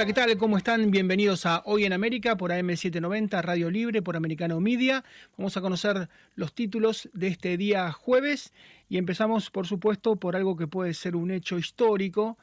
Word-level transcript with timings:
Hola, 0.00 0.06
¿qué 0.06 0.14
tal? 0.14 0.38
¿Cómo 0.38 0.56
están? 0.56 0.90
Bienvenidos 0.90 1.44
a 1.44 1.60
Hoy 1.66 1.84
en 1.84 1.92
América 1.92 2.34
por 2.34 2.52
AM790, 2.52 3.42
Radio 3.42 3.70
Libre, 3.70 4.00
por 4.00 4.16
Americano 4.16 4.58
Media. 4.58 5.04
Vamos 5.36 5.58
a 5.58 5.60
conocer 5.60 6.08
los 6.36 6.54
títulos 6.54 7.10
de 7.12 7.26
este 7.26 7.58
día 7.58 7.92
jueves 7.92 8.54
y 8.88 8.96
empezamos, 8.96 9.50
por 9.50 9.66
supuesto, 9.66 10.16
por 10.16 10.36
algo 10.36 10.56
que 10.56 10.66
puede 10.66 10.94
ser 10.94 11.16
un 11.16 11.30
hecho 11.30 11.58
histórico, 11.58 12.38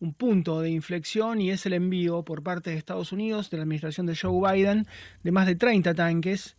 un 0.00 0.14
punto 0.14 0.62
de 0.62 0.70
inflexión 0.70 1.38
y 1.42 1.50
es 1.50 1.66
el 1.66 1.74
envío 1.74 2.22
por 2.22 2.42
parte 2.42 2.70
de 2.70 2.78
Estados 2.78 3.12
Unidos, 3.12 3.50
de 3.50 3.58
la 3.58 3.64
administración 3.64 4.06
de 4.06 4.16
Joe 4.16 4.50
Biden, 4.50 4.86
de 5.22 5.32
más 5.32 5.46
de 5.46 5.54
30 5.54 5.92
tanques. 5.92 6.56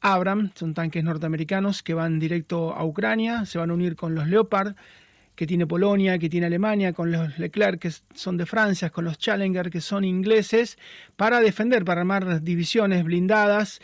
Abram, 0.00 0.50
son 0.56 0.74
tanques 0.74 1.04
norteamericanos 1.04 1.84
que 1.84 1.94
van 1.94 2.18
directo 2.18 2.74
a 2.74 2.84
Ucrania, 2.84 3.44
se 3.44 3.58
van 3.58 3.70
a 3.70 3.74
unir 3.74 3.94
con 3.94 4.16
los 4.16 4.26
Leopard 4.26 4.74
que 5.40 5.46
tiene 5.46 5.66
Polonia, 5.66 6.18
que 6.18 6.28
tiene 6.28 6.48
Alemania, 6.48 6.92
con 6.92 7.10
los 7.10 7.38
Leclerc 7.38 7.80
que 7.80 7.90
son 8.12 8.36
de 8.36 8.44
Francia, 8.44 8.90
con 8.90 9.06
los 9.06 9.16
Challenger 9.16 9.70
que 9.70 9.80
son 9.80 10.04
ingleses, 10.04 10.76
para 11.16 11.40
defender, 11.40 11.82
para 11.82 12.02
armar 12.02 12.42
divisiones 12.42 13.02
blindadas, 13.04 13.80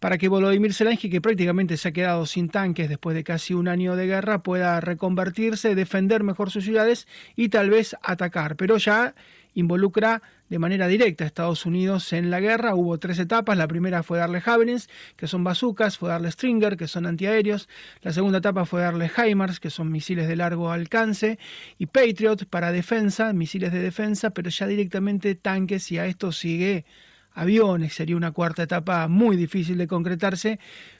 para 0.00 0.18
que 0.18 0.26
Volodymyr 0.26 0.74
Zelensky, 0.74 1.08
que 1.08 1.20
prácticamente 1.20 1.76
se 1.76 1.86
ha 1.86 1.92
quedado 1.92 2.26
sin 2.26 2.48
tanques 2.48 2.88
después 2.88 3.14
de 3.14 3.22
casi 3.22 3.54
un 3.54 3.68
año 3.68 3.94
de 3.94 4.08
guerra, 4.08 4.42
pueda 4.42 4.80
reconvertirse, 4.80 5.76
defender 5.76 6.24
mejor 6.24 6.50
sus 6.50 6.64
ciudades 6.64 7.06
y 7.36 7.50
tal 7.50 7.70
vez 7.70 7.94
atacar. 8.02 8.56
Pero 8.56 8.76
ya 8.76 9.14
involucra 9.54 10.22
de 10.48 10.58
manera 10.58 10.86
directa 10.88 11.24
a 11.24 11.26
Estados 11.26 11.66
Unidos 11.66 12.12
en 12.12 12.30
la 12.30 12.40
guerra. 12.40 12.74
Hubo 12.74 12.98
tres 12.98 13.18
etapas. 13.18 13.56
La 13.56 13.66
primera 13.66 14.02
fue 14.02 14.18
darle 14.18 14.40
Javelins, 14.40 14.88
que 15.16 15.26
son 15.26 15.44
bazucas, 15.44 15.98
fue 15.98 16.10
darle 16.10 16.30
Stringer, 16.30 16.76
que 16.76 16.88
son 16.88 17.06
antiaéreos. 17.06 17.68
La 18.02 18.12
segunda 18.12 18.38
etapa 18.38 18.64
fue 18.64 18.82
darle 18.82 19.10
HIMARS, 19.10 19.60
que 19.60 19.70
son 19.70 19.90
misiles 19.90 20.28
de 20.28 20.36
largo 20.36 20.70
alcance, 20.70 21.38
y 21.78 21.86
Patriot 21.86 22.46
para 22.50 22.72
defensa, 22.72 23.32
misiles 23.32 23.72
de 23.72 23.80
defensa, 23.80 24.30
pero 24.30 24.50
ya 24.50 24.66
directamente 24.66 25.34
tanques 25.34 25.90
y 25.92 25.98
a 25.98 26.06
esto 26.06 26.32
sigue 26.32 26.84
aviones. 27.32 27.94
Sería 27.94 28.16
una 28.16 28.32
cuarta 28.32 28.62
etapa 28.62 29.08
muy 29.08 29.36
difícil 29.36 29.78
de 29.78 29.86
concretarse, 29.86 30.58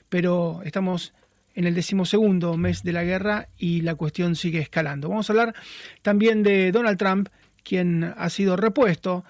pero 0.09 0.61
estamos 0.63 1.13
en 1.55 1.65
el 1.65 1.73
decimosegundo 1.73 2.57
mes 2.57 2.83
de 2.83 2.91
la 2.91 3.03
guerra 3.03 3.47
y 3.57 3.81
la 3.81 3.95
cuestión 3.95 4.35
sigue 4.35 4.59
escalando. 4.59 5.09
Vamos 5.09 5.29
a 5.29 5.33
hablar 5.33 5.55
también 6.01 6.43
de 6.43 6.71
Donald 6.71 6.97
Trump, 6.97 7.29
quien 7.65 8.13
ha 8.15 8.29
sido 8.29 8.55
repuesto. 8.55 9.25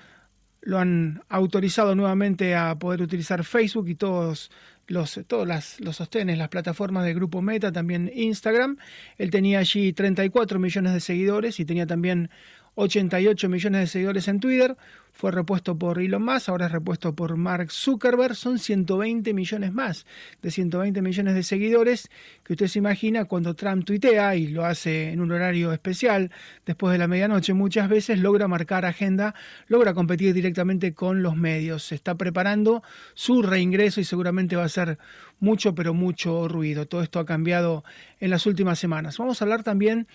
Lo 0.61 0.77
han 0.77 1.23
autorizado 1.29 1.95
nuevamente 1.95 2.55
a 2.55 2.75
poder 2.77 3.01
utilizar 3.01 3.43
Facebook 3.43 3.87
y 3.87 3.95
todos 3.95 4.51
los, 4.87 5.19
todos 5.27 5.47
las, 5.47 5.79
los 5.79 5.95
sostenes, 5.95 6.37
las 6.37 6.49
plataformas 6.49 7.05
del 7.05 7.15
grupo 7.15 7.41
Meta, 7.41 7.71
también 7.71 8.11
Instagram. 8.13 8.77
Él 9.17 9.31
tenía 9.31 9.59
allí 9.59 9.93
34 9.93 10.59
millones 10.59 10.93
de 10.93 10.99
seguidores 10.99 11.59
y 11.59 11.65
tenía 11.65 11.87
también 11.87 12.29
88 12.75 13.49
millones 13.49 13.81
de 13.81 13.87
seguidores 13.87 14.27
en 14.27 14.39
Twitter, 14.39 14.77
fue 15.15 15.31
repuesto 15.31 15.77
por 15.77 15.99
Elon 15.99 16.25
Musk, 16.25 16.49
ahora 16.49 16.65
es 16.65 16.73
repuesto 16.73 17.15
por 17.15 17.37
Mark 17.37 17.71
Zuckerberg, 17.71 18.35
son 18.35 18.59
120 18.59 19.33
millones 19.33 19.71
más, 19.71 20.05
de 20.41 20.51
120 20.51 21.01
millones 21.01 21.35
de 21.35 21.43
seguidores, 21.43 22.09
que 22.43 22.51
usted 22.51 22.67
se 22.67 22.79
imagina 22.79 23.23
cuando 23.23 23.55
Trump 23.55 23.85
tuitea 23.85 24.35
y 24.35 24.47
lo 24.47 24.65
hace 24.65 25.11
en 25.11 25.21
un 25.21 25.31
horario 25.31 25.71
especial, 25.71 26.31
después 26.65 26.91
de 26.91 26.97
la 26.97 27.07
medianoche, 27.07 27.53
muchas 27.53 27.87
veces 27.87 28.19
logra 28.19 28.49
marcar 28.49 28.85
agenda, 28.85 29.35
logra 29.67 29.93
competir 29.93 30.33
directamente 30.33 30.93
con 30.93 31.23
los 31.23 31.37
medios, 31.37 31.83
se 31.83 31.95
está 31.95 32.15
preparando 32.15 32.83
su 33.13 33.41
reingreso 33.41 34.01
y 34.01 34.03
seguramente 34.03 34.57
va 34.57 34.65
a 34.65 34.69
ser 34.69 34.97
mucho, 35.39 35.75
pero 35.75 35.93
mucho 35.93 36.47
ruido. 36.49 36.87
Todo 36.87 37.01
esto 37.01 37.19
ha 37.19 37.25
cambiado 37.25 37.83
en 38.19 38.29
las 38.29 38.45
últimas 38.45 38.79
semanas. 38.79 39.17
Vamos 39.17 39.41
a 39.41 39.45
hablar 39.45 39.63
también 39.63 40.07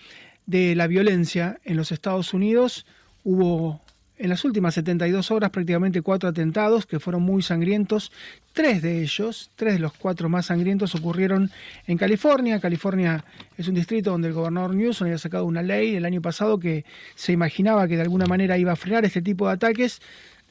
de 0.45 0.75
la 0.75 0.87
violencia 0.87 1.59
en 1.63 1.77
los 1.77 1.91
Estados 1.91 2.33
Unidos. 2.33 2.85
Hubo 3.23 3.81
en 4.21 4.29
las 4.29 4.45
últimas 4.45 4.75
72 4.75 5.31
horas 5.31 5.49
prácticamente 5.49 6.03
cuatro 6.03 6.29
atentados 6.29 6.85
que 6.85 6.99
fueron 6.99 7.23
muy 7.23 7.41
sangrientos. 7.41 8.11
Tres 8.53 8.83
de 8.83 9.01
ellos, 9.01 9.49
tres 9.55 9.73
de 9.73 9.79
los 9.79 9.93
cuatro 9.93 10.29
más 10.29 10.45
sangrientos 10.45 10.93
ocurrieron 10.93 11.49
en 11.87 11.97
California. 11.97 12.59
California 12.59 13.25
es 13.57 13.67
un 13.67 13.73
distrito 13.73 14.11
donde 14.11 14.27
el 14.27 14.35
gobernador 14.35 14.75
Newsom 14.75 15.05
había 15.05 15.17
sacado 15.17 15.45
una 15.45 15.63
ley 15.63 15.95
el 15.95 16.05
año 16.05 16.21
pasado 16.21 16.59
que 16.59 16.85
se 17.15 17.31
imaginaba 17.31 17.87
que 17.87 17.95
de 17.95 18.03
alguna 18.03 18.27
manera 18.27 18.59
iba 18.59 18.73
a 18.73 18.75
frenar 18.75 19.05
este 19.05 19.23
tipo 19.23 19.47
de 19.47 19.53
ataques. 19.53 20.01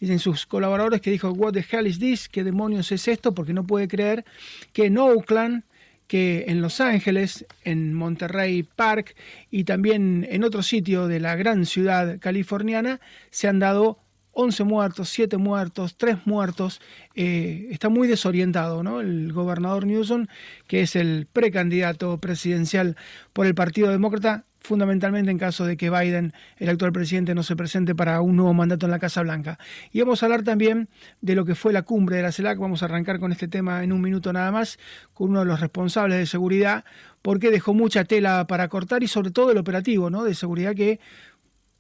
Dicen 0.01 0.19
sus 0.19 0.47
colaboradores 0.47 1.01
que 1.01 1.13
dijo, 1.13 1.31
what 1.31 1.53
the 1.53 1.65
hell 1.71 1.87
is 1.87 2.01
this? 2.01 2.29
¿Qué 2.29 2.43
demonios 2.43 2.91
es 2.91 3.07
esto? 3.07 3.35
Porque 3.35 3.53
no 3.53 3.65
puede 3.65 3.87
creer 3.87 4.25
que 4.73 4.87
en 4.87 4.99
Oakland 4.99 5.63
que 6.11 6.47
en 6.49 6.61
Los 6.61 6.81
Ángeles, 6.81 7.47
en 7.63 7.95
Monterrey 7.95 8.65
Park 8.65 9.15
y 9.49 9.63
también 9.63 10.27
en 10.29 10.43
otro 10.43 10.65
sitio 10.65 11.07
de 11.07 11.21
la 11.21 11.37
gran 11.37 11.67
ciudad 11.67 12.19
californiana 12.19 13.01
se 13.31 13.47
han 13.47 13.61
dado 13.61 14.01
11 14.33 14.65
muertos, 14.65 15.09
7 15.11 15.37
muertos, 15.37 15.97
3 15.97 16.27
muertos. 16.27 16.81
Eh, 17.15 17.69
está 17.71 17.91
muy 17.91 18.09
desorientado, 18.09 18.83
¿no? 18.83 19.01
El 19.01 19.33
gobernador 19.33 19.87
Newsom, 19.87 20.27
que 20.67 20.81
es 20.81 20.97
el 20.97 21.29
precandidato 21.33 22.19
presidencial 22.19 22.97
por 23.33 23.47
el 23.47 23.55
Partido 23.55 23.89
Demócrata, 23.93 24.47
fundamentalmente 24.61 25.31
en 25.31 25.39
caso 25.39 25.65
de 25.65 25.77
que 25.77 25.91
Biden, 25.91 26.33
el 26.59 26.69
actual 26.69 26.93
presidente, 26.93 27.35
no 27.35 27.43
se 27.43 27.57
presente 27.57 27.95
para 27.95 28.21
un 28.21 28.37
nuevo 28.37 28.55
mandato 28.55 28.87
en 28.87 28.93
la 28.93 28.99
Casa 28.99 29.23
Blanca. 29.23 29.59
Y 29.91 30.01
vamos 30.01 30.23
a 30.23 30.27
hablar 30.27 30.43
también 30.43 30.89
de 31.21 31.35
lo 31.35 31.45
que 31.45 31.55
fue 31.55 31.73
la 31.73 31.83
cumbre 31.83 32.17
de 32.17 32.23
la 32.23 32.33
CELAC. 32.33 32.59
Vamos 32.59 32.83
a 32.83 32.87
arrancar 32.87 33.19
con 33.19 33.33
este 33.33 33.49
tema 33.49 33.83
en 33.83 33.93
un 33.93 34.01
minuto 34.01 34.33
nada 34.33 34.53
más, 34.53 34.79
con 35.15 35.31
uno 35.31 35.41
de 35.41 35.47
los 35.47 35.61
responsables 35.61 36.19
de 36.19 36.27
seguridad, 36.27 36.85
porque 37.23 37.51
dejó 37.51 37.75
mucha 37.75 38.05
tela 38.05 38.47
para 38.47 38.69
cortar 38.69 39.03
y 39.03 39.09
sobre 39.09 39.31
todo 39.31 39.51
el 39.51 39.59
operativo 39.59 40.11
¿no? 40.11 40.25
de 40.25 40.35
seguridad 40.35 40.75
que, 40.75 41.01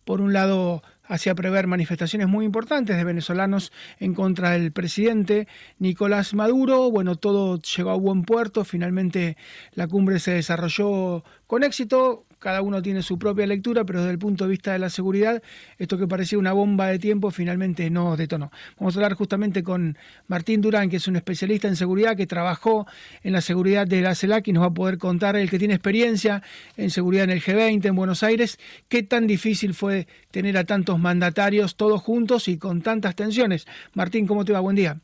por 0.04 0.20
un 0.20 0.32
lado, 0.32 0.82
hacía 1.10 1.34
prever 1.34 1.66
manifestaciones 1.66 2.28
muy 2.28 2.44
importantes 2.44 2.96
de 2.96 3.04
venezolanos 3.04 3.72
en 3.98 4.14
contra 4.14 4.50
del 4.50 4.72
presidente 4.72 5.48
Nicolás 5.78 6.34
Maduro. 6.34 6.90
Bueno, 6.90 7.16
todo 7.16 7.60
llegó 7.60 7.90
a 7.90 7.96
buen 7.96 8.22
puerto, 8.22 8.64
finalmente 8.64 9.36
la 9.72 9.88
cumbre 9.88 10.20
se 10.20 10.32
desarrolló 10.32 11.24
con 11.46 11.64
éxito, 11.64 12.26
cada 12.40 12.62
uno 12.62 12.82
tiene 12.82 13.02
su 13.02 13.18
propia 13.18 13.46
lectura, 13.46 13.84
pero 13.84 14.00
desde 14.00 14.12
el 14.12 14.18
punto 14.18 14.44
de 14.44 14.50
vista 14.50 14.72
de 14.72 14.78
la 14.78 14.90
seguridad, 14.90 15.42
esto 15.78 15.98
que 15.98 16.08
parecía 16.08 16.38
una 16.38 16.52
bomba 16.52 16.88
de 16.88 16.98
tiempo 16.98 17.30
finalmente 17.30 17.88
no 17.90 18.16
detonó. 18.16 18.50
Vamos 18.78 18.96
a 18.96 18.98
hablar 18.98 19.14
justamente 19.14 19.62
con 19.62 19.96
Martín 20.26 20.60
Durán, 20.60 20.88
que 20.88 20.96
es 20.96 21.06
un 21.06 21.16
especialista 21.16 21.68
en 21.68 21.76
seguridad, 21.76 22.16
que 22.16 22.26
trabajó 22.26 22.86
en 23.22 23.34
la 23.34 23.42
seguridad 23.42 23.86
de 23.86 24.00
la 24.00 24.14
CELAC 24.14 24.48
y 24.48 24.52
nos 24.52 24.62
va 24.62 24.68
a 24.68 24.74
poder 24.74 24.98
contar, 24.98 25.36
el 25.36 25.50
que 25.50 25.58
tiene 25.58 25.74
experiencia 25.74 26.42
en 26.76 26.90
seguridad 26.90 27.24
en 27.24 27.30
el 27.30 27.42
G20, 27.42 27.84
en 27.84 27.94
Buenos 27.94 28.22
Aires, 28.22 28.58
qué 28.88 29.02
tan 29.02 29.26
difícil 29.26 29.74
fue 29.74 30.08
tener 30.30 30.56
a 30.56 30.64
tantos 30.64 30.98
mandatarios 30.98 31.76
todos 31.76 32.00
juntos 32.00 32.48
y 32.48 32.56
con 32.56 32.80
tantas 32.80 33.14
tensiones. 33.14 33.66
Martín, 33.92 34.26
¿cómo 34.26 34.44
te 34.44 34.52
va? 34.52 34.60
Buen 34.60 34.76
día. 34.76 34.98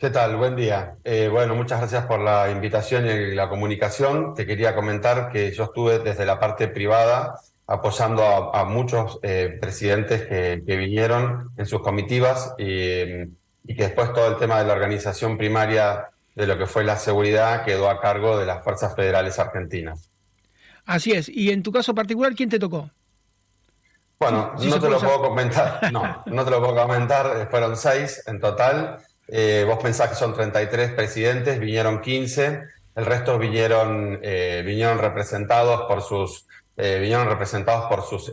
¿Qué 0.00 0.08
tal? 0.08 0.36
Buen 0.36 0.56
día. 0.56 0.96
Eh, 1.04 1.28
bueno, 1.30 1.54
muchas 1.54 1.78
gracias 1.78 2.06
por 2.06 2.20
la 2.20 2.50
invitación 2.50 3.06
y 3.06 3.34
la 3.34 3.50
comunicación. 3.50 4.32
Te 4.34 4.46
quería 4.46 4.74
comentar 4.74 5.30
que 5.30 5.52
yo 5.52 5.64
estuve 5.64 5.98
desde 5.98 6.24
la 6.24 6.40
parte 6.40 6.68
privada 6.68 7.34
apoyando 7.66 8.24
a, 8.24 8.64
muchos 8.64 9.20
eh, 9.22 9.58
presidentes 9.60 10.22
que, 10.22 10.62
vinieron 10.64 11.50
en 11.54 11.66
sus 11.66 11.82
comitivas 11.82 12.54
y, 12.56 12.64
que 12.64 13.28
después 13.66 14.14
todo 14.14 14.26
el 14.28 14.36
tema 14.38 14.58
de 14.58 14.64
la 14.64 14.72
organización 14.72 15.36
primaria 15.36 16.08
de 16.34 16.46
lo 16.46 16.56
que 16.56 16.64
fue 16.64 16.82
la 16.82 16.96
seguridad 16.96 17.66
quedó 17.66 17.90
a 17.90 18.00
cargo 18.00 18.38
de 18.38 18.46
las 18.46 18.64
fuerzas 18.64 18.96
federales 18.96 19.38
argentinas. 19.38 20.08
Así 20.86 21.12
es. 21.12 21.28
Y 21.28 21.50
en 21.50 21.62
tu 21.62 21.72
caso 21.72 21.94
particular, 21.94 22.34
¿quién 22.34 22.48
te 22.48 22.58
tocó? 22.58 22.88
Bueno, 24.18 24.54
no 24.58 24.80
te 24.80 24.88
lo 24.88 24.98
puedo 24.98 25.20
comentar. 25.20 25.78
No, 25.92 26.22
no 26.24 26.42
te 26.42 26.50
lo 26.50 26.60
puedo 26.60 26.74
comentar. 26.74 27.50
Fueron 27.50 27.76
seis 27.76 28.22
en 28.26 28.40
total. 28.40 28.98
Eh, 29.32 29.64
vos 29.66 29.78
pensás 29.78 30.08
que 30.08 30.16
son 30.16 30.34
33 30.34 30.92
presidentes, 30.92 31.60
vinieron 31.60 32.00
15, 32.00 32.62
el 32.96 33.06
resto 33.06 33.38
vinieron, 33.38 34.18
eh, 34.22 34.62
vinieron 34.66 34.98
representados 34.98 35.82
por 35.82 36.02
sus, 36.02 36.48
eh, 36.76 36.98
vinieron 37.00 37.28
representados 37.28 37.86
por 37.86 38.02
sus, 38.02 38.32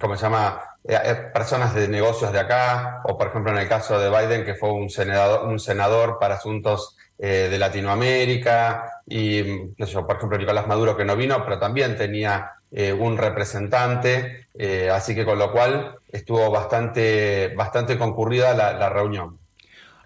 ¿cómo 0.00 0.16
se 0.16 0.22
llama? 0.22 0.62
personas 1.32 1.74
de 1.74 1.88
negocios 1.88 2.30
de 2.30 2.40
acá, 2.40 3.00
o 3.04 3.16
por 3.16 3.28
ejemplo 3.28 3.52
en 3.52 3.58
el 3.58 3.68
caso 3.68 3.98
de 3.98 4.10
Biden, 4.10 4.44
que 4.44 4.54
fue 4.54 4.70
un 4.70 4.90
senador, 4.90 5.48
un 5.48 5.58
senador 5.58 6.18
para 6.18 6.34
asuntos 6.34 6.98
de 7.16 7.58
Latinoamérica, 7.58 9.00
y 9.06 9.42
por 9.78 10.16
ejemplo 10.16 10.36
Nicolás 10.36 10.66
Maduro 10.66 10.94
que 10.94 11.06
no 11.06 11.16
vino, 11.16 11.42
pero 11.42 11.58
también 11.58 11.96
tenía 11.96 12.52
un 12.98 13.16
representante, 13.16 14.48
así 14.92 15.14
que 15.14 15.24
con 15.24 15.38
lo 15.38 15.52
cual 15.52 15.96
estuvo 16.12 16.50
bastante, 16.50 17.54
bastante 17.56 17.96
concurrida 17.96 18.52
la 18.52 18.90
reunión 18.90 19.38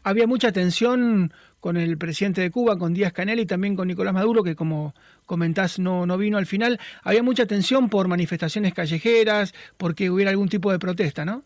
había 0.08 0.26
mucha 0.26 0.52
tensión 0.52 1.32
con 1.60 1.76
el 1.76 1.98
presidente 1.98 2.40
de 2.40 2.50
Cuba, 2.50 2.78
con 2.78 2.94
Díaz 2.94 3.12
Canel 3.12 3.40
y 3.40 3.46
también 3.46 3.76
con 3.76 3.88
Nicolás 3.88 4.14
Maduro, 4.14 4.42
que 4.42 4.54
como 4.54 4.94
comentás 5.26 5.78
no, 5.78 6.06
no 6.06 6.16
vino 6.16 6.38
al 6.38 6.46
final. 6.46 6.78
Había 7.02 7.22
mucha 7.22 7.46
tensión 7.46 7.88
por 7.88 8.08
manifestaciones 8.08 8.74
callejeras, 8.74 9.54
porque 9.76 10.10
hubiera 10.10 10.30
algún 10.30 10.48
tipo 10.48 10.70
de 10.70 10.78
protesta, 10.78 11.24
¿no? 11.24 11.42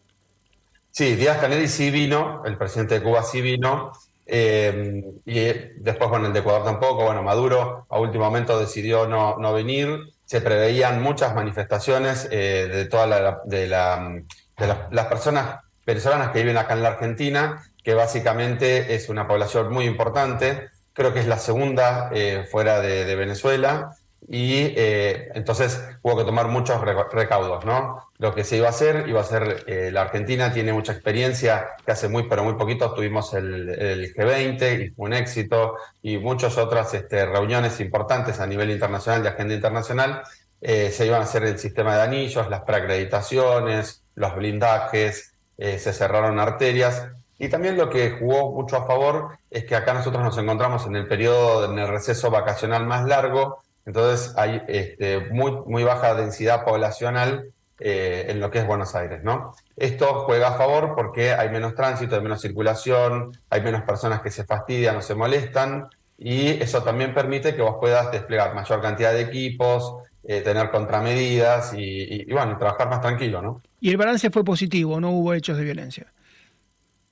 Sí, 0.91 1.17
Díaz 1.17 1.39
Canel 1.39 1.69
sí 1.69 1.91
vino, 1.91 2.43
el 2.45 2.59
presidente 2.59 2.95
de 2.95 3.03
Cuba 3.03 3.23
sí 3.23 3.41
vino, 3.41 3.93
eh, 4.27 5.03
y 5.25 5.41
después, 5.81 6.11
con 6.11 6.25
el 6.25 6.33
de 6.33 6.41
Ecuador 6.41 6.65
tampoco. 6.65 7.05
Bueno, 7.05 7.23
Maduro 7.23 7.87
a 7.89 7.99
último 7.99 8.25
momento 8.25 8.59
decidió 8.59 9.09
no, 9.09 9.37
no 9.39 9.53
venir. 9.53 9.99
Se 10.25 10.41
preveían 10.41 11.03
muchas 11.03 11.35
manifestaciones 11.35 12.29
eh, 12.31 12.69
de 12.73 12.85
toda 12.87 13.07
la, 13.07 13.41
de 13.45 13.69
la 13.69 14.23
de 14.57 14.75
las 14.91 15.07
personas 15.07 15.61
venezolanas 15.85 16.31
que 16.31 16.41
viven 16.41 16.57
acá 16.57 16.75
en 16.75 16.83
la 16.83 16.91
Argentina, 16.91 17.63
que 17.83 17.95
básicamente 17.95 18.95
es 18.95 19.09
una 19.09 19.27
población 19.27 19.73
muy 19.73 19.87
importante, 19.87 20.69
creo 20.93 21.13
que 21.13 21.21
es 21.21 21.27
la 21.27 21.39
segunda 21.39 22.11
eh, 22.13 22.47
fuera 22.51 22.81
de, 22.81 23.15
Venezuela, 23.17 23.97
y 24.29 24.73
eh, 24.77 25.31
entonces 25.35 25.83
hubo 26.03 26.17
que 26.17 26.25
tomar 26.25 26.47
muchos 26.47 26.81
recaudos, 26.81 27.65
¿no? 27.65 28.09
Lo 28.19 28.33
que 28.35 28.45
se 28.45 28.57
iba 28.57 28.69
a 28.69 28.71
hacer, 28.71 29.09
iba 29.09 29.21
a 29.21 29.25
ser, 29.25 29.65
eh, 29.67 29.91
la 29.93 30.03
Argentina 30.03 30.53
tiene 30.53 30.73
mucha 30.73 30.93
experiencia, 30.93 31.71
que 31.85 31.91
hace 31.91 32.09
muy, 32.09 32.29
pero 32.29 32.45
muy 32.45 32.55
poquito 32.55 32.95
tuvimos 32.95 33.35
el, 33.35 34.15
G20 34.15 34.87
y 34.87 34.91
fue 34.91 35.07
un 35.07 35.15
éxito, 35.15 35.75
y 36.03 36.19
muchas 36.19 36.57
otras 36.57 36.95
este, 36.95 37.27
reuniones 37.27 37.81
importantes 37.81 38.39
a 38.39 38.47
nivel 38.47 38.71
internacional, 38.71 39.25
de 39.25 39.29
agenda 39.31 39.55
internacional, 39.55 40.23
se 40.61 41.07
iban 41.07 41.21
a 41.21 41.25
hacer 41.25 41.43
el 41.43 41.59
sistema 41.59 41.97
de 41.97 42.03
anillos, 42.03 42.49
las 42.49 42.61
preacreditaciones, 42.61 44.05
los 44.15 44.37
blindajes, 44.37 45.35
se 45.59 45.93
cerraron 45.93 46.39
arterias, 46.39 47.09
y 47.39 47.49
también 47.49 47.77
lo 47.77 47.91
que 47.91 48.11
jugó 48.11 48.53
mucho 48.53 48.77
a 48.77 48.87
favor 48.87 49.39
es 49.51 49.65
que 49.65 49.75
acá 49.75 49.95
nosotros 49.95 50.23
nos 50.23 50.39
encontramos 50.39 50.87
en 50.87 50.97
el 50.97 51.07
periodo, 51.07 51.71
en 51.71 51.79
el 51.79 51.89
receso 51.89 52.31
vacacional 52.31 52.87
más 52.87 53.05
largo, 53.07 53.63
entonces 53.85 54.35
hay 54.37 54.63
este, 54.69 55.31
muy, 55.31 55.83
baja 55.83 56.15
densidad 56.15 56.65
poblacional 56.65 57.47
eh, 57.81 58.27
en 58.29 58.39
lo 58.39 58.51
que 58.51 58.61
es 58.61 58.67
Buenos 58.67 58.95
Aires, 58.95 59.25
¿no? 59.25 59.55
Esto 59.77 60.23
juega 60.25 60.49
a 60.49 60.53
favor 60.53 60.95
porque 60.95 61.33
hay 61.33 61.49
menos 61.49 61.75
tránsito, 61.75 62.15
hay 62.15 62.23
menos 62.23 62.41
circulación, 62.41 63.37
hay 63.51 63.61
menos 63.61 63.83
personas 63.83 64.23
que 64.23 64.31
se 64.31 64.45
fastidian 64.45 64.97
o 64.97 65.03
se 65.03 65.17
molestan, 65.17 65.89
y 66.17 66.51
eso 66.63 66.85
también 66.85 67.13
permite 67.13 67.57
que 67.57 67.63
vos 67.63 67.77
puedas 67.81 68.13
desplegar 68.13 68.55
mayor 68.55 68.81
cantidad 68.81 69.13
de 69.13 69.23
equipos, 69.23 69.97
eh, 70.23 70.41
tener 70.43 70.71
contramedidas 70.71 71.75
y, 71.75 72.23
y, 72.23 72.33
bueno, 72.33 72.57
trabajar 72.57 72.89
más 72.89 73.01
tranquilo, 73.01 73.43
¿no? 73.43 73.61
Y 73.81 73.91
el 73.91 73.97
balance 73.97 74.31
fue 74.31 74.45
positivo, 74.45 75.01
no 75.01 75.11
hubo 75.11 75.35
hechos 75.35 75.59
de 75.59 75.65
violencia. 75.65 76.07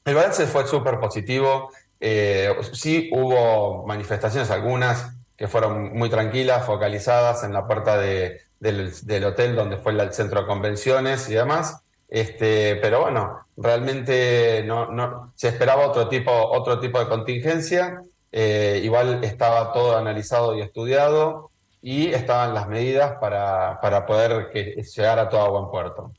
El 0.05 0.15
balance 0.15 0.47
fue 0.47 0.67
súper 0.67 0.99
positivo. 0.99 1.71
Eh, 2.01 2.55
sí 2.73 3.11
hubo 3.13 3.87
manifestaciones, 3.87 4.51
algunas 4.51 5.15
que 5.37 5.49
fueron 5.49 5.93
muy 5.97 6.11
tranquilas, 6.11 6.67
focalizadas 6.67 7.45
en 7.45 7.53
la 7.53 7.67
puerta 7.67 7.99
de, 7.99 8.41
del, 8.61 9.25
hotel 9.25 9.57
donde 9.57 9.79
fue 9.79 9.93
el 9.93 10.13
centro 10.13 10.43
de 10.43 10.47
convenciones 10.47 11.29
y 11.29 11.35
demás. 11.35 11.83
Este, 12.09 12.77
pero 12.77 13.03
bueno, 13.03 13.47
realmente 13.57 14.63
no, 14.67 14.91
no, 14.91 15.33
se 15.37 15.49
esperaba 15.49 15.87
otro 15.87 16.09
tipo, 16.09 16.31
otro 16.33 16.79
tipo 16.81 16.99
de 16.99 17.09
contingencia. 17.09 18.03
Eh, 18.33 18.81
igual 18.85 19.25
estaba 19.25 19.73
todo 19.73 19.97
analizado 19.97 20.57
y 20.57 20.61
estudiado 20.61 21.51
y 21.83 22.09
estaban 22.09 22.55
las 22.55 22.69
medidas 22.69 23.17
para, 23.21 23.81
para 23.81 24.07
poder 24.07 24.51
que 24.53 24.83
llegara 24.83 25.29
todo 25.29 25.41
a 25.41 25.49
buen 25.49 25.71
puerto. 25.71 26.13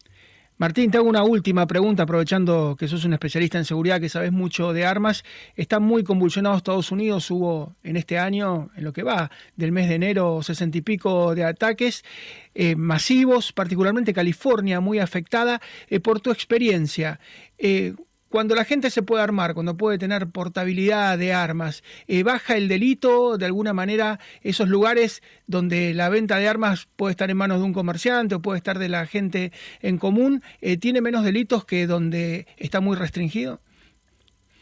Martín, 0.61 0.91
te 0.91 0.99
hago 0.99 1.09
una 1.09 1.23
última 1.23 1.65
pregunta, 1.65 2.03
aprovechando 2.03 2.75
que 2.77 2.87
sos 2.87 3.03
un 3.03 3.13
especialista 3.13 3.57
en 3.57 3.65
seguridad, 3.65 3.99
que 3.99 4.09
sabes 4.09 4.31
mucho 4.31 4.73
de 4.73 4.85
armas. 4.85 5.23
Está 5.55 5.79
muy 5.79 6.03
convulsionado 6.03 6.55
Estados 6.55 6.91
Unidos, 6.91 7.31
hubo 7.31 7.75
en 7.81 7.97
este 7.97 8.19
año, 8.19 8.69
en 8.75 8.83
lo 8.83 8.93
que 8.93 9.01
va 9.01 9.31
del 9.55 9.71
mes 9.71 9.89
de 9.89 9.95
enero, 9.95 10.43
sesenta 10.43 10.77
y 10.77 10.81
pico 10.81 11.33
de 11.33 11.45
ataques 11.45 12.05
eh, 12.53 12.75
masivos, 12.75 13.53
particularmente 13.53 14.13
California 14.13 14.79
muy 14.79 14.99
afectada. 14.99 15.59
Eh, 15.87 15.99
por 15.99 16.21
tu 16.21 16.29
experiencia, 16.29 17.19
eh, 17.57 17.95
cuando 18.31 18.55
la 18.55 18.63
gente 18.63 18.89
se 18.89 19.03
puede 19.03 19.21
armar, 19.21 19.53
cuando 19.53 19.75
puede 19.75 19.97
tener 19.97 20.27
portabilidad 20.27 21.17
de 21.17 21.33
armas, 21.33 21.83
eh, 22.07 22.23
baja 22.23 22.55
el 22.55 22.69
delito, 22.69 23.37
de 23.37 23.45
alguna 23.45 23.73
manera 23.73 24.19
esos 24.41 24.69
lugares 24.69 25.21
donde 25.47 25.93
la 25.93 26.07
venta 26.07 26.37
de 26.37 26.47
armas 26.47 26.87
puede 26.95 27.11
estar 27.11 27.29
en 27.29 27.37
manos 27.37 27.59
de 27.59 27.65
un 27.65 27.73
comerciante 27.73 28.35
o 28.35 28.41
puede 28.41 28.57
estar 28.57 28.79
de 28.79 28.87
la 28.87 29.05
gente 29.05 29.51
en 29.81 29.97
común, 29.97 30.41
eh, 30.61 30.77
tiene 30.77 31.01
menos 31.01 31.25
delitos 31.25 31.65
que 31.65 31.85
donde 31.87 32.47
está 32.57 32.79
muy 32.79 32.95
restringido. 32.95 33.59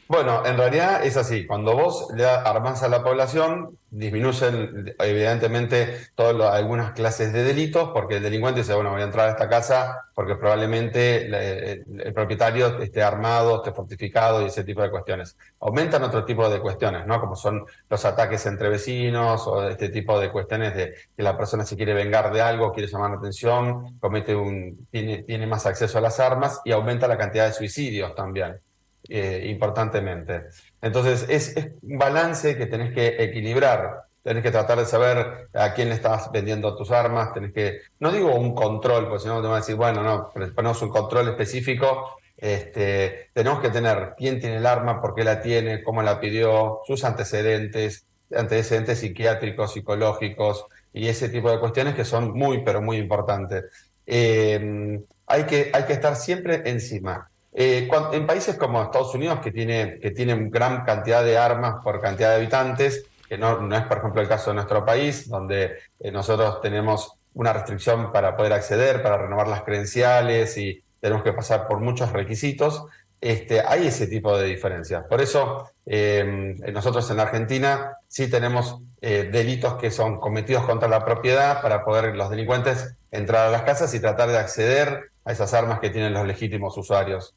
Bueno, 0.10 0.44
en 0.44 0.58
realidad 0.58 1.06
es 1.06 1.18
así. 1.18 1.46
Cuando 1.46 1.76
vos 1.76 2.08
le 2.16 2.26
armás 2.26 2.82
a 2.82 2.90
la 2.90 3.04
población, 3.04 3.78
disminuyen 3.92 4.96
evidentemente 4.98 6.00
todas 6.16 6.52
algunas 6.52 6.94
clases 6.94 7.32
de 7.32 7.44
delitos, 7.44 7.92
porque 7.94 8.18
el 8.18 8.24
delincuente 8.24 8.62
dice, 8.62 8.74
bueno, 8.74 8.90
voy 8.90 9.02
a 9.02 9.04
entrar 9.04 9.28
a 9.28 9.32
esta 9.34 9.48
casa 9.48 10.10
porque 10.16 10.36
probablemente 10.36 11.28
el, 11.28 12.14
propietario 12.16 12.80
esté 12.82 13.04
armado, 13.04 13.58
esté 13.58 13.72
fortificado 13.72 14.42
y 14.42 14.46
ese 14.46 14.64
tipo 14.64 14.82
de 14.82 14.90
cuestiones. 14.90 15.38
Aumentan 15.60 16.02
otro 16.02 16.26
tipo 16.26 16.50
de 16.50 16.60
cuestiones, 16.60 17.06
¿no? 17.06 17.20
Como 17.20 17.36
son 17.36 17.64
los 17.88 18.04
ataques 18.04 18.44
entre 18.48 18.70
vecinos 18.70 19.46
o 19.46 19.70
este 19.70 19.90
tipo 19.90 20.20
de 20.20 20.32
cuestiones 20.32 20.76
de 20.76 20.96
que 21.16 21.22
la 21.22 21.38
persona 21.38 21.64
se 21.66 21.76
quiere 21.76 21.94
vengar 21.94 22.34
de 22.34 22.42
algo, 22.42 22.72
quiere 22.74 22.92
llamar 22.92 23.12
la 23.12 23.18
atención, 23.18 24.00
comete 24.00 24.36
un, 24.36 24.88
tiene, 24.90 25.22
tiene 25.22 25.46
más 25.46 25.68
acceso 25.68 26.00
a 26.00 26.02
las 26.02 26.20
armas 26.20 26.62
y 26.66 26.72
aumenta 26.72 27.08
la 27.08 27.18
cantidad 27.18 27.46
de 27.46 27.54
suicidios 27.54 28.16
también. 28.16 28.60
Eh, 29.08 29.48
importantemente. 29.50 30.50
Entonces, 30.82 31.26
es, 31.30 31.56
un 31.82 31.98
balance 31.98 32.58
que 32.58 32.66
tenés 32.68 32.94
que 32.94 33.24
equilibrar. 33.24 34.04
Tenés 34.22 34.44
que 34.44 34.52
tratar 34.52 34.78
de 34.78 34.86
saber 34.86 35.50
a 35.54 35.74
quién 35.74 35.90
le 35.90 35.96
estás 35.96 36.30
vendiendo 36.32 36.76
tus 36.76 36.92
armas, 36.92 37.34
tenés 37.34 37.54
que, 37.54 37.80
no 38.00 38.12
digo 38.12 38.36
un 38.36 38.54
control, 38.54 39.08
porque 39.08 39.24
si 39.24 39.28
no 39.30 39.42
te 39.42 39.48
van 39.48 39.54
a 39.54 39.60
decir, 39.60 39.76
bueno, 39.76 40.04
no, 40.04 40.30
ponemos 40.54 40.82
un 40.82 40.90
control 40.90 41.30
específico, 41.30 42.18
este, 42.38 43.30
tenemos 43.34 43.62
que 43.62 43.70
tener 43.70 44.14
quién 44.18 44.40
tiene 44.40 44.58
el 44.58 44.66
arma, 44.66 45.02
por 45.02 45.16
qué 45.16 45.24
la 45.24 45.42
tiene, 45.42 45.82
cómo 45.84 46.04
la 46.04 46.20
pidió, 46.20 46.82
sus 46.86 47.04
antecedentes, 47.06 48.06
antecedentes 48.36 49.00
psiquiátricos, 49.00 49.74
psicológicos 49.74 50.66
y 50.94 51.08
ese 51.08 51.30
tipo 51.30 51.50
de 51.50 51.60
cuestiones 51.60 51.96
que 51.96 52.06
son 52.06 52.34
muy, 52.34 52.64
pero 52.64 52.82
muy 52.82 52.98
importantes. 52.98 53.66
Eh, 54.06 55.02
hay, 55.26 55.44
que, 55.46 55.72
hay 55.74 55.84
que 55.86 55.94
estar 55.94 56.16
siempre 56.16 56.62
encima. 56.66 57.30
Eh, 57.52 57.90
en 58.14 58.28
países 58.28 58.56
como 58.56 58.82
Estados 58.82 59.14
Unidos, 59.16 59.40
que, 59.40 59.52
tiene, 59.52 60.00
que 60.00 60.12
tienen 60.12 60.52
gran 60.52 60.84
cantidad 60.84 61.24
de 61.24 61.38
armas 61.38 61.76
por 61.84 62.00
cantidad 62.00 62.30
de 62.30 62.36
habitantes, 62.36 63.06
que 63.28 63.38
no, 63.38 63.76
es, 63.76 63.84
por 63.84 63.98
ejemplo, 63.98 64.22
el 64.22 64.28
caso 64.28 64.52
de 64.52 64.56
nuestro 64.56 64.86
país, 64.86 65.28
donde 65.30 65.78
eh, 66.00 66.12
nosotros 66.12 66.62
tenemos 66.62 67.14
una 67.34 67.54
restricción 67.54 68.12
para 68.12 68.36
poder 68.36 68.54
acceder, 68.54 69.02
para 69.02 69.18
renovar 69.18 69.48
las 69.48 69.64
credenciales 69.64 70.58
y 70.58 70.84
tenemos 71.00 71.24
que 71.24 71.34
pasar 71.34 71.68
por 71.68 71.80
muchos 71.80 72.12
requisitos, 72.12 72.86
este, 73.22 73.62
hay 73.62 73.88
ese 73.88 74.08
tipo 74.08 74.38
de 74.38 74.48
diferencias. 74.48 75.06
Por 75.06 75.22
eso, 75.22 75.70
eh, 75.86 76.56
nosotros 76.72 77.10
en 77.10 77.18
la 77.18 77.24
Argentina 77.24 77.98
sí 78.08 78.30
tenemos 78.30 78.82
delitos 79.02 79.76
que 79.76 79.92
son 79.92 80.20
cometidos 80.20 80.66
contra 80.66 80.90
la 80.90 81.06
propiedad 81.06 81.62
para 81.62 81.86
poder 81.86 82.18
los 82.18 82.30
delincuentes 82.30 82.96
entrar 83.12 83.48
a 83.48 83.50
las 83.50 83.62
casas 83.62 83.94
y 83.94 84.02
tratar 84.02 84.28
de 84.28 84.38
acceder 84.38 85.12
a 85.30 85.32
esas 85.32 85.54
armas 85.54 85.80
que 85.80 85.92
tienen 85.92 86.12
los 86.12 86.26
legítimos 86.26 86.76
usuarios. 86.76 87.36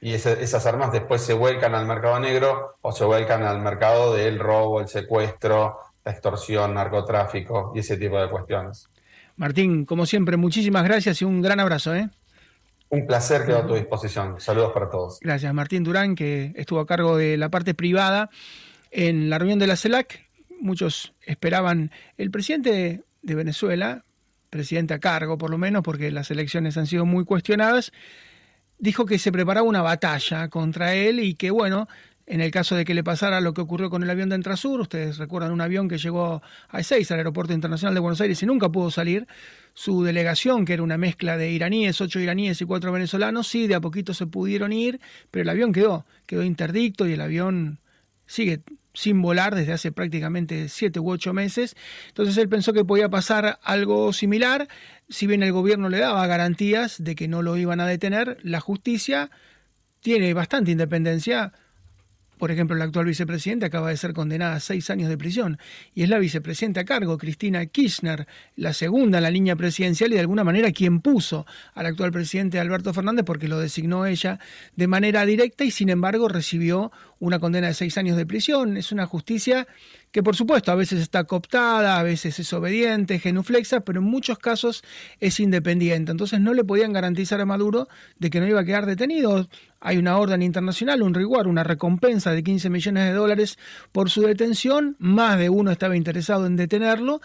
Y 0.00 0.14
esas 0.14 0.64
armas 0.64 0.90
después 0.90 1.20
se 1.20 1.34
vuelcan 1.34 1.74
al 1.74 1.84
mercado 1.84 2.18
negro 2.18 2.76
o 2.80 2.92
se 2.92 3.04
vuelcan 3.04 3.42
al 3.42 3.60
mercado 3.60 4.14
del 4.14 4.38
robo, 4.38 4.80
el 4.80 4.88
secuestro, 4.88 5.76
la 6.02 6.12
extorsión, 6.12 6.72
narcotráfico 6.72 7.72
y 7.74 7.80
ese 7.80 7.98
tipo 7.98 8.18
de 8.18 8.30
cuestiones. 8.30 8.88
Martín, 9.36 9.84
como 9.84 10.06
siempre, 10.06 10.38
muchísimas 10.38 10.82
gracias 10.82 11.20
y 11.20 11.26
un 11.26 11.42
gran 11.42 11.60
abrazo. 11.60 11.94
¿eh? 11.94 12.08
Un 12.88 13.06
placer 13.06 13.44
quedo 13.44 13.58
a 13.58 13.66
tu 13.66 13.74
disposición. 13.74 14.40
Saludos 14.40 14.72
para 14.72 14.88
todos. 14.88 15.20
Gracias, 15.20 15.52
Martín 15.52 15.84
Durán, 15.84 16.14
que 16.14 16.54
estuvo 16.56 16.80
a 16.80 16.86
cargo 16.86 17.18
de 17.18 17.36
la 17.36 17.50
parte 17.50 17.74
privada 17.74 18.30
en 18.90 19.28
la 19.28 19.36
reunión 19.36 19.58
de 19.58 19.66
la 19.66 19.76
CELAC. 19.76 20.24
Muchos 20.58 21.12
esperaban 21.20 21.90
el 22.16 22.30
presidente 22.30 23.02
de 23.20 23.34
Venezuela, 23.34 24.04
presidente 24.54 24.94
a 24.94 25.00
cargo 25.00 25.36
por 25.36 25.50
lo 25.50 25.58
menos, 25.58 25.82
porque 25.82 26.12
las 26.12 26.30
elecciones 26.30 26.76
han 26.76 26.86
sido 26.86 27.04
muy 27.04 27.24
cuestionadas, 27.24 27.90
dijo 28.78 29.04
que 29.04 29.18
se 29.18 29.32
preparaba 29.32 29.66
una 29.66 29.82
batalla 29.82 30.48
contra 30.48 30.94
él 30.94 31.18
y 31.18 31.34
que, 31.34 31.50
bueno, 31.50 31.88
en 32.24 32.40
el 32.40 32.52
caso 32.52 32.76
de 32.76 32.84
que 32.84 32.94
le 32.94 33.02
pasara 33.02 33.40
lo 33.40 33.52
que 33.52 33.62
ocurrió 33.62 33.90
con 33.90 34.04
el 34.04 34.10
avión 34.10 34.28
de 34.28 34.36
Entrasur, 34.36 34.80
ustedes 34.80 35.18
recuerdan 35.18 35.50
un 35.50 35.60
avión 35.60 35.88
que 35.88 35.98
llegó 35.98 36.40
a 36.68 36.78
E6, 36.78 37.10
al 37.10 37.18
Aeropuerto 37.18 37.52
Internacional 37.52 37.94
de 37.94 38.00
Buenos 38.00 38.20
Aires, 38.20 38.40
y 38.44 38.46
nunca 38.46 38.68
pudo 38.68 38.92
salir. 38.92 39.26
Su 39.74 40.04
delegación, 40.04 40.64
que 40.64 40.74
era 40.74 40.84
una 40.84 40.98
mezcla 40.98 41.36
de 41.36 41.50
iraníes, 41.50 42.00
ocho 42.00 42.20
iraníes 42.20 42.60
y 42.60 42.64
cuatro 42.64 42.92
venezolanos, 42.92 43.48
sí, 43.48 43.66
de 43.66 43.74
a 43.74 43.80
poquito 43.80 44.14
se 44.14 44.28
pudieron 44.28 44.72
ir, 44.72 45.00
pero 45.32 45.42
el 45.42 45.48
avión 45.48 45.72
quedó, 45.72 46.06
quedó 46.26 46.44
interdicto 46.44 47.08
y 47.08 47.14
el 47.14 47.20
avión 47.20 47.80
sigue 48.24 48.62
sin 48.94 49.20
volar 49.20 49.54
desde 49.54 49.72
hace 49.72 49.92
prácticamente 49.92 50.68
siete 50.68 51.00
u 51.00 51.10
ocho 51.10 51.34
meses. 51.34 51.76
Entonces 52.08 52.36
él 52.38 52.48
pensó 52.48 52.72
que 52.72 52.84
podía 52.84 53.10
pasar 53.10 53.58
algo 53.62 54.12
similar, 54.12 54.68
si 55.08 55.26
bien 55.26 55.42
el 55.42 55.52
gobierno 55.52 55.88
le 55.90 55.98
daba 55.98 56.26
garantías 56.26 57.02
de 57.02 57.14
que 57.14 57.28
no 57.28 57.42
lo 57.42 57.56
iban 57.56 57.80
a 57.80 57.86
detener, 57.86 58.38
la 58.42 58.60
justicia 58.60 59.30
tiene 60.00 60.32
bastante 60.32 60.70
independencia. 60.70 61.52
Por 62.38 62.50
ejemplo, 62.50 62.76
la 62.76 62.84
actual 62.84 63.06
vicepresidenta 63.06 63.66
acaba 63.66 63.90
de 63.90 63.96
ser 63.96 64.12
condenada 64.12 64.56
a 64.56 64.60
seis 64.60 64.90
años 64.90 65.08
de 65.08 65.16
prisión 65.16 65.58
y 65.94 66.02
es 66.02 66.08
la 66.08 66.18
vicepresidenta 66.18 66.80
a 66.80 66.84
cargo, 66.84 67.16
Cristina 67.16 67.64
Kirchner, 67.66 68.26
la 68.56 68.72
segunda 68.72 69.18
en 69.18 69.22
la 69.22 69.30
línea 69.30 69.56
presidencial 69.56 70.10
y 70.10 70.14
de 70.14 70.20
alguna 70.20 70.42
manera 70.42 70.72
quien 70.72 71.00
puso 71.00 71.46
al 71.74 71.86
actual 71.86 72.10
presidente 72.10 72.58
Alberto 72.58 72.92
Fernández 72.92 73.24
porque 73.24 73.48
lo 73.48 73.60
designó 73.60 74.04
ella 74.04 74.40
de 74.74 74.88
manera 74.88 75.24
directa 75.24 75.64
y 75.64 75.70
sin 75.70 75.90
embargo 75.90 76.28
recibió 76.28 76.90
una 77.18 77.38
condena 77.38 77.68
de 77.68 77.74
seis 77.74 77.96
años 77.98 78.16
de 78.16 78.26
prisión. 78.26 78.76
Es 78.76 78.92
una 78.92 79.06
justicia 79.06 79.66
que 80.10 80.22
por 80.22 80.36
supuesto 80.36 80.70
a 80.70 80.74
veces 80.74 81.00
está 81.00 81.24
cooptada, 81.24 81.98
a 81.98 82.02
veces 82.02 82.38
es 82.38 82.52
obediente, 82.52 83.18
genuflexa, 83.18 83.80
pero 83.80 84.00
en 84.00 84.06
muchos 84.06 84.38
casos 84.38 84.84
es 85.20 85.40
independiente. 85.40 86.12
Entonces 86.12 86.40
no 86.40 86.54
le 86.54 86.64
podían 86.64 86.92
garantizar 86.92 87.40
a 87.40 87.46
Maduro 87.46 87.88
de 88.18 88.30
que 88.30 88.40
no 88.40 88.46
iba 88.46 88.60
a 88.60 88.64
quedar 88.64 88.86
detenido. 88.86 89.48
Hay 89.80 89.98
una 89.98 90.16
orden 90.18 90.42
internacional, 90.42 91.02
un 91.02 91.14
reward, 91.14 91.46
una 91.46 91.64
recompensa 91.64 92.32
de 92.32 92.42
15 92.42 92.70
millones 92.70 93.04
de 93.04 93.12
dólares 93.12 93.58
por 93.92 94.10
su 94.10 94.22
detención. 94.22 94.96
Más 94.98 95.38
de 95.38 95.50
uno 95.50 95.70
estaba 95.70 95.96
interesado 95.96 96.46
en 96.46 96.56
detenerlo 96.56 97.20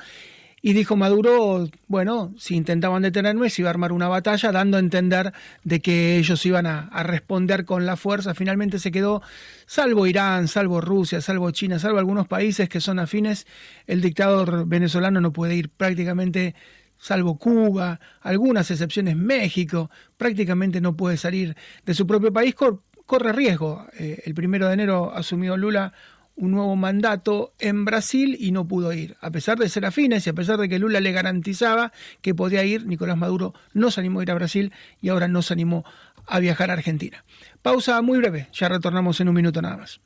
y 0.61 0.73
dijo 0.73 0.95
Maduro, 0.95 1.67
bueno, 1.87 2.33
si 2.37 2.55
intentaban 2.55 3.01
detenerme, 3.01 3.49
se 3.49 3.61
iba 3.61 3.69
a 3.69 3.71
armar 3.71 3.91
una 3.91 4.07
batalla, 4.07 4.51
dando 4.51 4.77
a 4.77 4.79
entender 4.79 5.33
de 5.63 5.79
que 5.79 6.17
ellos 6.17 6.45
iban 6.45 6.65
a, 6.65 6.89
responder 7.03 7.65
con 7.65 7.85
la 7.85 7.95
fuerza. 7.95 8.33
Finalmente 8.33 8.79
se 8.79 8.91
quedó, 8.91 9.21
salvo 9.65 10.05
Irán, 10.05 10.47
salvo 10.47 10.81
Rusia, 10.81 11.21
salvo 11.21 11.51
China, 11.51 11.79
salvo 11.79 11.99
algunos 11.99 12.27
países 12.27 12.67
que 12.67 12.81
son 12.81 12.99
afines, 12.99 13.47
el 13.87 14.01
dictador 14.01 14.67
venezolano 14.67 15.21
no 15.21 15.31
puede 15.31 15.55
ir 15.55 15.69
prácticamente, 15.69 16.55
salvo 16.97 17.37
Cuba, 17.37 17.99
algunas 18.21 18.69
excepciones 18.69 19.15
México, 19.15 19.89
prácticamente 20.17 20.81
no 20.81 20.97
puede 20.97 21.15
salir 21.15 21.55
de 21.85 21.93
su 21.93 22.05
propio 22.05 22.33
país, 22.33 22.53
corre 22.53 23.31
riesgo. 23.33 23.87
Eh, 23.97 24.21
el 24.25 24.33
primero 24.33 24.67
de 24.67 24.73
enero 24.73 25.11
asumió 25.13 25.55
Lula 25.55 25.93
un 26.39 26.51
nuevo 26.51 26.75
mandato 26.75 27.53
en 27.59 27.85
Brasil 27.85 28.37
y 28.39 28.51
no 28.51 28.67
pudo 28.67 28.93
ir. 28.93 29.17
A 29.21 29.29
pesar 29.29 29.57
de 29.57 29.69
ser 29.69 29.85
afines 29.85 30.25
y 30.25 30.29
a 30.29 30.33
pesar 30.33 30.57
de 30.57 30.69
que 30.69 30.79
Lula 30.79 31.01
le 31.01 31.11
garantizaba 31.11 31.91
que 32.21 32.33
podía 32.33 32.63
ir, 32.63 32.85
Nicolás 32.85 33.17
Maduro 33.17 33.53
no 33.73 33.91
se 33.91 33.99
animó 33.99 34.21
a 34.21 34.23
ir 34.23 34.31
a 34.31 34.35
Brasil 34.35 34.71
y 35.01 35.09
ahora 35.09 35.27
no 35.27 35.41
se 35.41 35.53
animó 35.53 35.83
a 36.25 36.39
viajar 36.39 36.69
a 36.71 36.73
Argentina. 36.73 37.25
Pausa 37.61 38.01
muy 38.01 38.19
breve, 38.19 38.47
ya 38.53 38.69
retornamos 38.69 39.19
en 39.19 39.29
un 39.29 39.35
minuto 39.35 39.61
nada 39.61 39.77
más. 39.77 39.99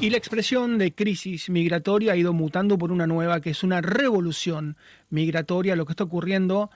Y 0.00 0.08
la 0.08 0.16
expresión 0.16 0.78
de 0.78 0.94
crisis 0.94 1.50
migratoria 1.50 2.14
ha 2.14 2.16
ido 2.16 2.32
mutando 2.32 2.78
por 2.78 2.90
una 2.90 3.06
nueva, 3.06 3.42
que 3.42 3.50
es 3.50 3.62
una 3.62 3.82
revolución 3.82 4.78
migratoria, 5.10 5.76
lo 5.76 5.84
que 5.84 5.92
está 5.92 6.04
ocurriendo 6.04 6.70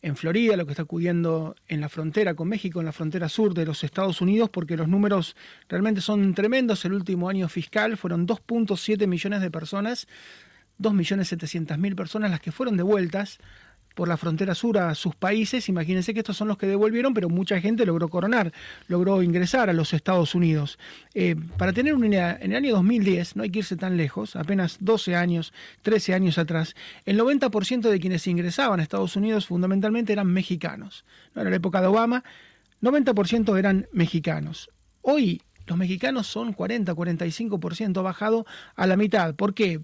en 0.00 0.16
Florida, 0.16 0.56
lo 0.56 0.64
que 0.64 0.72
está 0.72 0.84
ocurriendo 0.84 1.56
en 1.68 1.82
la 1.82 1.90
frontera 1.90 2.32
con 2.32 2.48
México, 2.48 2.80
en 2.80 2.86
la 2.86 2.92
frontera 2.92 3.28
sur 3.28 3.52
de 3.52 3.66
los 3.66 3.84
Estados 3.84 4.22
Unidos, 4.22 4.48
porque 4.48 4.78
los 4.78 4.88
números 4.88 5.36
realmente 5.68 6.00
son 6.00 6.32
tremendos. 6.32 6.82
El 6.86 6.94
último 6.94 7.28
año 7.28 7.50
fiscal 7.50 7.98
fueron 7.98 8.26
2.7 8.26 9.06
millones 9.06 9.42
de 9.42 9.50
personas, 9.50 10.08
2.700.000 10.78 11.94
personas 11.94 12.30
las 12.30 12.40
que 12.40 12.50
fueron 12.50 12.78
devueltas 12.78 13.40
por 13.94 14.08
la 14.08 14.16
frontera 14.16 14.54
sur 14.54 14.78
a 14.78 14.94
sus 14.94 15.14
países. 15.14 15.68
Imagínense 15.68 16.14
que 16.14 16.20
estos 16.20 16.36
son 16.36 16.48
los 16.48 16.58
que 16.58 16.66
devolvieron, 16.66 17.14
pero 17.14 17.28
mucha 17.28 17.60
gente 17.60 17.84
logró 17.86 18.08
coronar, 18.08 18.52
logró 18.88 19.22
ingresar 19.22 19.70
a 19.70 19.72
los 19.72 19.92
Estados 19.92 20.34
Unidos. 20.34 20.78
Eh, 21.14 21.36
para 21.56 21.72
tener 21.72 21.94
una 21.94 22.06
idea, 22.06 22.38
en 22.40 22.52
el 22.52 22.58
año 22.58 22.74
2010, 22.74 23.36
no 23.36 23.42
hay 23.42 23.50
que 23.50 23.60
irse 23.60 23.76
tan 23.76 23.96
lejos, 23.96 24.36
apenas 24.36 24.78
12 24.80 25.16
años, 25.16 25.52
13 25.82 26.14
años 26.14 26.38
atrás, 26.38 26.74
el 27.04 27.18
90% 27.18 27.88
de 27.88 28.00
quienes 28.00 28.26
ingresaban 28.26 28.80
a 28.80 28.82
Estados 28.82 29.16
Unidos 29.16 29.46
fundamentalmente 29.46 30.12
eran 30.12 30.26
mexicanos. 30.26 31.04
¿No? 31.34 31.42
Era 31.42 31.50
la 31.50 31.56
época 31.56 31.80
de 31.80 31.88
Obama, 31.88 32.24
90% 32.82 33.58
eran 33.58 33.88
mexicanos. 33.92 34.70
Hoy 35.02 35.42
los 35.66 35.78
mexicanos 35.78 36.26
son 36.26 36.52
40, 36.52 36.94
45% 36.94 38.02
bajado 38.02 38.44
a 38.74 38.86
la 38.86 38.96
mitad. 38.96 39.34
¿Por 39.34 39.54
qué? 39.54 39.80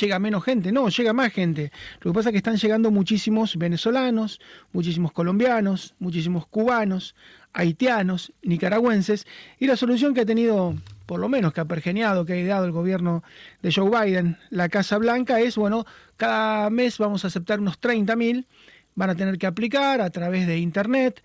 Llega 0.00 0.18
menos 0.18 0.44
gente, 0.44 0.72
no, 0.72 0.88
llega 0.88 1.12
más 1.12 1.32
gente. 1.32 1.70
Lo 2.00 2.12
que 2.12 2.14
pasa 2.14 2.28
es 2.30 2.32
que 2.32 2.38
están 2.38 2.56
llegando 2.56 2.90
muchísimos 2.90 3.56
venezolanos, 3.56 4.40
muchísimos 4.72 5.12
colombianos, 5.12 5.94
muchísimos 5.98 6.46
cubanos, 6.46 7.14
haitianos, 7.52 8.32
nicaragüenses, 8.42 9.26
y 9.58 9.66
la 9.66 9.76
solución 9.76 10.14
que 10.14 10.22
ha 10.22 10.26
tenido, 10.26 10.74
por 11.06 11.20
lo 11.20 11.28
menos 11.28 11.52
que 11.52 11.60
ha 11.60 11.64
pergeniado, 11.66 12.24
que 12.24 12.32
ha 12.32 12.38
ideado 12.38 12.64
el 12.64 12.72
gobierno 12.72 13.22
de 13.62 13.72
Joe 13.72 13.90
Biden, 13.90 14.38
la 14.50 14.68
Casa 14.68 14.98
Blanca, 14.98 15.40
es, 15.40 15.56
bueno, 15.56 15.84
cada 16.16 16.70
mes 16.70 16.98
vamos 16.98 17.24
a 17.24 17.28
aceptar 17.28 17.60
unos 17.60 17.80
30.000, 17.80 18.46
van 18.94 19.10
a 19.10 19.14
tener 19.14 19.38
que 19.38 19.46
aplicar 19.46 20.00
a 20.00 20.10
través 20.10 20.46
de 20.46 20.58
Internet, 20.58 21.22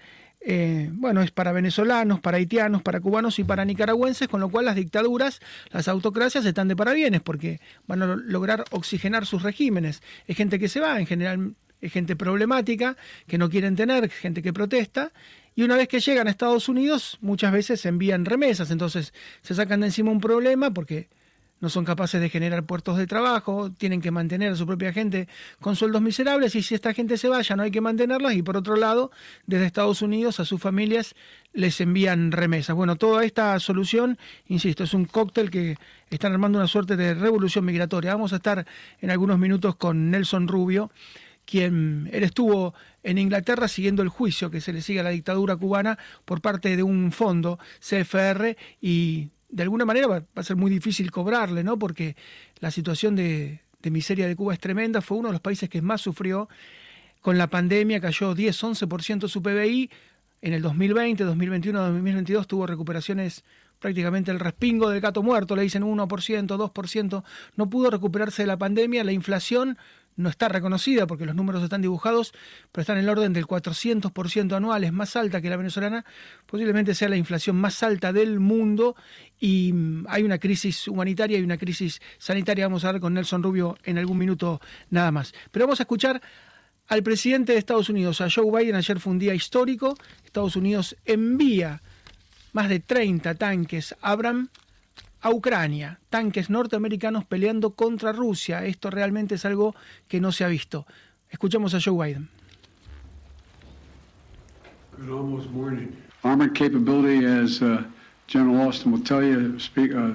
eh, 0.50 0.90
bueno, 0.94 1.22
es 1.22 1.32
para 1.32 1.52
venezolanos, 1.52 2.22
para 2.22 2.38
haitianos, 2.38 2.82
para 2.82 3.02
cubanos 3.02 3.38
y 3.38 3.44
para 3.44 3.66
nicaragüenses, 3.66 4.30
con 4.30 4.40
lo 4.40 4.48
cual 4.48 4.64
las 4.64 4.78
dictaduras, 4.78 5.42
las 5.72 5.90
autocracias 5.90 6.46
están 6.46 6.70
de 6.70 6.76
parabienes 6.78 7.20
porque 7.20 7.60
van 7.86 8.02
a 8.02 8.16
lograr 8.16 8.64
oxigenar 8.72 9.26
sus 9.26 9.44
regímenes. 9.44 10.02
Es 10.26 10.38
gente 10.38 10.58
que 10.58 10.70
se 10.70 10.80
va, 10.80 11.02
en 11.02 11.06
general 11.06 11.56
es 11.82 11.92
gente 11.92 12.16
problemática, 12.16 12.96
que 13.28 13.38
no 13.38 13.50
quieren 13.50 13.76
tener, 13.76 14.10
gente 14.10 14.42
que 14.42 14.54
protesta, 14.54 15.12
y 15.54 15.64
una 15.64 15.76
vez 15.76 15.90
que 15.90 16.00
llegan 16.00 16.28
a 16.28 16.32
Estados 16.32 16.70
Unidos, 16.70 17.18
muchas 17.20 17.52
veces 17.52 17.86
envían 17.86 18.24
remesas, 18.24 18.72
entonces 18.72 19.14
se 19.42 19.54
sacan 19.54 19.82
de 19.82 19.88
encima 19.88 20.12
un 20.12 20.22
problema 20.22 20.72
porque 20.72 21.10
no 21.60 21.70
son 21.70 21.86
capaces 21.86 22.22
de 22.22 22.30
generar 22.30 22.66
puertos 22.66 22.98
de 22.98 23.08
trabajo, 23.08 23.72
tienen 23.72 24.02
que 24.02 24.12
mantener 24.12 24.52
a 24.52 24.56
su 24.56 24.66
propia 24.66 24.94
gente 24.94 25.28
con 25.60 25.76
sueldos 25.76 26.02
miserables 26.02 26.56
y 26.56 26.62
si 26.62 26.76
esta 26.76 26.94
gente 26.94 27.18
se 27.18 27.30
vaya 27.30 27.56
no 27.56 27.64
hay 27.64 27.72
que 27.72 27.82
mantenerlas 27.82 28.34
y 28.34 28.44
por 28.44 28.58
otro 28.58 28.76
lado, 28.76 29.12
desde 29.46 29.66
Estados 29.66 30.02
Unidos 30.02 30.40
a 30.40 30.46
sus 30.46 30.62
familias 30.62 31.16
les 31.54 31.82
envían 31.82 32.32
remesas. 32.32 32.76
Bueno, 32.76 32.96
toda 32.96 33.24
esta 33.26 33.60
solución, 33.60 34.18
insisto, 34.48 34.84
es 34.84 34.94
un 34.94 35.06
cóctel 35.06 35.50
que 35.50 35.78
están 36.10 36.34
armando 36.34 36.60
una 36.60 36.68
suerte 36.68 36.96
de 36.96 37.14
revolución 37.14 37.66
migratoria. 37.66 38.14
Vamos 38.14 38.34
a 38.34 38.38
estar 38.38 38.66
en 39.02 39.10
algunos 39.10 39.40
minutos 39.40 39.76
con 39.76 40.12
Nelson 40.12 40.48
Rubio, 40.48 40.92
quien 41.46 42.10
él 42.12 42.24
estuvo 42.24 42.76
en 43.04 43.18
Inglaterra 43.18 43.68
siguiendo 43.68 44.04
el 44.04 44.10
juicio 44.10 44.52
que 44.52 44.62
se 44.62 44.74
le 44.74 44.82
sigue 44.82 45.00
a 45.00 45.04
la 45.04 45.10
dictadura 45.10 45.56
cubana 45.56 45.98
por 46.26 46.42
parte 46.42 46.76
de 46.76 46.84
un 46.84 47.12
fondo 47.12 47.58
CFR 47.80 48.56
y 48.82 49.30
de 49.50 49.64
alguna 49.64 49.86
manera 49.86 50.08
va, 50.08 50.24
a 50.36 50.44
ser 50.44 50.56
muy 50.56 50.70
difícil 50.70 51.12
cobrarle, 51.12 51.64
¿no? 51.64 51.80
Porque 51.80 52.16
la 52.60 52.72
situación 52.72 53.16
de, 53.16 53.62
miseria 53.84 54.28
de 54.28 54.36
Cuba 54.36 54.54
es 54.54 54.60
tremenda, 54.60 55.02
fue 55.02 55.18
uno 55.18 55.30
de 55.30 55.34
los 55.34 55.42
países 55.42 55.70
que 55.70 55.82
más 55.82 56.02
sufrió. 56.02 56.50
Con 57.22 57.38
la 57.38 57.48
pandemia, 57.48 58.00
cayó 58.00 58.36
10-11% 58.36 59.28
su 59.28 59.42
PBI, 59.42 59.90
en 60.42 60.54
el 60.54 60.62
2020, 60.62 61.24
2021, 61.24 61.80
2022 61.80 62.48
tuvo 62.48 62.68
recuperaciones 62.68 63.44
prácticamente 63.80 64.32
el 64.32 64.40
respingo 64.40 64.90
del 64.90 65.02
gato 65.02 65.24
muerto, 65.24 65.56
le 65.56 65.64
dicen 65.64 65.84
1%, 65.84 66.48
2%, 66.48 67.24
no 67.56 67.70
pudo 67.70 67.90
recuperarse 67.90 68.44
de 68.44 68.48
la 68.48 68.58
pandemia, 68.58 69.04
la 69.04 69.12
inflación 69.12 69.78
no 70.18 70.30
está 70.30 70.50
reconocida 70.50 71.08
porque 71.08 71.26
los 71.26 71.36
números 71.36 71.64
están 71.64 71.82
dibujados, 71.82 72.34
pero 72.72 72.82
están 72.82 72.98
en 72.98 73.06
el 73.06 73.10
orden 73.10 73.34
del 73.34 73.48
400% 73.48 74.56
anual, 74.56 74.84
es 74.84 74.92
más 74.92 75.16
alta 75.16 75.42
que 75.42 75.50
la 75.50 75.58
venezolana, 75.58 76.04
posiblemente 76.46 76.94
sea 76.94 77.08
la 77.08 77.16
inflación 77.16 77.56
más 77.56 77.82
alta 77.84 78.12
del 78.12 78.40
mundo 78.40 78.96
y 79.40 79.72
mm, 79.74 80.06
hay 80.10 80.24
una 80.24 80.40
crisis 80.40 80.88
humanitaria 80.88 81.38
y 81.40 81.44
una 81.44 81.58
crisis 81.58 82.02
sanitaria. 82.18 82.66
Vamos 82.66 82.84
a 82.84 82.92
ver 82.92 83.02
con 83.02 83.14
Nelson 83.14 83.44
Rubio 83.44 83.78
en 83.84 83.98
algún 83.98 84.18
minuto 84.18 84.60
nada 84.90 85.12
más. 85.12 85.34
Pero 85.52 85.66
vamos 85.66 85.80
a 85.80 85.84
escuchar 85.84 86.22
al 86.88 87.04
presidente 87.04 87.54
de 87.54 87.60
Estados 87.60 87.90
Unidos, 87.90 88.22
a 88.22 88.30
Joe 88.30 88.52
Biden. 88.52 88.76
Ayer 88.76 89.00
fue 89.00 89.14
un 89.14 89.20
día 89.20 89.36
histórico. 89.36 89.96
Estados 90.26 90.56
Unidos 90.56 90.96
envía 91.06 91.82
más 92.54 92.70
de 92.70 92.80
30 92.80 93.36
tanques 93.36 93.96
Abram 94.02 94.50
a 95.22 95.32
Ucrania, 95.32 96.00
tanques 96.10 96.50
norteamericanos 96.50 97.26
peleando 97.26 97.72
contra 97.72 98.12
Rusia. 98.12 98.66
Esto 98.66 98.90
realmente 98.90 99.36
es 99.36 99.46
algo 99.46 99.76
que 100.08 100.20
no 100.20 100.32
se 100.32 100.44
ha 100.44 100.48
visto. 100.48 100.86
Escuchamos 101.30 101.74
a 101.74 101.80
Joe 101.82 102.06
Biden. 102.06 102.30
Good 104.98 105.10
almost 105.10 105.50
morning. 105.52 105.90
Armored 106.24 106.56
capability, 106.56 107.26
as 107.26 107.62
uh, 107.62 107.84
General 108.28 108.68
Austin 108.68 108.92
will 108.92 109.04
tell 109.04 109.24
you, 109.24 109.60
speak, 109.60 109.94
uh, 109.94 110.14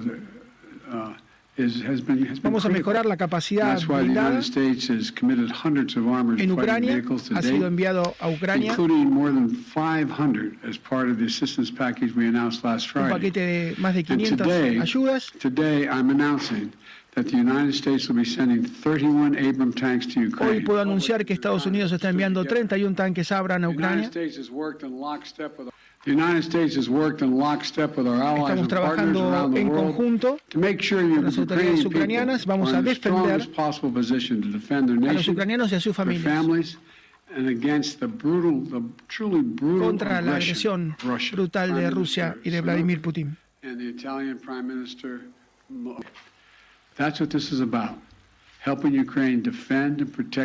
uh, 0.90 1.14
Vamos 2.42 2.64
a 2.64 2.68
mejorar 2.70 3.04
la 3.04 3.16
capacidad 3.18 3.78
blindada. 3.86 4.40
En 6.38 6.50
Ucrania 6.52 7.02
ha 7.34 7.42
sido 7.42 7.66
enviado 7.66 8.14
a 8.18 8.28
Ucrania 8.30 8.72
un 12.94 13.08
paquete 13.10 13.40
de 13.40 13.74
más 13.76 13.94
de 13.94 14.02
500 14.04 14.46
ayudas. 14.80 15.30
Hoy 20.40 20.60
puedo 20.64 20.80
anunciar 20.80 21.26
que 21.26 21.34
Estados 21.34 21.66
Unidos 21.66 21.92
está 21.92 22.08
enviando 22.08 22.44
31 22.46 22.94
tanques 22.96 23.30
Abram 23.30 23.64
a 23.64 23.68
Ucrania. 23.68 24.10
Estamos 26.04 26.50
trabajando 28.68 29.52
en 29.56 29.68
conjunto 29.68 30.38
con 30.52 31.24
las 31.24 31.38
autoridades 31.38 31.84
ucranianas. 31.84 32.44
Vamos 32.44 32.72
a 32.72 32.82
defender 32.82 33.48
a 35.08 35.12
los 35.12 35.28
ucranianos 35.28 35.70
y 35.70 35.76
a 35.76 35.80
sus 35.80 35.94
familias 35.94 36.24
contra 39.78 40.20
la 40.20 40.36
agresión 40.36 40.96
brutal 40.98 41.04
anción 41.14 41.30
brutal 41.32 41.74
de 41.74 41.90
Rusia 41.90 42.36
y 42.42 42.50
de 42.50 42.60
Vladimir 42.60 43.00
Putin. 43.00 43.36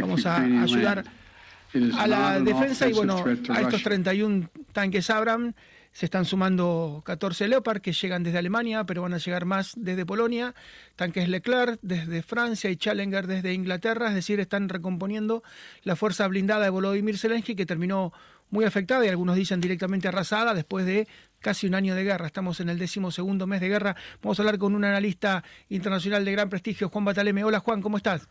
Vamos 0.01 0.25
a 0.25 0.37
ayudar 0.37 1.03
a 1.97 2.07
la 2.07 2.39
defensa 2.39 2.87
y 2.87 2.93
bueno, 2.93 3.23
a 3.49 3.61
estos 3.61 3.83
31 3.83 4.49
tanques 4.71 5.09
Abrams 5.09 5.53
se 5.97 6.05
están 6.05 6.25
sumando 6.25 7.01
14 7.05 7.47
Leopard 7.47 7.81
que 7.81 7.91
llegan 7.91 8.21
desde 8.21 8.37
Alemania, 8.37 8.83
pero 8.83 9.01
van 9.01 9.15
a 9.15 9.17
llegar 9.17 9.45
más 9.45 9.73
desde 9.75 10.05
Polonia, 10.05 10.53
tanques 10.95 11.27
Leclerc 11.27 11.79
desde 11.81 12.21
Francia 12.21 12.69
y 12.69 12.77
Challenger 12.77 13.25
desde 13.25 13.53
Inglaterra, 13.53 14.09
es 14.09 14.13
decir, 14.13 14.39
están 14.39 14.69
recomponiendo 14.69 15.41
la 15.81 15.95
fuerza 15.95 16.27
blindada 16.27 16.65
de 16.65 16.69
Volodymyr 16.69 17.17
Zelensky 17.17 17.55
que 17.55 17.65
terminó 17.65 18.13
muy 18.51 18.65
afectada 18.65 19.05
y 19.05 19.09
algunos 19.09 19.35
dicen 19.35 19.59
directamente 19.59 20.07
arrasada 20.07 20.53
después 20.53 20.85
de 20.85 21.07
casi 21.39 21.65
un 21.65 21.73
año 21.73 21.95
de 21.95 22.03
guerra. 22.03 22.27
Estamos 22.27 22.59
en 22.59 22.69
el 22.69 22.77
décimo 22.77 23.09
segundo 23.09 23.47
mes 23.47 23.59
de 23.59 23.69
guerra. 23.69 23.95
Vamos 24.21 24.39
a 24.39 24.43
hablar 24.43 24.59
con 24.59 24.75
un 24.75 24.85
analista 24.85 25.43
internacional 25.69 26.23
de 26.23 26.31
gran 26.31 26.49
prestigio, 26.49 26.89
Juan 26.89 27.05
Bataleme. 27.05 27.43
Hola 27.43 27.59
Juan, 27.59 27.81
¿cómo 27.81 27.97
estás? 27.97 28.27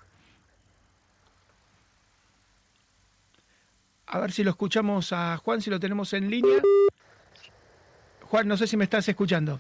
A 4.07 4.21
ver 4.21 4.31
si 4.31 4.45
lo 4.45 4.51
escuchamos 4.51 5.13
a 5.13 5.37
Juan, 5.39 5.61
si 5.61 5.71
lo 5.71 5.81
tenemos 5.81 6.13
en 6.13 6.31
línea. 6.31 6.63
Juan, 8.23 8.47
no 8.47 8.57
sé 8.57 8.67
si 8.67 8.77
me 8.77 8.85
estás 8.85 9.09
escuchando. 9.09 9.59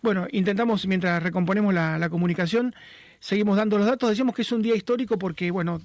Bueno, 0.00 0.26
intentamos, 0.32 0.86
mientras 0.86 1.22
recomponemos 1.22 1.74
la, 1.74 2.08
comunicación, 2.08 2.74
seguimos 3.20 3.56
dando 3.56 3.76
los 3.76 3.86
datos. 3.86 4.08
Decimos 4.08 4.34
que 4.34 4.42
es 4.42 4.52
un 4.52 4.62
día 4.62 4.74
histórico 4.74 5.18
porque, 5.18 5.50
bueno, 5.50 5.82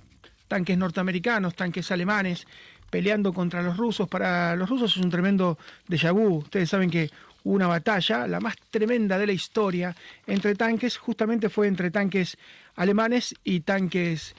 tanques 0.47 0.77
norteamericanos, 0.77 1.55
tanques 1.55 1.91
alemanes, 1.91 2.47
peleando 2.89 3.33
contra 3.33 3.61
los 3.61 3.75
rusos. 3.75 4.07
Para 4.07 4.55
los 4.55 4.69
rusos 4.69 4.95
es 4.95 5.03
un 5.03 5.09
tremendo 5.09 5.57
déjà 5.89 6.13
vu. 6.13 6.37
Ustedes 6.37 6.69
saben 6.69 6.89
que 6.89 7.09
una 7.43 7.67
batalla, 7.67 8.27
la 8.27 8.39
más 8.39 8.55
tremenda 8.69 9.17
de 9.17 9.27
la 9.27 9.33
historia, 9.33 9.93
entre 10.27 10.55
tanques, 10.55 10.97
justamente 10.97 11.49
fue 11.49 11.67
entre 11.67 11.91
tanques 11.91 12.37
alemanes 12.75 13.35
y 13.43 13.61
tanques 13.61 14.35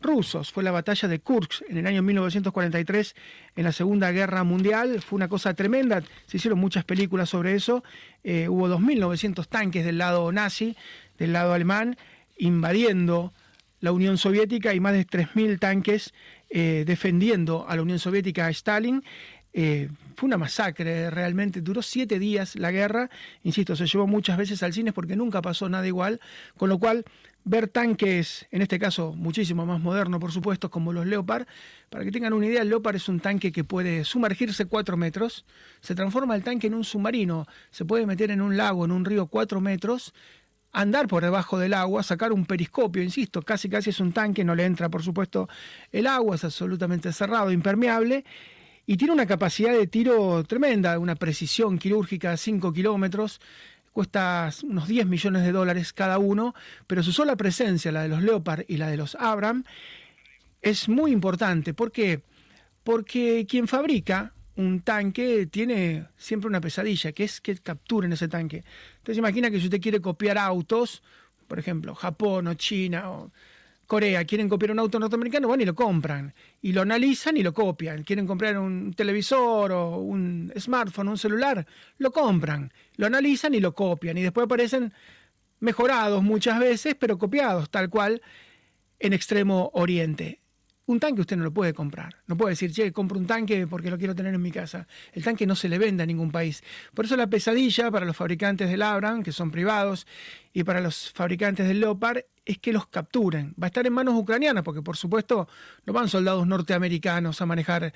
rusos. 0.00 0.52
Fue 0.52 0.62
la 0.62 0.70
batalla 0.70 1.08
de 1.08 1.20
Kursk 1.20 1.62
en 1.68 1.78
el 1.78 1.86
año 1.86 2.02
1943, 2.02 3.14
en 3.56 3.64
la 3.64 3.72
Segunda 3.72 4.10
Guerra 4.12 4.44
Mundial. 4.44 5.02
Fue 5.02 5.16
una 5.16 5.28
cosa 5.28 5.54
tremenda, 5.54 6.02
se 6.26 6.36
hicieron 6.36 6.58
muchas 6.58 6.84
películas 6.84 7.28
sobre 7.28 7.54
eso. 7.54 7.84
Eh, 8.24 8.48
hubo 8.48 8.68
2.900 8.68 9.46
tanques 9.46 9.84
del 9.84 9.98
lado 9.98 10.30
nazi, 10.32 10.76
del 11.18 11.32
lado 11.32 11.52
alemán, 11.52 11.96
invadiendo 12.38 13.32
la 13.80 13.92
Unión 13.92 14.18
Soviética 14.18 14.74
y 14.74 14.80
más 14.80 14.92
de 14.92 15.06
3.000 15.06 15.58
tanques 15.58 16.12
eh, 16.50 16.84
defendiendo 16.86 17.66
a 17.68 17.76
la 17.76 17.82
Unión 17.82 17.98
Soviética 17.98 18.46
a 18.46 18.50
Stalin. 18.50 19.02
Eh, 19.52 19.88
fue 20.14 20.26
una 20.26 20.36
masacre, 20.36 21.10
realmente 21.10 21.60
duró 21.60 21.82
siete 21.82 22.18
días 22.18 22.54
la 22.54 22.70
guerra, 22.70 23.10
insisto, 23.42 23.74
se 23.74 23.86
llevó 23.86 24.06
muchas 24.06 24.36
veces 24.36 24.62
al 24.62 24.72
cine 24.72 24.92
porque 24.92 25.16
nunca 25.16 25.42
pasó 25.42 25.68
nada 25.68 25.86
igual, 25.86 26.20
con 26.56 26.68
lo 26.68 26.78
cual 26.78 27.04
ver 27.44 27.68
tanques, 27.68 28.46
en 28.50 28.62
este 28.62 28.78
caso 28.78 29.12
muchísimo 29.14 29.64
más 29.66 29.80
modernos, 29.80 30.20
por 30.20 30.32
supuesto, 30.32 30.70
como 30.70 30.92
los 30.92 31.06
Leopard. 31.06 31.46
Para 31.88 32.04
que 32.04 32.12
tengan 32.12 32.32
una 32.32 32.46
idea, 32.46 32.62
el 32.62 32.68
Leopard 32.68 32.96
es 32.96 33.08
un 33.08 33.20
tanque 33.20 33.52
que 33.52 33.64
puede 33.64 34.04
sumergirse 34.04 34.66
cuatro 34.66 34.96
metros, 34.96 35.44
se 35.80 35.94
transforma 35.94 36.36
el 36.36 36.42
tanque 36.42 36.66
en 36.66 36.74
un 36.74 36.84
submarino, 36.84 37.46
se 37.70 37.84
puede 37.84 38.06
meter 38.06 38.30
en 38.30 38.40
un 38.40 38.56
lago, 38.56 38.84
en 38.84 38.92
un 38.92 39.04
río 39.04 39.26
cuatro 39.26 39.60
metros, 39.60 40.12
andar 40.72 41.08
por 41.08 41.22
debajo 41.22 41.58
del 41.58 41.74
agua, 41.74 42.02
sacar 42.02 42.32
un 42.32 42.46
periscopio, 42.46 43.02
insisto, 43.02 43.42
casi 43.42 43.68
casi 43.68 43.90
es 43.90 44.00
un 44.00 44.12
tanque, 44.12 44.44
no 44.44 44.54
le 44.54 44.64
entra 44.64 44.88
por 44.88 45.02
supuesto 45.02 45.48
el 45.92 46.06
agua, 46.06 46.36
es 46.36 46.44
absolutamente 46.44 47.12
cerrado, 47.12 47.50
impermeable, 47.50 48.24
y 48.86 48.96
tiene 48.96 49.12
una 49.12 49.26
capacidad 49.26 49.72
de 49.72 49.86
tiro 49.86 50.42
tremenda, 50.44 50.98
una 50.98 51.14
precisión 51.14 51.78
quirúrgica 51.78 52.32
a 52.32 52.36
5 52.36 52.72
kilómetros, 52.72 53.40
cuesta 53.92 54.50
unos 54.62 54.88
10 54.88 55.06
millones 55.06 55.42
de 55.42 55.52
dólares 55.52 55.92
cada 55.92 56.18
uno, 56.18 56.54
pero 56.86 57.02
su 57.02 57.12
sola 57.12 57.36
presencia, 57.36 57.92
la 57.92 58.02
de 58.02 58.08
los 58.08 58.22
Leopard 58.22 58.64
y 58.68 58.76
la 58.76 58.88
de 58.88 58.96
los 58.96 59.14
Abram, 59.16 59.64
es 60.62 60.88
muy 60.88 61.12
importante. 61.12 61.74
¿Por 61.74 61.92
qué? 61.92 62.22
Porque 62.84 63.46
quien 63.48 63.68
fabrica 63.68 64.32
un 64.56 64.80
tanque 64.82 65.46
tiene 65.46 66.06
siempre 66.16 66.48
una 66.48 66.60
pesadilla, 66.60 67.12
que 67.12 67.24
es 67.24 67.40
que 67.40 67.56
capturen 67.56 68.12
ese 68.12 68.28
tanque. 68.28 68.62
Entonces 68.98 69.18
imagina 69.18 69.50
que 69.50 69.58
si 69.58 69.66
usted 69.66 69.80
quiere 69.80 70.00
copiar 70.00 70.38
autos, 70.38 71.02
por 71.48 71.58
ejemplo, 71.58 71.94
Japón 71.94 72.46
o 72.46 72.54
China 72.54 73.10
o 73.10 73.32
Corea 73.90 74.24
quieren 74.24 74.48
copiar 74.48 74.70
un 74.70 74.78
auto 74.78 75.00
norteamericano, 75.00 75.48
van 75.48 75.62
y 75.62 75.64
lo 75.64 75.74
compran. 75.74 76.32
Y 76.62 76.70
lo 76.70 76.82
analizan 76.82 77.36
y 77.36 77.42
lo 77.42 77.52
copian. 77.52 78.04
Quieren 78.04 78.24
comprar 78.24 78.56
un 78.56 78.94
televisor 78.94 79.72
o 79.72 79.96
un 79.96 80.52
smartphone, 80.56 81.08
un 81.08 81.18
celular, 81.18 81.66
lo 81.98 82.12
compran. 82.12 82.72
Lo 82.94 83.06
analizan 83.06 83.52
y 83.52 83.58
lo 83.58 83.74
copian. 83.74 84.16
Y 84.16 84.22
después 84.22 84.44
aparecen 84.44 84.92
mejorados 85.58 86.22
muchas 86.22 86.60
veces, 86.60 86.94
pero 87.00 87.18
copiados, 87.18 87.68
tal 87.68 87.90
cual 87.90 88.22
en 89.00 89.12
Extremo 89.12 89.72
Oriente. 89.74 90.40
Un 90.90 90.98
tanque 90.98 91.20
usted 91.20 91.36
no 91.36 91.44
lo 91.44 91.52
puede 91.52 91.72
comprar. 91.72 92.16
No 92.26 92.36
puede 92.36 92.50
decir, 92.50 92.72
che, 92.72 92.90
compro 92.90 93.16
un 93.16 93.24
tanque 93.24 93.64
porque 93.68 93.90
lo 93.90 93.96
quiero 93.96 94.12
tener 94.12 94.34
en 94.34 94.42
mi 94.42 94.50
casa. 94.50 94.88
El 95.12 95.22
tanque 95.22 95.46
no 95.46 95.54
se 95.54 95.68
le 95.68 95.78
vende 95.78 96.02
a 96.02 96.06
ningún 96.06 96.32
país. 96.32 96.64
Por 96.94 97.04
eso 97.04 97.16
la 97.16 97.28
pesadilla 97.28 97.92
para 97.92 98.04
los 98.04 98.16
fabricantes 98.16 98.68
del 98.68 98.82
Abram, 98.82 99.22
que 99.22 99.30
son 99.30 99.52
privados, 99.52 100.04
y 100.52 100.64
para 100.64 100.80
los 100.80 101.12
fabricantes 101.12 101.68
del 101.68 101.78
Leopard, 101.78 102.24
es 102.44 102.58
que 102.58 102.72
los 102.72 102.88
capturen. 102.88 103.54
Va 103.54 103.66
a 103.66 103.68
estar 103.68 103.86
en 103.86 103.92
manos 103.92 104.14
ucranianas, 104.16 104.64
porque 104.64 104.82
por 104.82 104.96
supuesto 104.96 105.46
no 105.86 105.92
van 105.92 106.08
soldados 106.08 106.44
norteamericanos 106.44 107.40
a 107.40 107.46
manejar 107.46 107.92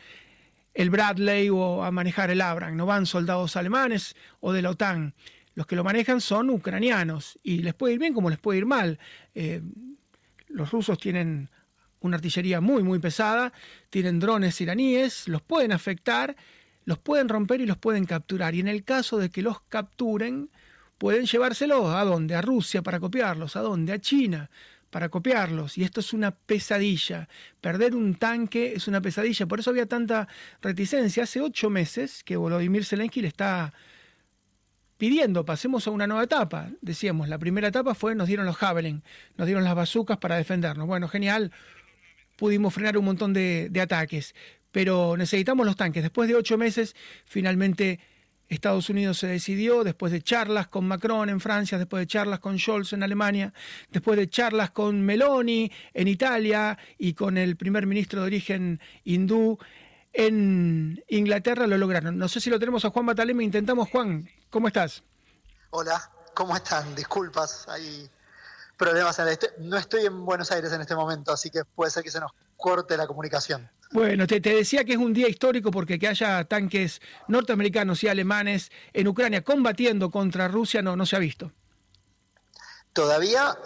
el 0.72 0.90
Bradley 0.90 1.48
o 1.50 1.82
a 1.82 1.90
manejar 1.90 2.30
el 2.30 2.42
Abram. 2.42 2.76
No 2.76 2.86
van 2.86 3.06
soldados 3.06 3.56
alemanes 3.56 4.14
o 4.38 4.52
de 4.52 4.62
la 4.62 4.70
OTAN. 4.70 5.14
Los 5.56 5.66
que 5.66 5.74
lo 5.74 5.82
manejan 5.82 6.20
son 6.20 6.48
ucranianos 6.48 7.40
y 7.42 7.62
les 7.62 7.74
puede 7.74 7.94
ir 7.94 7.98
bien 7.98 8.14
como 8.14 8.30
les 8.30 8.38
puede 8.38 8.58
ir 8.60 8.66
mal. 8.66 9.00
Eh, 9.34 9.62
los 10.46 10.70
rusos 10.70 10.96
tienen 10.96 11.50
una 12.06 12.16
artillería 12.16 12.60
muy, 12.60 12.82
muy 12.82 12.98
pesada, 12.98 13.52
tienen 13.90 14.20
drones 14.20 14.60
iraníes, 14.60 15.28
los 15.28 15.42
pueden 15.42 15.72
afectar, 15.72 16.36
los 16.84 16.98
pueden 16.98 17.28
romper 17.28 17.60
y 17.60 17.66
los 17.66 17.78
pueden 17.78 18.04
capturar. 18.04 18.54
Y 18.54 18.60
en 18.60 18.68
el 18.68 18.84
caso 18.84 19.18
de 19.18 19.30
que 19.30 19.42
los 19.42 19.60
capturen, 19.62 20.50
pueden 20.98 21.26
llevárselos 21.26 21.94
a 21.94 22.04
dónde? 22.04 22.34
A 22.34 22.42
Rusia 22.42 22.82
para 22.82 23.00
copiarlos, 23.00 23.56
a 23.56 23.60
dónde? 23.60 23.92
A 23.92 23.98
China 23.98 24.50
para 24.94 25.08
copiarlos. 25.08 25.76
Y 25.76 25.82
esto 25.82 25.98
es 25.98 26.12
una 26.12 26.30
pesadilla. 26.30 27.28
Perder 27.60 27.96
un 27.96 28.14
tanque 28.14 28.74
es 28.76 28.86
una 28.86 29.00
pesadilla. 29.00 29.44
Por 29.46 29.58
eso 29.58 29.70
había 29.70 29.86
tanta 29.86 30.28
reticencia. 30.62 31.24
Hace 31.24 31.40
ocho 31.40 31.68
meses 31.68 32.22
que 32.22 32.36
Volodymyr 32.36 32.84
Zelensky 32.84 33.20
le 33.20 33.26
está 33.26 33.74
pidiendo, 34.96 35.44
pasemos 35.44 35.88
a 35.88 35.90
una 35.90 36.06
nueva 36.06 36.22
etapa. 36.22 36.68
Decíamos, 36.80 37.28
la 37.28 37.38
primera 37.38 37.66
etapa 37.66 37.96
fue, 37.96 38.14
nos 38.14 38.28
dieron 38.28 38.46
los 38.46 38.56
Javelin, 38.56 39.02
nos 39.36 39.46
dieron 39.46 39.64
las 39.64 39.74
bazucas 39.74 40.18
para 40.18 40.36
defendernos. 40.36 40.86
Bueno, 40.86 41.08
genial, 41.08 41.50
pudimos 42.36 42.74
frenar 42.74 42.96
un 42.98 43.04
montón 43.04 43.32
de, 43.32 43.70
ataques, 43.80 44.34
pero 44.70 45.16
necesitamos 45.16 45.66
los 45.66 45.76
tanques. 45.76 46.02
Después 46.02 46.28
de 46.28 46.34
ocho 46.34 46.58
meses, 46.58 46.94
finalmente 47.24 48.00
Estados 48.48 48.90
Unidos 48.90 49.18
se 49.18 49.26
decidió, 49.26 49.84
después 49.84 50.12
de 50.12 50.22
charlas 50.22 50.68
con 50.68 50.86
Macron 50.86 51.28
en 51.28 51.40
Francia, 51.40 51.78
después 51.78 52.02
de 52.02 52.06
charlas 52.06 52.40
con 52.40 52.58
Scholz 52.58 52.92
en 52.92 53.02
Alemania, 53.02 53.52
después 53.90 54.18
de 54.18 54.28
charlas 54.28 54.70
con 54.70 55.00
Meloni 55.02 55.70
en 55.92 56.08
Italia 56.08 56.78
y 56.98 57.14
con 57.14 57.38
el 57.38 57.56
primer 57.56 57.86
ministro 57.86 58.20
de 58.20 58.26
origen 58.26 58.80
hindú 59.04 59.58
en 60.12 61.02
Inglaterra, 61.08 61.66
lo 61.66 61.76
lograron. 61.76 62.16
No 62.16 62.28
sé 62.28 62.40
si 62.40 62.50
lo 62.50 62.58
tenemos 62.58 62.84
a 62.84 62.90
Juan 62.90 63.06
Bataleme, 63.06 63.42
intentamos. 63.42 63.88
Juan, 63.90 64.28
¿cómo 64.50 64.68
estás? 64.68 65.02
Hola, 65.70 66.10
¿cómo 66.34 66.54
están? 66.54 66.94
Disculpas, 66.94 67.66
hay 67.68 68.08
problemas. 68.76 69.18
En 69.18 69.28
este, 69.28 69.50
no 69.58 69.76
estoy 69.76 70.06
en 70.06 70.24
Buenos 70.24 70.50
Aires 70.50 70.72
en 70.72 70.80
este 70.80 70.94
momento, 70.94 71.32
así 71.32 71.50
que 71.50 71.64
puede 71.64 71.90
ser 71.90 72.02
que 72.02 72.10
se 72.10 72.20
nos 72.20 72.32
corte 72.56 72.96
la 72.96 73.06
comunicación. 73.06 73.68
Bueno, 73.92 74.26
te, 74.26 74.40
decía 74.40 74.84
que 74.84 74.92
es 74.92 74.98
un 74.98 75.12
día 75.12 75.28
histórico 75.28 75.70
porque 75.70 75.98
que 75.98 76.08
haya 76.08 76.44
tanques 76.44 77.00
norteamericanos 77.28 78.02
y 78.02 78.08
alemanes 78.08 78.72
en 78.92 79.06
Ucrania 79.06 79.42
combatiendo 79.42 80.10
contra 80.10 80.48
Rusia 80.48 80.82
no, 80.82 80.96
no 80.96 81.06
se 81.06 81.16
ha 81.16 81.20
visto. 81.20 81.52
Todavía, 82.92 83.56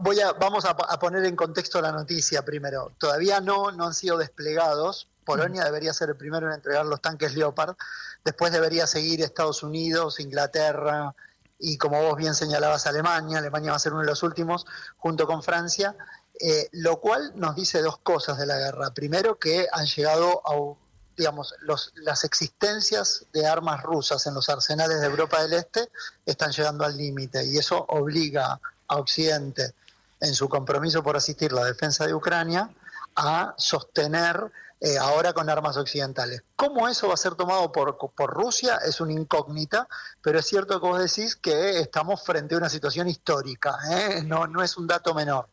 voy 0.00 0.20
a, 0.20 0.32
vamos 0.32 0.66
a, 0.66 0.76
poner 0.76 1.24
en 1.24 1.34
contexto 1.34 1.80
la 1.80 1.92
noticia 1.92 2.44
primero. 2.44 2.92
Todavía 2.98 3.40
no, 3.40 3.72
no 3.72 3.86
han 3.86 3.94
sido 3.94 4.18
desplegados. 4.18 5.08
Polonia 5.24 5.64
debería 5.64 5.94
ser 5.94 6.10
el 6.10 6.16
primero 6.16 6.46
en 6.46 6.54
entregar 6.54 6.84
los 6.84 7.00
tanques 7.00 7.34
Leopard. 7.34 7.74
Después 8.22 8.52
debería 8.52 8.86
seguir 8.86 9.22
Estados 9.22 9.62
Unidos, 9.62 10.20
Inglaterra, 10.20 11.14
y 11.60 11.76
como 11.76 12.02
vos 12.02 12.16
bien 12.16 12.34
señalabas 12.34 12.86
Alemania, 12.86 13.38
Alemania 13.38 13.70
va 13.70 13.76
a 13.76 13.80
ser 13.80 13.92
uno 13.92 14.02
de 14.02 14.08
los 14.08 14.22
últimos, 14.22 14.66
junto 14.96 15.26
con 15.26 15.42
Francia, 15.42 15.94
eh, 16.40 16.68
lo 16.72 17.00
cual 17.00 17.32
nos 17.34 17.54
dice 17.54 17.82
dos 17.82 17.98
cosas 17.98 18.38
de 18.38 18.46
la 18.46 18.56
guerra. 18.56 18.92
Primero, 18.94 19.38
que 19.38 19.66
han 19.70 19.86
llegado 19.86 20.40
a, 20.46 20.74
digamos, 21.16 21.54
las 21.96 22.24
existencias 22.24 23.26
de 23.32 23.46
armas 23.46 23.82
rusas 23.82 24.26
en 24.26 24.34
los 24.34 24.48
arsenales 24.48 25.00
de 25.00 25.06
Europa 25.06 25.42
del 25.42 25.52
Este 25.52 25.90
están 26.24 26.50
llegando 26.50 26.84
al 26.84 26.96
límite 26.96 27.44
y 27.44 27.58
eso 27.58 27.84
obliga 27.88 28.58
a 28.88 28.96
Occidente, 28.96 29.74
en 30.20 30.34
su 30.34 30.48
compromiso 30.48 31.02
por 31.02 31.16
asistir 31.16 31.52
a 31.52 31.56
la 31.56 31.64
defensa 31.64 32.06
de 32.06 32.14
Ucrania, 32.14 32.70
a 33.16 33.54
sostener 33.56 34.50
eh, 34.80 34.96
ahora 34.98 35.32
con 35.32 35.50
armas 35.50 35.76
occidentales. 35.76 36.42
¿Cómo 36.56 36.88
eso 36.88 37.08
va 37.08 37.14
a 37.14 37.18
ser 37.18 37.34
tomado 37.34 37.70
por, 37.70 37.96
por 37.96 38.32
Rusia? 38.32 38.78
Es 38.84 39.00
una 39.00 39.12
incógnita, 39.12 39.86
pero 40.22 40.38
es 40.38 40.46
cierto 40.46 40.80
que 40.80 40.86
vos 40.86 40.98
decís 40.98 41.36
que 41.36 41.80
estamos 41.80 42.22
frente 42.22 42.54
a 42.54 42.58
una 42.58 42.70
situación 42.70 43.06
histórica, 43.06 43.78
¿eh? 43.90 44.22
no, 44.24 44.46
no 44.46 44.62
es 44.62 44.76
un 44.76 44.86
dato 44.86 45.14
menor. 45.14 45.48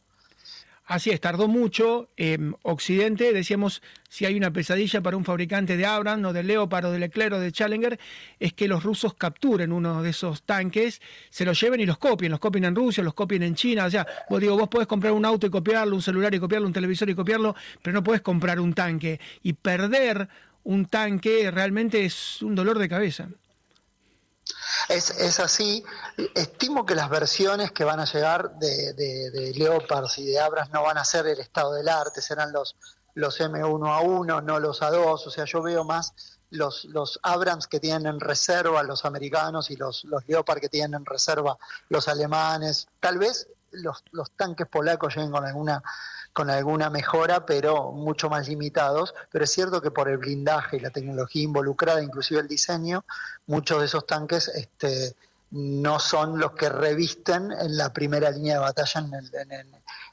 Así 0.88 1.10
es, 1.10 1.20
tardó 1.20 1.50
mucho. 1.50 2.08
Occidente, 2.62 3.34
decíamos, 3.34 3.82
si 4.08 4.26
hay 4.26 4.38
una 4.38 4.52
pesadilla 4.52 5.02
para 5.02 5.18
un 5.18 5.26
fabricante 5.26 5.76
de 5.76 5.86
Abrams 5.86 6.26
o 6.26 6.32
de 6.32 6.44
Leopard 6.44 6.86
o 6.86 6.92
de 6.92 7.00
Leclerc 7.00 7.34
o 7.34 7.40
de 7.40 7.52
Challenger, 7.52 8.00
es 8.40 8.54
que 8.54 8.70
los 8.70 8.84
rusos 8.84 9.14
capturen 9.14 9.74
uno 9.74 10.02
de 10.02 10.12
esos 10.12 10.44
tanques, 10.44 11.02
se 11.30 11.44
los 11.44 11.60
lleven 11.60 11.82
y 11.82 11.86
los 11.86 11.98
copien, 11.98 12.32
los 12.32 12.40
copien 12.40 12.64
en 12.64 12.74
Rusia, 12.74 13.04
los 13.04 13.14
copien 13.14 13.44
en 13.44 13.54
China. 13.54 13.84
O 13.84 13.92
sea, 13.92 14.08
vos 14.30 14.40
digo, 14.40 14.58
vos 14.58 14.70
podés 14.70 14.88
comprar 14.88 15.12
un 15.12 15.26
auto 15.26 15.46
y 15.46 15.50
copiarlo, 15.50 15.94
un 15.94 16.02
celular 16.02 16.34
y 16.34 16.40
copiarlo, 16.40 16.66
un 16.66 16.74
televisor 16.74 17.10
y 17.10 17.16
copiarlo, 17.16 17.54
pero 17.82 17.94
no 17.94 18.02
podés 18.02 18.22
comprar 18.22 18.58
un 18.62 18.74
tanque. 18.74 19.20
Y 19.44 19.54
perder 19.54 20.30
un 20.64 20.86
tanque 20.86 21.52
realmente 21.52 22.06
es 22.06 22.42
un 22.42 22.56
dolor 22.56 22.80
de 22.80 22.88
cabeza. 22.88 23.28
Es, 24.90 25.12
es, 25.12 25.40
así. 25.40 25.84
Estimo 26.36 26.86
que 26.86 26.96
las 26.96 27.10
versiones 27.10 27.72
que 27.72 27.84
van 27.84 28.00
a 28.00 28.06
llegar 28.06 28.58
de, 28.58 28.94
de, 28.94 29.54
Leopards 29.54 30.18
y 30.20 30.26
de 30.26 30.40
Abras 30.40 30.70
no 30.72 30.84
van 30.84 30.98
a 30.98 31.06
ser 31.06 31.28
el 31.28 31.40
estado 31.40 31.74
del 31.74 31.90
arte, 31.90 32.22
serán 32.22 32.52
los, 32.52 32.76
los 33.14 33.40
M1A1, 33.40 34.44
no 34.44 34.60
los 34.60 34.82
A2. 34.82 35.28
O 35.28 35.30
sea, 35.30 35.46
yo 35.46 35.62
veo 35.62 35.84
más 35.84 36.14
los, 36.50 36.86
los 36.86 37.20
Abrams 37.24 37.68
que 37.68 37.80
tienen 37.80 38.08
en 38.08 38.20
reserva 38.20 38.84
los 38.84 39.06
americanos 39.06 39.70
y 39.70 39.76
los, 39.76 40.06
los 40.06 40.26
Leopard 40.28 40.60
que 40.60 40.70
tienen 40.70 40.96
en 40.96 41.06
reserva 41.06 41.58
los 41.90 42.08
alemanes. 42.08 42.88
Tal 43.00 43.18
vez 43.18 43.48
los, 43.72 44.04
los 44.12 44.32
tanques 44.32 44.68
polacos 44.68 45.16
lleguen 45.16 45.32
con 45.32 45.46
alguna 45.46 45.84
con 46.38 46.52
alguna 46.52 46.92
mejora, 46.92 47.48
pero 47.48 47.92
mucho 47.92 48.30
más 48.30 48.48
limitados. 48.48 49.16
Pero 49.32 49.44
es 49.44 49.50
cierto 49.50 49.82
que 49.82 49.90
por 49.90 50.08
el 50.08 50.20
blindaje 50.20 50.78
y 50.78 50.80
la 50.80 50.92
tecnología 50.92 51.42
involucrada, 51.42 52.04
inclusive 52.04 52.40
el 52.42 52.48
diseño, 52.48 53.04
muchos 53.48 53.80
de 53.80 53.88
esos 53.88 54.06
tanques 54.06 54.48
este, 54.50 55.16
no 55.50 56.00
son 56.00 56.38
los 56.38 56.52
que 56.52 56.70
revisten 56.70 57.52
en 57.52 57.76
la 57.76 57.92
primera 57.92 58.30
línea 58.30 58.54
de 58.54 58.60
batalla 58.60 59.04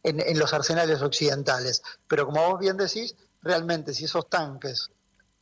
en, 0.02 0.38
los 0.38 0.54
arsenales 0.54 1.02
occidentales. 1.02 1.82
Pero 2.08 2.24
como 2.24 2.52
vos 2.52 2.58
bien 2.58 2.78
decís, 2.78 3.14
realmente 3.42 3.92
si 3.92 4.06
esos 4.06 4.30
tanques 4.30 4.90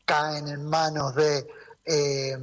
caen 0.05 0.49
en 0.49 0.64
manos 0.64 1.14
de, 1.14 1.47
eh, 1.85 2.37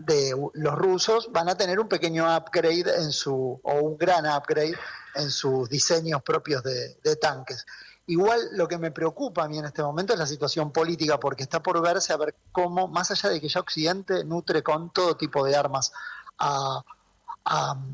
de 0.00 0.34
los 0.54 0.74
rusos, 0.74 1.30
van 1.30 1.48
a 1.48 1.56
tener 1.56 1.78
un 1.78 1.86
pequeño 1.86 2.24
upgrade 2.36 2.92
en 2.96 3.12
su, 3.12 3.60
o 3.62 3.74
un 3.74 3.96
gran 3.96 4.26
upgrade 4.26 4.76
en 5.14 5.30
sus 5.30 5.68
diseños 5.68 6.22
propios 6.22 6.62
de, 6.62 7.16
tanques. 7.20 7.66
Igual 8.06 8.40
lo 8.52 8.66
que 8.66 8.78
me 8.78 8.90
preocupa 8.90 9.44
a 9.44 9.48
mí 9.48 9.58
en 9.58 9.66
este 9.66 9.82
momento 9.82 10.12
es 10.12 10.18
la 10.18 10.26
situación 10.26 10.72
política, 10.72 11.20
porque 11.20 11.42
está 11.42 11.62
por 11.62 11.80
verse 11.82 12.12
a 12.12 12.16
ver 12.16 12.34
cómo, 12.52 12.88
más 12.88 13.10
allá 13.10 13.28
de 13.28 13.40
que 13.40 13.48
ya 13.48 13.60
Occidente 13.60 14.24
nutre 14.24 14.62
con 14.62 14.90
todo 14.90 15.16
tipo 15.16 15.44
de 15.44 15.56
armas 15.56 15.92
a, 16.38 16.82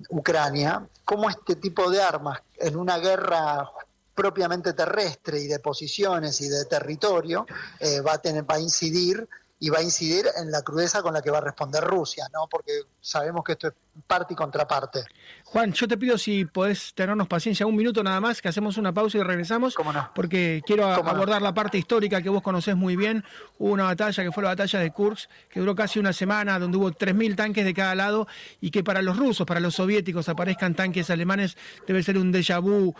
Ucrania, 0.08 0.88
cómo 1.04 1.30
este 1.30 1.54
tipo 1.54 1.88
de 1.88 2.02
armas 2.02 2.40
en 2.56 2.76
una 2.76 2.98
guerra 2.98 3.70
propiamente 4.12 4.72
terrestre 4.72 5.38
y 5.38 5.46
de 5.46 5.60
posiciones 5.60 6.40
y 6.40 6.48
de 6.48 6.64
territorio 6.64 7.46
eh, 7.78 8.00
va, 8.00 8.14
a 8.14 8.18
tener, 8.18 8.48
va 8.50 8.56
a 8.56 8.60
incidir 8.60 9.28
y 9.58 9.70
va 9.70 9.78
a 9.78 9.82
incidir 9.82 10.26
en 10.36 10.50
la 10.50 10.62
crudeza 10.62 11.00
con 11.00 11.14
la 11.14 11.22
que 11.22 11.30
va 11.30 11.38
a 11.38 11.40
responder 11.40 11.82
Rusia, 11.82 12.26
¿no? 12.32 12.48
Porque 12.50 12.72
sabemos 13.00 13.44
que 13.44 13.52
esto 13.52 13.68
es 13.68 13.74
parte 14.06 14.34
y 14.34 14.36
contraparte. 14.36 15.04
Juan, 15.44 15.72
yo 15.72 15.86
te 15.86 15.96
pido 15.96 16.18
si 16.18 16.44
podés 16.44 16.92
tenernos 16.94 17.28
paciencia 17.28 17.64
un 17.64 17.76
minuto 17.76 18.02
nada 18.02 18.20
más, 18.20 18.42
que 18.42 18.48
hacemos 18.48 18.76
una 18.76 18.92
pausa 18.92 19.18
y 19.18 19.22
regresamos, 19.22 19.74
¿Cómo 19.74 19.92
no? 19.92 20.10
porque 20.14 20.62
quiero 20.66 20.86
abordar 20.86 21.40
la 21.40 21.54
parte 21.54 21.78
histórica 21.78 22.20
que 22.20 22.28
vos 22.28 22.42
conocés 22.42 22.76
muy 22.76 22.96
bien. 22.96 23.24
Hubo 23.58 23.72
una 23.72 23.84
batalla 23.84 24.24
que 24.24 24.32
fue 24.32 24.42
la 24.42 24.50
batalla 24.50 24.80
de 24.80 24.90
Kursk, 24.90 25.30
que 25.48 25.60
duró 25.60 25.74
casi 25.74 25.98
una 25.98 26.12
semana, 26.12 26.58
donde 26.58 26.76
hubo 26.76 26.90
3.000 26.90 27.36
tanques 27.36 27.64
de 27.64 27.72
cada 27.72 27.94
lado, 27.94 28.26
y 28.60 28.70
que 28.70 28.82
para 28.82 29.02
los 29.02 29.16
rusos, 29.16 29.46
para 29.46 29.60
los 29.60 29.76
soviéticos, 29.76 30.28
aparezcan 30.28 30.74
tanques 30.74 31.10
alemanes 31.10 31.56
debe 31.86 32.02
ser 32.02 32.18
un 32.18 32.32
déjà 32.32 32.60
vu 32.60 32.94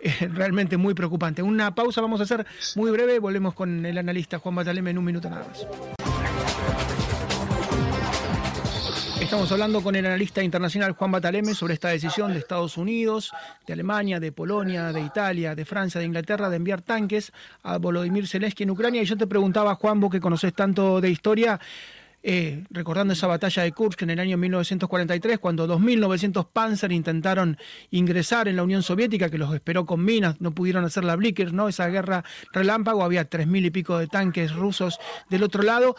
realmente 0.32 0.76
muy 0.76 0.94
preocupante. 0.94 1.42
Una 1.42 1.74
pausa 1.74 2.00
vamos 2.00 2.20
a 2.20 2.24
hacer 2.24 2.46
muy 2.76 2.90
breve, 2.90 3.18
volvemos 3.18 3.54
con 3.54 3.84
el 3.84 3.98
analista 3.98 4.38
Juan 4.38 4.54
Bataleme 4.54 4.90
en 4.90 4.98
un 4.98 5.04
minuto 5.04 5.30
nada 5.30 5.46
más. 5.46 5.66
Estamos 9.20 9.50
hablando 9.52 9.82
con 9.82 9.96
el 9.96 10.04
analista 10.04 10.42
internacional 10.42 10.92
Juan 10.92 11.10
Bataleme 11.10 11.54
sobre 11.54 11.74
esta 11.74 11.88
decisión 11.88 12.32
de 12.32 12.40
Estados 12.40 12.76
Unidos, 12.76 13.32
de 13.66 13.72
Alemania, 13.72 14.20
de 14.20 14.32
Polonia, 14.32 14.92
de 14.92 15.00
Italia, 15.00 15.54
de 15.54 15.64
Francia, 15.64 15.98
de 15.98 16.06
Inglaterra 16.06 16.50
de 16.50 16.56
enviar 16.56 16.82
tanques 16.82 17.32
a 17.62 17.78
Volodymyr 17.78 18.28
Zelensky 18.28 18.64
en 18.64 18.70
Ucrania. 18.70 19.02
Y 19.02 19.06
yo 19.06 19.16
te 19.16 19.26
preguntaba, 19.26 19.74
Juan, 19.76 19.98
vos 19.98 20.10
que 20.10 20.20
conoces 20.20 20.52
tanto 20.52 21.00
de 21.00 21.10
historia, 21.10 21.58
eh, 22.26 22.64
recordando 22.70 23.12
esa 23.12 23.26
batalla 23.26 23.64
de 23.64 23.72
Kursk 23.72 24.00
en 24.00 24.10
el 24.10 24.18
año 24.18 24.38
1943, 24.38 25.38
cuando 25.38 25.68
2.900 25.68 26.48
Panzer 26.50 26.90
intentaron 26.90 27.58
ingresar 27.90 28.48
en 28.48 28.56
la 28.56 28.62
Unión 28.62 28.82
Soviética, 28.82 29.28
que 29.28 29.36
los 29.36 29.54
esperó 29.54 29.84
con 29.84 30.02
minas, 30.02 30.40
no 30.40 30.54
pudieron 30.54 30.86
hacer 30.86 31.04
la 31.04 31.16
Blicker, 31.16 31.52
¿no? 31.52 31.68
esa 31.68 31.86
guerra 31.88 32.24
relámpago, 32.54 33.04
había 33.04 33.28
3.000 33.28 33.66
y 33.66 33.70
pico 33.70 33.98
de 33.98 34.06
tanques 34.06 34.54
rusos 34.54 34.98
del 35.28 35.42
otro 35.42 35.62
lado 35.62 35.96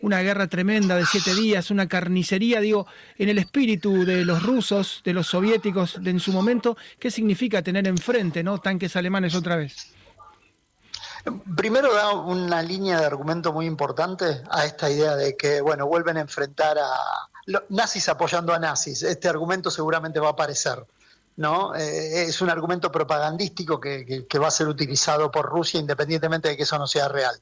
una 0.00 0.20
guerra 0.20 0.46
tremenda 0.46 0.96
de 0.96 1.06
siete 1.06 1.34
días, 1.34 1.70
una 1.70 1.88
carnicería, 1.88 2.60
digo, 2.60 2.86
en 3.18 3.28
el 3.28 3.38
espíritu 3.38 4.04
de 4.04 4.24
los 4.24 4.42
rusos, 4.42 5.00
de 5.04 5.12
los 5.12 5.26
soviéticos 5.26 6.02
de 6.02 6.10
en 6.10 6.20
su 6.20 6.32
momento, 6.32 6.76
¿qué 6.98 7.10
significa 7.10 7.62
tener 7.62 7.86
enfrente 7.88 8.42
¿no? 8.44 8.58
tanques 8.58 8.94
alemanes 8.94 9.34
otra 9.34 9.56
vez? 9.56 9.97
Primero 11.56 11.92
da 11.94 12.12
una 12.12 12.62
línea 12.62 13.00
de 13.00 13.06
argumento 13.06 13.52
muy 13.52 13.66
importante 13.66 14.42
a 14.50 14.64
esta 14.64 14.90
idea 14.90 15.16
de 15.16 15.36
que, 15.36 15.60
bueno, 15.60 15.86
vuelven 15.86 16.16
a 16.16 16.20
enfrentar 16.20 16.78
a 16.78 16.92
nazis 17.70 18.08
apoyando 18.08 18.52
a 18.52 18.58
nazis. 18.58 19.02
Este 19.02 19.28
argumento 19.28 19.70
seguramente 19.70 20.20
va 20.20 20.28
a 20.28 20.32
aparecer. 20.32 20.84
¿no? 21.36 21.74
Eh, 21.76 22.24
es 22.24 22.40
un 22.40 22.50
argumento 22.50 22.90
propagandístico 22.90 23.78
que, 23.78 24.26
que, 24.28 24.38
va 24.38 24.48
a 24.48 24.50
ser 24.50 24.66
utilizado 24.66 25.30
por 25.30 25.46
Rusia 25.46 25.78
independientemente 25.78 26.48
de 26.48 26.56
que 26.56 26.64
eso 26.64 26.78
no 26.78 26.86
sea 26.88 27.08
real. 27.08 27.40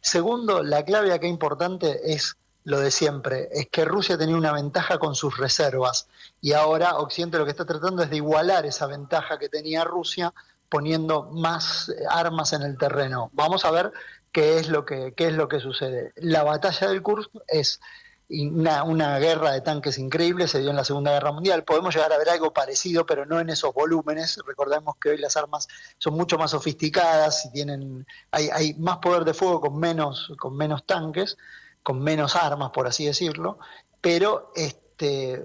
Segundo, 0.00 0.62
la 0.62 0.84
clave 0.84 1.12
acá 1.12 1.26
importante 1.26 2.12
es 2.12 2.36
lo 2.62 2.78
de 2.78 2.90
siempre, 2.90 3.48
es 3.52 3.68
que 3.68 3.84
Rusia 3.84 4.16
tenía 4.16 4.36
una 4.36 4.52
ventaja 4.52 4.98
con 4.98 5.14
sus 5.14 5.36
reservas 5.36 6.06
y 6.40 6.52
ahora 6.52 6.96
Occidente 6.96 7.36
lo 7.36 7.44
que 7.44 7.50
está 7.50 7.66
tratando 7.66 8.02
es 8.02 8.10
de 8.10 8.16
igualar 8.16 8.64
esa 8.64 8.86
ventaja 8.86 9.38
que 9.38 9.50
tenía 9.50 9.84
Rusia 9.84 10.32
poniendo 10.68 11.30
más 11.32 11.92
armas 12.10 12.52
en 12.52 12.62
el 12.62 12.76
terreno. 12.78 13.30
Vamos 13.32 13.64
a 13.64 13.70
ver 13.70 13.92
qué 14.32 14.58
es 14.58 14.68
lo 14.68 14.84
que, 14.84 15.14
qué 15.16 15.28
es 15.28 15.34
lo 15.34 15.48
que 15.48 15.60
sucede. 15.60 16.12
La 16.16 16.42
batalla 16.42 16.88
del 16.88 17.02
Kursk 17.02 17.30
es 17.46 17.80
una, 18.28 19.18
guerra 19.18 19.52
de 19.52 19.60
tanques 19.60 19.98
increíble, 19.98 20.48
se 20.48 20.60
dio 20.60 20.70
en 20.70 20.76
la 20.76 20.84
Segunda 20.84 21.12
Guerra 21.12 21.32
Mundial. 21.32 21.64
Podemos 21.64 21.94
llegar 21.94 22.12
a 22.12 22.18
ver 22.18 22.28
algo 22.28 22.52
parecido, 22.52 23.04
pero 23.06 23.26
no 23.26 23.38
en 23.38 23.50
esos 23.50 23.72
volúmenes. 23.74 24.38
Recordemos 24.46 24.96
que 25.00 25.10
hoy 25.10 25.18
las 25.18 25.36
armas 25.36 25.68
son 25.98 26.14
mucho 26.14 26.38
más 26.38 26.52
sofisticadas 26.52 27.44
y 27.46 27.52
tienen, 27.52 28.06
hay, 28.30 28.48
hay 28.52 28.74
más 28.74 28.98
poder 28.98 29.24
de 29.24 29.34
fuego 29.34 29.60
con 29.60 29.78
menos, 29.78 30.32
con 30.38 30.56
menos 30.56 30.84
tanques, 30.86 31.36
con 31.82 32.02
menos 32.02 32.34
armas, 32.34 32.70
por 32.70 32.86
así 32.86 33.04
decirlo, 33.04 33.58
pero 34.00 34.52
este, 34.56 35.44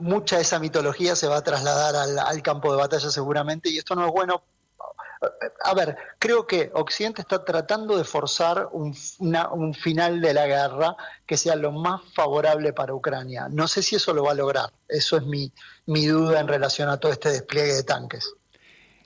mucha 0.00 0.36
de 0.36 0.42
esa 0.42 0.58
mitología 0.58 1.14
se 1.14 1.28
va 1.28 1.38
a 1.38 1.42
trasladar 1.42 1.94
al, 1.96 2.18
al 2.18 2.42
campo 2.42 2.72
de 2.72 2.78
batalla 2.78 3.10
seguramente, 3.10 3.70
y 3.70 3.78
esto 3.78 3.94
no 3.94 4.06
es 4.06 4.12
bueno 4.12 4.42
a 5.64 5.74
ver, 5.74 5.96
creo 6.18 6.46
que 6.46 6.70
Occidente 6.74 7.20
está 7.20 7.44
tratando 7.44 7.96
de 7.98 8.04
forzar 8.04 8.68
un, 8.72 8.94
final 9.74 10.20
de 10.20 10.32
la 10.32 10.46
guerra 10.46 10.96
que 11.26 11.36
sea 11.36 11.56
lo 11.56 11.72
más 11.72 12.00
favorable 12.14 12.72
para 12.72 12.94
Ucrania. 12.94 13.48
No 13.50 13.68
sé 13.68 13.82
si 13.82 13.96
eso 13.96 14.14
lo 14.14 14.24
va 14.24 14.32
a 14.32 14.34
lograr. 14.34 14.70
Eso 14.88 15.18
es 15.18 15.24
mi, 15.24 15.52
mi 15.86 16.06
duda 16.06 16.40
en 16.40 16.48
relación 16.48 16.88
a 16.88 16.96
todo 16.96 17.12
este 17.12 17.30
despliegue 17.30 17.74
de 17.74 17.82
tanques. 17.82 18.32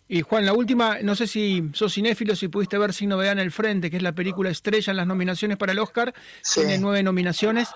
Y 0.07 0.23
Juan, 0.23 0.47
la 0.47 0.53
última, 0.53 0.99
no 1.03 1.17
sé 1.17 1.27
si 1.27 1.71
sos 1.73 1.95
cinéfilo, 1.95 2.37
si 2.37 2.49
pudiste 2.49 2.79
ver 2.79 2.93
Sin 2.93 3.09
Novedad 3.09 3.33
en 3.33 3.39
el 3.41 3.51
Frente, 3.51 3.91
que 3.91 3.97
es 3.97 4.03
la 4.03 4.13
película 4.13 4.51
estrella 4.51 4.91
en 4.91 4.99
las 4.99 5.07
nominaciones 5.07 5.57
para 5.57 5.73
el 5.73 5.79
Oscar. 5.79 6.15
Tiene 6.55 6.79
nueve 6.79 7.03
nominaciones. 7.03 7.71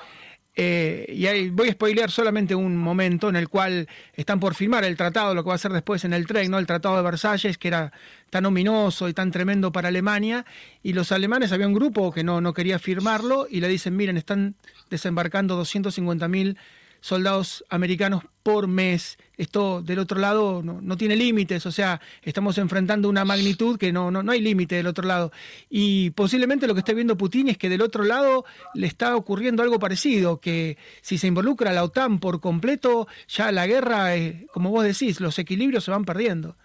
Eh, 0.61 1.15
y 1.15 1.29
ahí 1.29 1.51
voy 1.51 1.69
a 1.69 1.73
spoilear 1.73 2.11
solamente 2.11 2.53
un 2.53 2.77
momento 2.77 3.29
en 3.29 3.37
el 3.37 3.49
cual 3.49 3.87
están 4.15 4.41
por 4.41 4.57
firmar 4.57 4.83
el 4.83 4.97
tratado, 4.97 5.33
lo 5.33 5.45
que 5.45 5.51
va 5.51 5.55
a 5.55 5.59
ser 5.59 5.71
después 5.71 6.05
en 6.05 6.13
el 6.13 6.27
tren, 6.27 6.51
¿no? 6.51 6.59
El 6.59 6.67
tratado 6.67 6.97
de 6.97 7.03
Versalles, 7.05 7.59
que 7.59 7.69
era 7.69 7.93
tan 8.29 8.45
ominoso 8.45 9.09
y 9.09 9.15
tan 9.15 9.31
tremendo 9.31 9.71
para 9.71 9.87
Alemania, 9.87 10.45
y 10.83 10.95
los 10.95 11.13
alemanes, 11.13 11.53
había 11.53 11.69
un 11.69 11.75
grupo 11.75 12.11
que 12.11 12.25
no, 12.25 12.41
no 12.41 12.55
quería 12.55 12.81
firmarlo, 12.81 13.47
y 13.49 13.61
le 13.61 13.69
dicen, 13.69 13.95
miren, 13.95 14.17
están 14.17 14.57
desembarcando 14.91 15.55
250 15.55 16.27
mil 16.27 16.59
soldados 17.01 17.65
americanos 17.69 18.25
por 18.43 18.67
mes. 18.67 19.19
Esto 19.37 19.83
del 19.83 19.99
otro 20.01 20.19
lado 20.19 20.63
no, 20.63 20.97
tiene 20.97 21.15
límites, 21.15 21.65
o 21.67 21.71
sea, 21.71 22.01
estamos 22.23 22.59
enfrentando 22.59 23.09
una 23.09 23.25
magnitud 23.25 23.79
que 23.79 23.93
no, 23.93 24.11
no, 24.11 24.23
no 24.23 24.33
hay 24.33 24.41
límite 24.41 24.77
del 24.77 24.87
otro 24.87 25.07
lado. 25.07 25.33
Y 25.71 26.11
posiblemente 26.11 26.67
lo 26.67 26.75
que 26.75 26.81
esté 26.81 26.95
viendo 26.95 27.17
Putin 27.17 27.49
es 27.49 27.59
que 27.59 27.69
del 27.69 27.83
otro 27.83 28.05
lado 28.05 28.45
le 28.75 28.87
está 28.87 29.17
ocurriendo 29.17 29.63
algo 29.63 29.79
parecido, 29.79 30.41
que 30.41 30.77
si 31.03 31.19
se 31.19 31.29
involucra 31.29 31.73
la 31.73 31.85
OTAN 31.85 32.19
por 32.19 32.41
completo, 32.41 33.07
ya 33.29 33.53
la 33.53 33.67
guerra, 33.67 34.13
como 34.53 34.71
vos 34.71 34.85
decís, 34.85 35.21
los 35.21 35.39
equilibrios 35.39 35.85
se 35.85 35.91
van 35.91 36.05
perdiendo. 36.05 36.57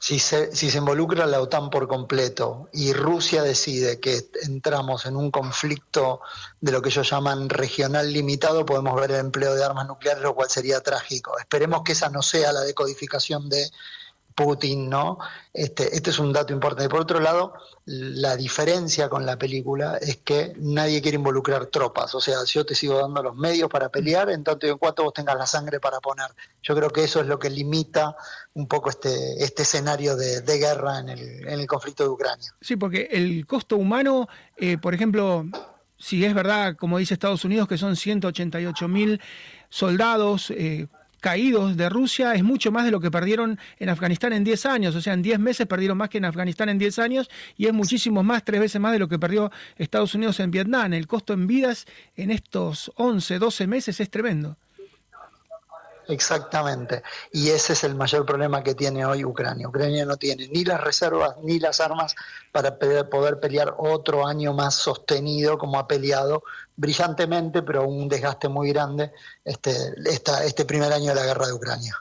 Si 0.00 0.18
se, 0.18 0.56
si 0.56 0.70
se 0.70 0.78
involucra 0.78 1.26
la 1.26 1.42
OTAN 1.42 1.68
por 1.68 1.86
completo 1.86 2.70
y 2.72 2.94
Rusia 2.94 3.42
decide 3.42 4.00
que 4.00 4.30
entramos 4.44 5.04
en 5.04 5.14
un 5.14 5.30
conflicto 5.30 6.22
de 6.58 6.72
lo 6.72 6.80
que 6.80 6.88
ellos 6.88 7.10
llaman 7.10 7.50
regional 7.50 8.10
limitado, 8.10 8.64
podemos 8.64 8.98
ver 8.98 9.10
el 9.10 9.18
empleo 9.18 9.54
de 9.54 9.62
armas 9.62 9.86
nucleares, 9.86 10.22
lo 10.22 10.34
cual 10.34 10.48
sería 10.48 10.80
trágico. 10.80 11.38
Esperemos 11.38 11.82
que 11.82 11.92
esa 11.92 12.08
no 12.08 12.22
sea 12.22 12.50
la 12.50 12.62
decodificación 12.62 13.50
de 13.50 13.70
Putin, 14.34 14.88
¿no? 14.88 15.18
Este, 15.52 15.94
este 15.94 16.10
es 16.10 16.18
un 16.18 16.32
dato 16.32 16.52
importante. 16.52 16.88
Por 16.88 17.00
otro 17.00 17.20
lado, 17.20 17.54
la 17.84 18.36
diferencia 18.36 19.08
con 19.08 19.26
la 19.26 19.36
película 19.36 19.98
es 20.00 20.18
que 20.18 20.52
nadie 20.58 21.02
quiere 21.02 21.16
involucrar 21.16 21.66
tropas. 21.66 22.14
O 22.14 22.20
sea, 22.20 22.36
yo 22.46 22.64
te 22.64 22.74
sigo 22.74 22.98
dando 22.98 23.22
los 23.22 23.36
medios 23.36 23.68
para 23.68 23.88
pelear, 23.88 24.30
en 24.30 24.44
tanto 24.44 24.66
y 24.66 24.70
en 24.70 24.78
cuanto 24.78 25.04
vos 25.04 25.12
tengas 25.12 25.36
la 25.36 25.46
sangre 25.46 25.80
para 25.80 26.00
poner. 26.00 26.30
Yo 26.62 26.74
creo 26.74 26.90
que 26.90 27.04
eso 27.04 27.20
es 27.20 27.26
lo 27.26 27.38
que 27.38 27.50
limita 27.50 28.16
un 28.54 28.66
poco 28.66 28.90
este, 28.90 29.42
este 29.42 29.62
escenario 29.62 30.16
de, 30.16 30.40
guerra 30.58 31.00
en 31.00 31.08
el, 31.08 31.48
en 31.48 31.60
el, 31.60 31.66
conflicto 31.66 32.04
de 32.04 32.10
Ucrania. 32.10 32.54
Sí, 32.60 32.76
porque 32.76 33.08
el 33.10 33.46
costo 33.46 33.76
humano, 33.76 34.28
eh, 34.56 34.78
por 34.78 34.94
ejemplo, 34.94 35.44
si 35.98 36.24
es 36.24 36.34
verdad, 36.34 36.76
como 36.76 36.98
dice 36.98 37.14
Estados 37.14 37.44
Unidos, 37.44 37.68
que 37.68 37.78
son 37.78 37.96
188 37.96 38.88
mil 38.88 39.20
soldados, 39.68 40.50
eh, 40.50 40.88
caídos 41.20 41.76
de 41.76 41.88
Rusia 41.88 42.34
es 42.34 42.42
mucho 42.42 42.72
más 42.72 42.84
de 42.84 42.90
lo 42.90 43.00
que 43.00 43.10
perdieron 43.10 43.58
en 43.78 43.88
Afganistán 43.88 44.32
en 44.32 44.44
10 44.44 44.66
años. 44.66 44.94
O 44.96 45.00
sea, 45.00 45.12
en 45.12 45.22
10 45.22 45.38
meses 45.38 45.66
perdieron 45.66 45.98
más 45.98 46.08
que 46.08 46.18
en 46.18 46.24
Afganistán 46.24 46.68
en 46.68 46.78
10 46.78 46.98
años 46.98 47.30
y 47.56 47.66
es 47.66 47.72
muchísimo 47.72 48.22
más, 48.22 48.44
tres 48.44 48.60
veces 48.60 48.80
más 48.80 48.92
de 48.92 48.98
lo 48.98 49.08
que 49.08 49.18
perdió 49.18 49.50
Estados 49.76 50.14
Unidos 50.14 50.40
en 50.40 50.50
Vietnam. 50.50 50.92
El 50.92 51.06
costo 51.06 51.32
en 51.32 51.46
vidas 51.46 51.86
en 52.16 52.30
estos 52.30 52.90
11, 52.96 53.38
12 53.38 53.66
meses 53.66 54.00
es 54.00 54.10
tremendo. 54.10 54.56
Exactamente. 56.10 57.02
Y 57.32 57.50
ese 57.50 57.74
es 57.74 57.84
el 57.84 57.94
mayor 57.94 58.26
problema 58.26 58.62
que 58.62 58.74
tiene 58.74 59.04
hoy 59.04 59.24
Ucrania. 59.24 59.68
Ucrania 59.68 60.04
no 60.04 60.16
tiene 60.16 60.48
ni 60.48 60.64
las 60.64 60.80
reservas 60.80 61.36
ni 61.42 61.58
las 61.58 61.80
armas 61.80 62.14
para 62.52 62.76
poder 62.78 63.38
pelear 63.38 63.74
otro 63.78 64.26
año 64.26 64.52
más 64.52 64.74
sostenido 64.74 65.56
como 65.56 65.78
ha 65.78 65.86
peleado 65.86 66.42
brillantemente, 66.76 67.62
pero 67.62 67.86
un 67.86 68.08
desgaste 68.08 68.48
muy 68.48 68.70
grande 68.70 69.12
este, 69.44 69.70
este 70.44 70.64
primer 70.64 70.92
año 70.92 71.08
de 71.08 71.14
la 71.14 71.26
guerra 71.26 71.46
de 71.46 71.52
Ucrania. 71.52 71.96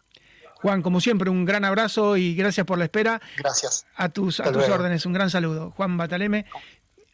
Juan, 0.55 0.81
como 0.81 0.99
siempre, 0.99 1.29
un 1.29 1.45
gran 1.45 1.63
abrazo 1.63 2.17
y 2.17 2.35
gracias 2.35 2.65
por 2.65 2.77
la 2.77 2.85
espera. 2.85 3.21
Gracias. 3.37 3.85
A 3.95 4.09
tus, 4.09 4.39
a 4.39 4.51
tus 4.51 4.67
órdenes, 4.67 5.05
un 5.05 5.13
gran 5.13 5.29
saludo. 5.29 5.71
Juan 5.71 5.97
Bataleme, 5.97 6.45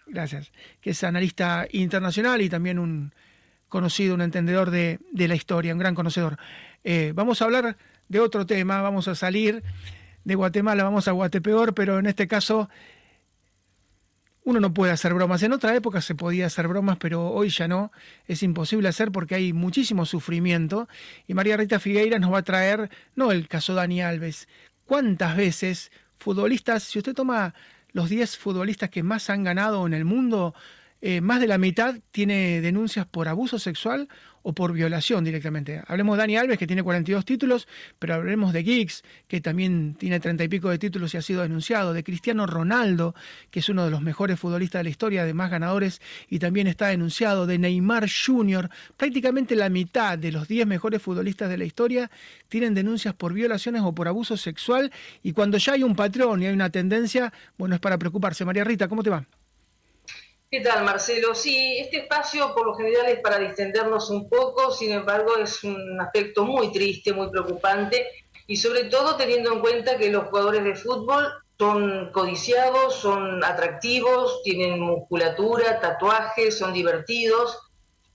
gracias, 0.08 0.52
que 0.82 0.92
es 0.92 1.04
analista 1.04 1.68
internacional 1.72 2.42
y 2.42 2.50
también 2.50 2.80
un 2.80 3.14
conocido, 3.70 4.16
un 4.16 4.22
entendedor 4.22 4.72
de, 4.72 5.00
de 5.12 5.28
la 5.28 5.36
historia, 5.36 5.74
un 5.74 5.80
gran 5.80 5.96
conocedor. 5.96 6.38
Eh, 6.88 7.14
vamos 7.16 7.42
a 7.42 7.46
hablar 7.46 7.78
de 8.10 8.20
otro 8.20 8.46
tema, 8.46 8.80
vamos 8.84 9.08
a 9.08 9.16
salir 9.16 9.64
de 10.24 10.36
Guatemala, 10.36 10.84
vamos 10.84 11.08
a 11.08 11.14
Guatepeor, 11.14 11.74
pero 11.74 11.98
en 11.98 12.06
este 12.06 12.28
caso 12.28 12.70
uno 14.44 14.60
no 14.60 14.72
puede 14.72 14.92
hacer 14.92 15.12
bromas. 15.16 15.42
En 15.42 15.52
otra 15.52 15.76
época 15.76 16.00
se 16.02 16.14
podía 16.14 16.46
hacer 16.46 16.68
bromas, 16.68 16.98
pero 16.98 17.32
hoy 17.32 17.50
ya 17.50 17.68
no. 17.68 17.92
Es 18.28 18.44
imposible 18.44 18.88
hacer 18.88 19.12
porque 19.12 19.34
hay 19.34 19.52
muchísimo 19.52 20.06
sufrimiento. 20.06 20.88
Y 21.26 21.34
María 21.34 21.58
Rita 21.58 21.80
Figueira 21.80 22.20
nos 22.20 22.32
va 22.32 22.38
a 22.38 22.44
traer, 22.44 22.92
no 23.16 23.32
el 23.32 23.48
caso 23.48 23.74
Dani 23.74 24.04
Alves, 24.04 24.48
cuántas 24.86 25.36
veces 25.36 25.92
futbolistas, 26.20 26.84
si 26.84 27.00
usted 27.00 27.16
toma 27.16 27.56
los 27.94 28.10
10 28.10 28.38
futbolistas 28.38 28.92
que 28.92 29.02
más 29.02 29.32
han 29.32 29.44
ganado 29.44 29.88
en 29.88 29.96
el 29.96 30.06
mundo, 30.06 30.54
eh, 31.02 31.22
más 31.22 31.40
de 31.40 31.48
la 31.48 31.58
mitad 31.58 31.96
tiene 32.12 32.62
denuncias 32.62 33.06
por 33.06 33.28
abuso 33.28 33.60
sexual 33.60 34.08
o 34.48 34.54
por 34.54 34.74
violación 34.74 35.24
directamente. 35.24 35.82
Hablemos 35.88 36.18
de 36.18 36.22
Dani 36.22 36.38
Alves, 36.38 36.60
que 36.60 36.68
tiene 36.68 36.84
42 36.84 37.26
títulos, 37.26 37.68
pero 37.98 38.14
hablemos 38.14 38.54
de 38.54 38.64
Giggs, 38.64 39.04
que 39.28 39.42
también 39.42 39.96
tiene 39.96 40.20
30 40.20 40.44
y 40.44 40.48
pico 40.48 40.70
de 40.70 40.78
títulos 40.78 41.14
y 41.14 41.18
ha 41.18 41.24
sido 41.24 41.42
denunciado, 41.42 41.94
de 41.94 42.04
Cristiano 42.04 42.46
Ronaldo, 42.46 43.16
que 43.50 43.62
es 43.62 43.70
uno 43.70 43.84
de 43.84 43.90
los 43.90 44.04
mejores 44.04 44.40
futbolistas 44.40 44.82
de 44.82 44.84
la 44.84 44.90
historia, 44.92 45.26
de 45.26 45.34
más 45.34 45.50
ganadores, 45.50 46.00
y 46.30 46.38
también 46.38 46.68
está 46.68 46.88
denunciado, 46.90 47.48
de 47.48 47.58
Neymar 47.58 48.08
Jr. 48.08 48.70
Prácticamente 48.98 49.56
la 49.56 49.70
mitad 49.70 50.16
de 50.16 50.32
los 50.32 50.48
10 50.48 50.68
mejores 50.68 51.02
futbolistas 51.02 51.50
de 51.50 51.58
la 51.58 51.66
historia 51.66 52.12
tienen 52.48 52.76
denuncias 52.76 53.16
por 53.16 53.34
violaciones 53.34 53.82
o 53.84 53.96
por 53.96 54.08
abuso 54.08 54.38
sexual, 54.38 54.92
y 55.24 55.34
cuando 55.34 55.58
ya 55.58 55.74
hay 55.74 55.82
un 55.82 55.96
patrón 55.96 56.44
y 56.44 56.46
hay 56.46 56.54
una 56.54 56.70
tendencia, 56.70 57.34
bueno, 57.58 57.74
es 57.74 57.82
para 57.82 57.98
preocuparse. 57.98 58.46
María 58.46 58.64
Rita, 58.64 58.88
¿cómo 58.88 59.02
te 59.02 59.10
va? 59.10 59.26
¿Qué 60.56 60.62
tal, 60.62 60.86
Marcelo? 60.86 61.36
Sí, 61.36 61.80
este 61.80 61.98
espacio 61.98 62.56
por 62.56 62.66
lo 62.66 62.76
general 62.76 63.08
es 63.08 63.20
para 63.20 63.40
distendernos 63.40 64.10
un 64.10 64.30
poco, 64.30 64.72
sin 64.72 64.94
embargo 64.94 65.36
es 65.36 65.62
un 65.66 66.00
aspecto 66.00 66.46
muy 66.46 66.72
triste, 66.72 67.12
muy 67.12 67.30
preocupante 67.30 68.08
y 68.48 68.56
sobre 68.56 68.86
todo 68.86 69.18
teniendo 69.18 69.52
en 69.52 69.60
cuenta 69.60 69.98
que 69.98 70.10
los 70.10 70.30
jugadores 70.30 70.64
de 70.64 70.76
fútbol 70.76 71.28
son 71.60 72.10
codiciados, 72.14 72.96
son 72.96 73.44
atractivos, 73.44 74.44
tienen 74.44 74.80
musculatura, 74.80 75.82
tatuajes, 75.82 76.58
son 76.58 76.72
divertidos, 76.72 77.60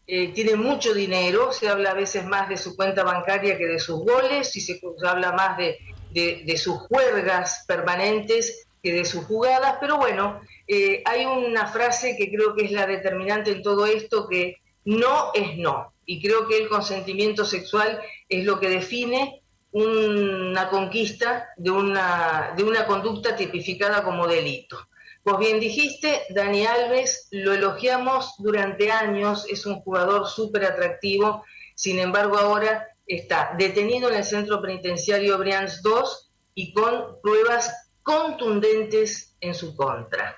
eh, 0.06 0.28
tienen 0.32 0.60
mucho 0.60 0.94
dinero, 0.94 1.52
se 1.52 1.68
habla 1.68 1.90
a 1.90 1.94
veces 1.94 2.24
más 2.24 2.48
de 2.48 2.56
su 2.56 2.74
cuenta 2.74 3.04
bancaria 3.04 3.58
que 3.58 3.66
de 3.66 3.78
sus 3.78 4.00
goles 4.00 4.56
y 4.56 4.62
se, 4.62 4.80
habla 5.06 5.32
más 5.32 5.58
de, 5.58 5.76
de 6.14 6.56
sus 6.56 6.78
juergas 6.78 7.66
permanentes 7.68 8.66
que 8.82 8.92
de 8.92 9.04
sus 9.04 9.26
jugadas, 9.26 9.76
pero 9.78 9.98
bueno, 9.98 10.40
eh, 10.72 11.02
hay 11.04 11.24
una 11.24 11.66
frase 11.66 12.16
que 12.16 12.30
creo 12.30 12.54
que 12.54 12.66
es 12.66 12.70
la 12.70 12.86
determinante 12.86 13.50
en 13.50 13.60
todo 13.60 13.86
esto, 13.86 14.28
que 14.28 14.58
no 14.84 15.32
es 15.34 15.56
no. 15.56 15.94
Y 16.06 16.22
creo 16.22 16.46
que 16.46 16.58
el 16.58 16.68
consentimiento 16.68 17.44
sexual 17.44 18.00
es 18.28 18.44
lo 18.44 18.60
que 18.60 18.68
define 18.68 19.42
una 19.72 20.68
conquista 20.68 21.48
de 21.56 21.72
una, 21.72 22.54
conducta 22.86 23.34
tipificada 23.34 24.04
como 24.04 24.28
delito. 24.28 24.78
Vos 25.24 25.40
bien 25.40 25.58
dijiste, 25.58 26.22
Dani 26.30 26.64
Alves, 26.64 27.26
lo 27.32 27.52
elogiamos 27.52 28.34
durante 28.38 28.92
años, 28.92 29.46
es 29.50 29.66
un 29.66 29.80
jugador 29.80 30.28
súper 30.28 30.66
atractivo, 30.66 31.44
sin 31.74 31.98
embargo 31.98 32.38
ahora 32.38 32.86
está 33.08 33.56
detenido 33.58 34.08
en 34.08 34.18
el 34.18 34.24
centro 34.24 34.62
penitenciario 34.62 35.36
Brians 35.36 35.82
2 35.82 36.30
y 36.54 36.72
con 36.72 37.20
pruebas 37.20 37.90
contundentes 38.04 39.34
en 39.40 39.52
su 39.52 39.74
contra. 39.74 40.36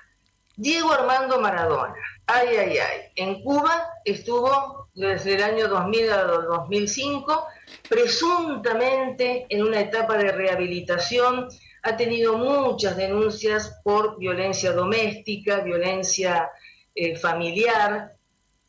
Diego 0.55 0.91
Armando 0.91 1.39
Maradona, 1.39 1.95
ay, 2.27 2.47
ay, 2.57 2.77
ay, 2.77 3.01
en 3.15 3.41
Cuba 3.41 3.89
estuvo 4.05 4.89
desde 4.93 5.33
el 5.33 5.43
año 5.43 5.67
2000 5.67 6.11
al 6.11 6.27
2005, 6.27 7.47
presuntamente 7.89 9.47
en 9.49 9.63
una 9.63 9.79
etapa 9.79 10.15
de 10.17 10.31
rehabilitación, 10.31 11.49
ha 11.81 11.97
tenido 11.97 12.37
muchas 12.37 12.95
denuncias 12.95 13.79
por 13.83 14.19
violencia 14.19 14.71
doméstica, 14.71 15.61
violencia 15.61 16.51
eh, 16.93 17.17
familiar, 17.17 18.13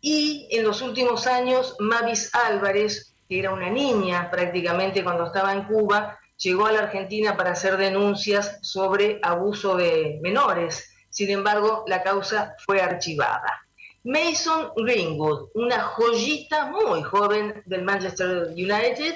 y 0.01 0.49
en 0.51 0.65
los 0.65 0.81
últimos 0.81 1.27
años 1.27 1.77
Mavis 1.81 2.35
Álvarez, 2.35 3.15
que 3.29 3.39
era 3.39 3.53
una 3.53 3.69
niña 3.69 4.31
prácticamente 4.31 5.05
cuando 5.05 5.27
estaba 5.27 5.53
en 5.53 5.65
Cuba, 5.65 6.19
llegó 6.39 6.67
a 6.67 6.73
la 6.73 6.81
Argentina 6.81 7.37
para 7.37 7.53
hacer 7.53 7.77
denuncias 7.77 8.59
sobre 8.63 9.21
abuso 9.23 9.77
de 9.77 10.19
menores 10.23 10.94
sin 11.15 11.31
embargo, 11.31 11.85
la 11.87 12.03
causa 12.03 12.57
fue 12.67 12.83
archivada. 12.83 13.65
Mason 14.03 14.73
Greenwood, 14.75 15.51
una 15.55 15.81
joyita 15.81 16.73
muy 16.73 17.05
joven 17.05 17.63
del 17.67 17.85
Manchester 17.85 18.49
United, 18.49 19.15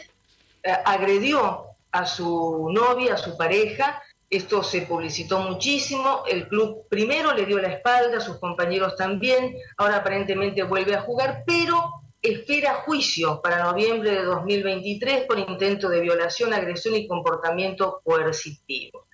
eh, 0.63 0.73
agredió 0.85 1.65
a 1.91 2.07
su 2.07 2.69
novia, 2.71 3.15
a 3.15 3.17
su 3.17 3.37
pareja. 3.37 4.01
Esto 4.31 4.63
se 4.63 4.83
publicitó 4.83 5.41
muchísimo. 5.41 6.23
El 6.31 6.47
club 6.47 6.87
primero 6.89 7.35
le 7.35 7.47
dio 7.47 7.59
la 7.59 7.73
espalda, 7.73 8.21
sus 8.21 8.39
compañeros 8.39 8.95
también. 8.95 9.57
Ahora 9.77 9.97
aparentemente 9.97 10.63
vuelve 10.63 10.95
a 10.95 11.03
jugar, 11.03 11.43
pero 11.45 11.83
espera 12.23 12.75
juicio 12.87 13.43
para 13.43 13.65
noviembre 13.65 14.13
de 14.13 14.23
2023 14.23 15.25
por 15.25 15.41
intento 15.41 15.89
de 15.89 16.01
violación, 16.01 16.55
agresión 16.55 16.95
y 16.95 17.09
comportamiento 17.09 18.01
coercitivo. 18.05 19.09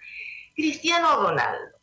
Cristiano 0.55 1.17
Ronaldo 1.23 1.74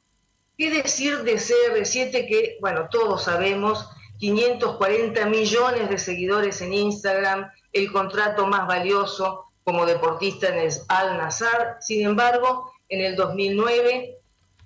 ¿Qué 0.62 0.70
decir 0.70 1.24
de 1.24 1.38
CR7 1.38 2.28
que, 2.28 2.58
bueno, 2.62 2.88
todos 2.92 3.24
sabemos, 3.24 3.90
540 4.20 5.26
millones 5.26 5.90
de 5.90 5.98
seguidores 5.98 6.62
en 6.62 6.72
Instagram, 6.72 7.50
el 7.74 7.92
contrato 7.92 8.46
más 8.46 8.68
valioso 8.68 9.46
como 9.64 9.88
deportista 9.88 10.50
en 10.50 10.60
el 10.60 10.72
Al 10.88 11.18
Nazar? 11.18 11.78
Sin 11.80 12.06
embargo, 12.06 12.72
en 12.90 13.04
el 13.04 13.16
2009 13.16 14.20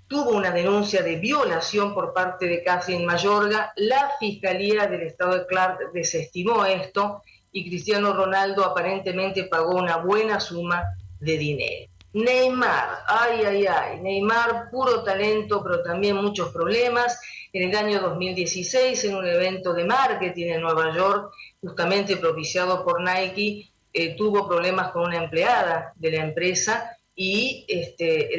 tuvo 0.09 0.31
una 0.31 0.51
denuncia 0.51 1.01
de 1.01 1.15
violación 1.15 1.93
por 1.93 2.13
parte 2.13 2.45
de 2.45 2.61
Catherine 2.61 3.05
Mayorga. 3.05 3.71
La 3.77 4.11
Fiscalía 4.19 4.87
del 4.87 5.03
Estado 5.03 5.39
de 5.39 5.45
Clark 5.47 5.93
desestimó 5.93 6.65
esto 6.65 7.21
y 7.53 7.69
Cristiano 7.69 8.11
Ronaldo 8.11 8.65
aparentemente 8.65 9.45
pagó 9.45 9.77
una 9.77 9.95
buena 9.95 10.41
suma 10.41 10.83
de 11.21 11.37
dinero. 11.37 11.94
Neymar, 12.15 13.03
ay, 13.07 13.43
ay, 13.43 13.65
ay, 13.67 13.99
Neymar, 13.99 14.69
puro 14.71 15.03
talento, 15.03 15.61
pero 15.61 15.83
también 15.83 16.15
muchos 16.15 16.49
problemas. 16.53 17.19
En 17.51 17.69
el 17.69 17.75
año 17.75 17.99
2016, 17.99 19.03
en 19.03 19.15
un 19.15 19.27
evento 19.27 19.73
de 19.73 19.83
marketing 19.83 20.47
en 20.53 20.61
Nueva 20.61 20.95
York, 20.95 21.33
justamente 21.59 22.15
propiciado 22.15 22.85
por 22.85 23.01
Nike, 23.01 23.69
eh, 23.91 24.15
tuvo 24.15 24.47
problemas 24.47 24.91
con 24.91 25.03
una 25.03 25.17
empleada 25.17 25.91
de 25.97 26.11
la 26.11 26.23
empresa 26.23 26.97
y 27.13 27.65
este, 27.67 28.29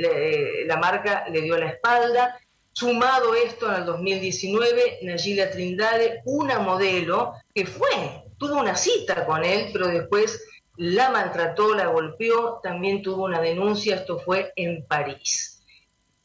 la 0.64 0.78
marca 0.78 1.26
le 1.28 1.42
dio 1.42 1.58
la 1.58 1.68
espalda. 1.68 2.40
Sumado 2.72 3.34
esto, 3.34 3.68
en 3.70 3.80
el 3.80 3.84
2019, 3.84 5.00
Nayilia 5.02 5.50
Trindade, 5.50 6.22
una 6.24 6.60
modelo 6.60 7.34
que 7.54 7.66
fue, 7.66 8.24
tuvo 8.38 8.58
una 8.58 8.74
cita 8.74 9.26
con 9.26 9.44
él, 9.44 9.68
pero 9.70 9.88
después 9.88 10.42
la 10.76 11.10
maltrató, 11.10 11.74
la 11.74 11.86
golpeó, 11.86 12.60
también 12.62 13.02
tuvo 13.02 13.24
una 13.24 13.40
denuncia, 13.40 13.96
esto 13.96 14.18
fue 14.18 14.52
en 14.56 14.86
París. 14.86 15.62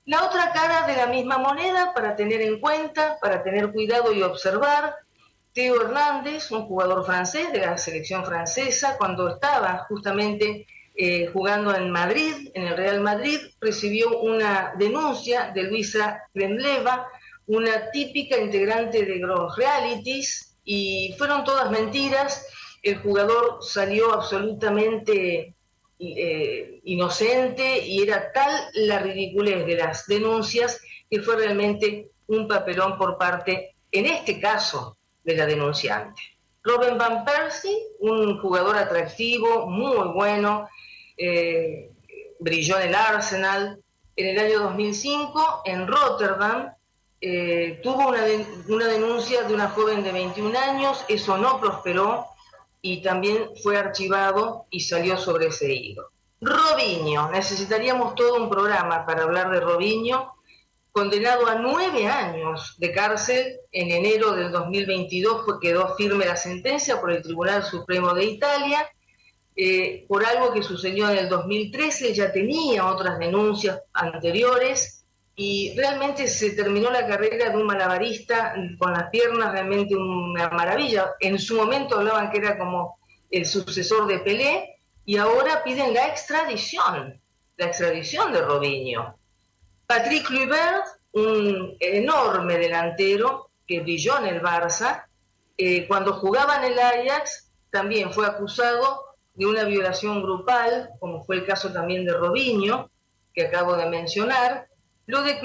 La 0.05 0.25
otra 0.25 0.51
cara 0.51 0.87
de 0.87 0.95
la 0.95 1.07
misma 1.07 1.37
moneda, 1.37 1.93
para 1.93 2.15
tener 2.15 2.41
en 2.41 2.59
cuenta, 2.59 3.17
para 3.21 3.43
tener 3.43 3.71
cuidado 3.71 4.11
y 4.11 4.21
observar, 4.21 4.95
Teo 5.53 5.81
Hernández, 5.81 6.49
un 6.51 6.65
jugador 6.65 7.05
francés 7.05 7.51
de 7.51 7.59
la 7.59 7.77
selección 7.77 8.25
francesa, 8.25 8.97
cuando 8.97 9.29
estaba 9.29 9.85
justamente 9.89 10.65
eh, 10.95 11.27
jugando 11.27 11.75
en 11.75 11.91
Madrid, 11.91 12.49
en 12.53 12.67
el 12.67 12.77
Real 12.77 13.01
Madrid, 13.01 13.39
recibió 13.59 14.19
una 14.19 14.73
denuncia 14.77 15.51
de 15.53 15.63
Luisa 15.63 16.23
Kremleva, 16.33 17.07
una 17.47 17.91
típica 17.91 18.37
integrante 18.37 19.05
de 19.05 19.17
los 19.17 19.55
realities, 19.55 20.51
y 20.63 21.13
fueron 21.17 21.43
todas 21.43 21.69
mentiras. 21.71 22.47
El 22.81 22.97
jugador 22.97 23.59
salió 23.61 24.13
absolutamente 24.13 25.53
eh, 25.99 26.79
inocente 26.83 27.85
y 27.85 28.01
era 28.01 28.31
tal 28.31 28.51
la 28.73 28.99
ridiculez 28.99 29.65
de 29.67 29.75
las 29.75 30.07
denuncias 30.07 30.81
que 31.09 31.21
fue 31.21 31.35
realmente 31.35 32.09
un 32.27 32.47
papelón 32.47 32.97
por 32.97 33.17
parte, 33.17 33.75
en 33.91 34.07
este 34.07 34.39
caso, 34.39 34.97
de 35.23 35.35
la 35.35 35.45
denunciante. 35.45 36.19
Robin 36.63 36.97
Van 36.97 37.25
Persie, 37.25 37.77
un 37.99 38.39
jugador 38.39 38.77
atractivo, 38.77 39.67
muy 39.67 40.07
bueno, 40.13 40.67
eh, 41.17 41.91
brilló 42.39 42.79
en 42.79 42.89
el 42.89 42.95
Arsenal. 42.95 43.79
En 44.15 44.27
el 44.27 44.39
año 44.39 44.59
2005, 44.61 45.61
en 45.65 45.87
Rotterdam, 45.87 46.73
eh, 47.19 47.79
tuvo 47.83 48.09
una, 48.09 48.23
una 48.67 48.87
denuncia 48.87 49.43
de 49.43 49.53
una 49.53 49.69
joven 49.69 50.03
de 50.03 50.11
21 50.11 50.57
años, 50.57 51.05
eso 51.07 51.37
no 51.37 51.59
prosperó 51.59 52.25
y 52.81 53.01
también 53.01 53.49
fue 53.61 53.77
archivado 53.77 54.65
y 54.69 54.79
salió 54.79 55.17
sobreseído. 55.17 56.09
Robinho, 56.39 57.29
necesitaríamos 57.29 58.15
todo 58.15 58.41
un 58.41 58.49
programa 58.49 59.05
para 59.05 59.23
hablar 59.23 59.51
de 59.51 59.59
Robinho, 59.59 60.33
condenado 60.91 61.47
a 61.47 61.55
nueve 61.55 62.07
años 62.07 62.75
de 62.77 62.91
cárcel 62.91 63.59
en 63.71 63.91
enero 63.91 64.33
del 64.33 64.51
2022, 64.51 65.45
fue, 65.45 65.59
quedó 65.59 65.95
firme 65.95 66.25
la 66.25 66.35
sentencia 66.35 66.99
por 66.99 67.11
el 67.11 67.21
Tribunal 67.21 67.63
Supremo 67.63 68.13
de 68.13 68.25
Italia 68.25 68.89
eh, 69.55 70.05
por 70.07 70.25
algo 70.25 70.53
que 70.53 70.63
sucedió 70.63 71.09
en 71.09 71.17
el 71.17 71.29
2013, 71.29 72.13
ya 72.13 72.31
tenía 72.31 72.85
otras 72.85 73.19
denuncias 73.19 73.81
anteriores 73.93 75.00
y 75.35 75.73
realmente 75.75 76.27
se 76.27 76.51
terminó 76.51 76.91
la 76.91 77.07
carrera 77.07 77.49
de 77.49 77.57
un 77.57 77.65
malabarista 77.65 78.53
con 78.77 78.93
las 78.93 79.09
piernas, 79.09 79.51
realmente 79.51 79.95
una 79.95 80.49
maravilla. 80.49 81.11
En 81.19 81.39
su 81.39 81.55
momento 81.55 81.97
hablaban 81.97 82.31
que 82.31 82.39
era 82.39 82.57
como 82.57 82.99
el 83.29 83.45
sucesor 83.45 84.07
de 84.07 84.19
Pelé 84.19 84.75
y 85.05 85.17
ahora 85.17 85.63
piden 85.63 85.93
la 85.93 86.07
extradición, 86.07 87.19
la 87.57 87.65
extradición 87.65 88.33
de 88.33 88.41
Robinho. 88.41 89.17
Patrick 89.87 90.27
Kluivert, 90.27 90.85
un 91.13 91.75
enorme 91.79 92.57
delantero 92.57 93.49
que 93.67 93.79
brilló 93.79 94.17
en 94.19 94.25
el 94.27 94.41
Barça, 94.41 95.05
eh, 95.57 95.87
cuando 95.87 96.13
jugaba 96.13 96.57
en 96.57 96.71
el 96.71 96.79
Ajax 96.79 97.51
también 97.69 98.11
fue 98.11 98.25
acusado 98.25 99.05
de 99.33 99.45
una 99.45 99.63
violación 99.63 100.21
grupal, 100.21 100.89
como 100.99 101.23
fue 101.23 101.37
el 101.37 101.45
caso 101.45 101.71
también 101.71 102.05
de 102.05 102.13
Robinho, 102.13 102.89
que 103.33 103.45
acabo 103.45 103.75
de 103.75 103.85
mencionar. 103.87 104.67
Lo 105.07 105.23
de 105.23 105.39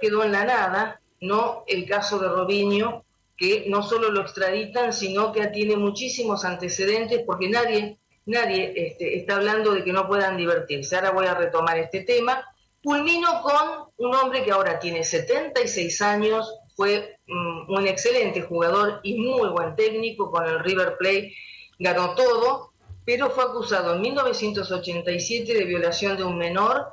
quedó 0.00 0.24
en 0.24 0.32
la 0.32 0.44
nada, 0.44 1.00
no 1.20 1.64
el 1.66 1.88
caso 1.88 2.18
de 2.18 2.28
Robinho, 2.28 3.04
que 3.36 3.66
no 3.68 3.82
solo 3.82 4.10
lo 4.10 4.22
extraditan, 4.22 4.92
sino 4.92 5.32
que 5.32 5.46
tiene 5.46 5.76
muchísimos 5.76 6.44
antecedentes, 6.44 7.22
porque 7.24 7.48
nadie, 7.48 7.98
nadie 8.26 8.72
este, 8.74 9.16
está 9.16 9.36
hablando 9.36 9.72
de 9.72 9.84
que 9.84 9.92
no 9.92 10.08
puedan 10.08 10.36
divertirse. 10.36 10.96
Ahora 10.96 11.12
voy 11.12 11.26
a 11.26 11.34
retomar 11.34 11.78
este 11.78 12.00
tema. 12.00 12.44
Culmino 12.82 13.42
con 13.42 13.90
un 13.96 14.14
hombre 14.14 14.42
que 14.42 14.50
ahora 14.50 14.78
tiene 14.78 15.04
76 15.04 16.02
años, 16.02 16.52
fue 16.76 17.18
mm, 17.26 17.72
un 17.72 17.86
excelente 17.86 18.42
jugador 18.42 19.00
y 19.02 19.18
muy 19.18 19.48
buen 19.50 19.74
técnico 19.76 20.30
con 20.30 20.44
el 20.44 20.60
River 20.60 20.96
Plate, 20.96 21.34
ganó 21.78 22.14
todo, 22.14 22.72
pero 23.04 23.30
fue 23.30 23.44
acusado 23.44 23.94
en 23.94 24.02
1987 24.02 25.54
de 25.54 25.64
violación 25.64 26.16
de 26.16 26.24
un 26.24 26.38
menor 26.38 26.92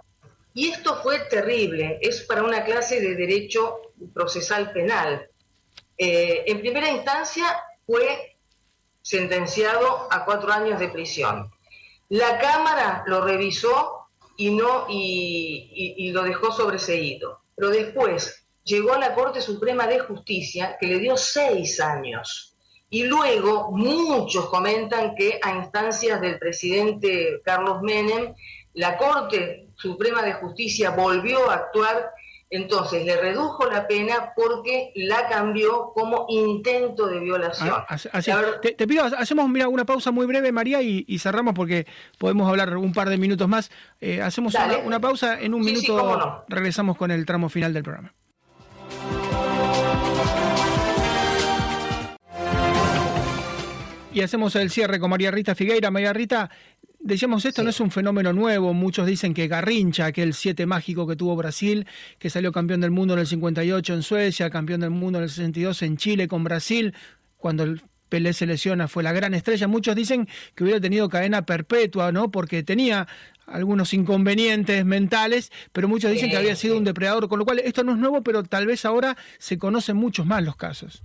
y 0.55 0.69
esto 0.69 1.01
fue 1.03 1.19
terrible, 1.29 1.99
es 2.01 2.21
para 2.21 2.41
una 2.41 2.63
clase 2.63 3.01
de 3.01 3.15
derecho 3.15 3.91
procesal 4.13 4.71
penal. 4.71 5.29
Eh, 5.97 6.45
en 6.47 6.61
primera 6.61 6.89
instancia 6.89 7.45
fue 7.85 8.37
sentenciado 9.01 10.07
a 10.09 10.23
cuatro 10.23 10.53
años 10.53 10.79
de 10.79 10.87
prisión. 10.87 11.51
La 12.07 12.39
Cámara 12.39 13.03
lo 13.05 13.19
revisó 13.19 14.07
y, 14.37 14.51
no, 14.51 14.85
y, 14.87 15.95
y 15.97 16.11
lo 16.11 16.23
dejó 16.23 16.53
sobreseído, 16.53 17.41
pero 17.53 17.69
después 17.69 18.47
llegó 18.63 18.93
a 18.93 18.99
la 18.99 19.13
Corte 19.13 19.41
Suprema 19.41 19.87
de 19.87 19.99
Justicia 19.99 20.77
que 20.79 20.87
le 20.87 20.99
dio 20.99 21.17
seis 21.17 21.81
años 21.81 22.55
y 22.89 23.03
luego 23.03 23.71
muchos 23.71 24.45
comentan 24.45 25.15
que 25.15 25.37
a 25.41 25.51
instancias 25.53 26.21
del 26.21 26.39
presidente 26.39 27.41
Carlos 27.43 27.81
Menem, 27.81 28.33
la 28.73 28.97
Corte 28.97 29.64
Suprema 29.75 30.21
de 30.23 30.33
Justicia 30.33 30.91
volvió 30.91 31.49
a 31.49 31.55
actuar, 31.55 32.11
entonces 32.49 33.05
le 33.05 33.17
redujo 33.17 33.65
la 33.65 33.87
pena 33.87 34.33
porque 34.35 34.91
la 34.95 35.27
cambió 35.27 35.91
como 35.93 36.25
intento 36.29 37.07
de 37.07 37.19
violación. 37.19 37.73
Ah, 37.87 37.97
te, 38.61 38.87
pido, 38.87 39.03
hacemos 39.03 39.49
mira, 39.49 39.67
una 39.67 39.85
pausa 39.85 40.11
muy 40.11 40.25
breve, 40.25 40.51
María, 40.51 40.81
y, 40.81 41.19
cerramos 41.19 41.53
porque 41.53 41.87
podemos 42.17 42.47
hablar 42.47 42.77
un 42.77 42.93
par 42.93 43.09
de 43.09 43.17
minutos 43.17 43.47
más. 43.47 43.71
Eh, 43.99 44.21
hacemos 44.21 44.55
una, 44.85 44.99
pausa, 44.99 45.39
en 45.39 45.53
un 45.53 45.61
minuto 45.61 46.45
regresamos 46.47 46.97
con 46.97 47.11
el 47.11 47.25
tramo 47.25 47.49
final 47.49 47.73
del 47.73 47.83
programa. 47.83 48.13
Y 54.15 54.21
hacemos 54.21 54.55
el 54.55 54.71
cierre 54.71 54.97
con 54.97 55.09
María 55.09 55.29
Rita 55.29 55.55
Figueira. 55.55 55.91
María 55.91 56.13
Rita, 56.13 56.49
decíamos 57.05 57.45
esto 57.45 57.63
no 57.63 57.69
es 57.69 57.79
un 57.79 57.91
fenómeno 57.91 58.33
nuevo, 58.33 58.73
muchos 58.73 59.05
dicen 59.05 59.33
que 59.33 59.47
Garrincha, 59.47 60.07
aquel 60.07 60.33
siete 60.33 60.65
mágico 60.65 61.05
que 61.05 61.15
tuvo 61.15 61.35
Brasil, 61.35 61.85
que 62.17 62.31
salió 62.31 62.51
campeón 62.51 62.81
del 62.81 62.89
mundo 62.91 63.13
en 63.13 63.19
el 63.19 63.27
58 63.27 63.93
en 63.93 64.01
Suecia, 64.03 64.49
campeón 64.49 64.81
del 64.81 64.89
mundo 64.89 65.19
en 65.19 65.23
el 65.23 65.29
62 65.29 65.83
en 65.83 65.97
Chile 65.97 66.27
con 66.27 66.43
Brasil, 66.43 66.95
cuando 67.37 67.63
el 67.63 67.83
Pelé 68.09 68.33
se 68.33 68.45
lesiona 68.45 68.87
fue 68.87 69.03
la 69.03 69.13
gran 69.13 69.33
estrella, 69.33 69.67
muchos 69.67 69.95
dicen 69.95 70.27
que 70.55 70.63
hubiera 70.63 70.79
tenido 70.79 71.07
cadena 71.09 71.45
perpetua, 71.45 72.11
¿no? 72.11 72.31
Porque 72.31 72.63
tenía 72.63 73.07
algunos 73.45 73.93
inconvenientes 73.93 74.83
mentales, 74.83 75.51
pero 75.71 75.87
muchos 75.87 76.11
dicen 76.11 76.29
que 76.31 76.37
había 76.37 76.55
sido 76.55 76.77
un 76.77 76.83
depredador, 76.83 77.27
con 77.29 77.37
lo 77.37 77.45
cual 77.45 77.59
esto 77.59 77.83
no 77.83 77.93
es 77.93 77.99
nuevo, 77.99 78.23
pero 78.23 78.43
tal 78.43 78.65
vez 78.65 78.85
ahora 78.85 79.15
se 79.37 79.57
conocen 79.57 79.95
muchos 79.97 80.25
más 80.25 80.43
los 80.43 80.55
casos. 80.55 81.03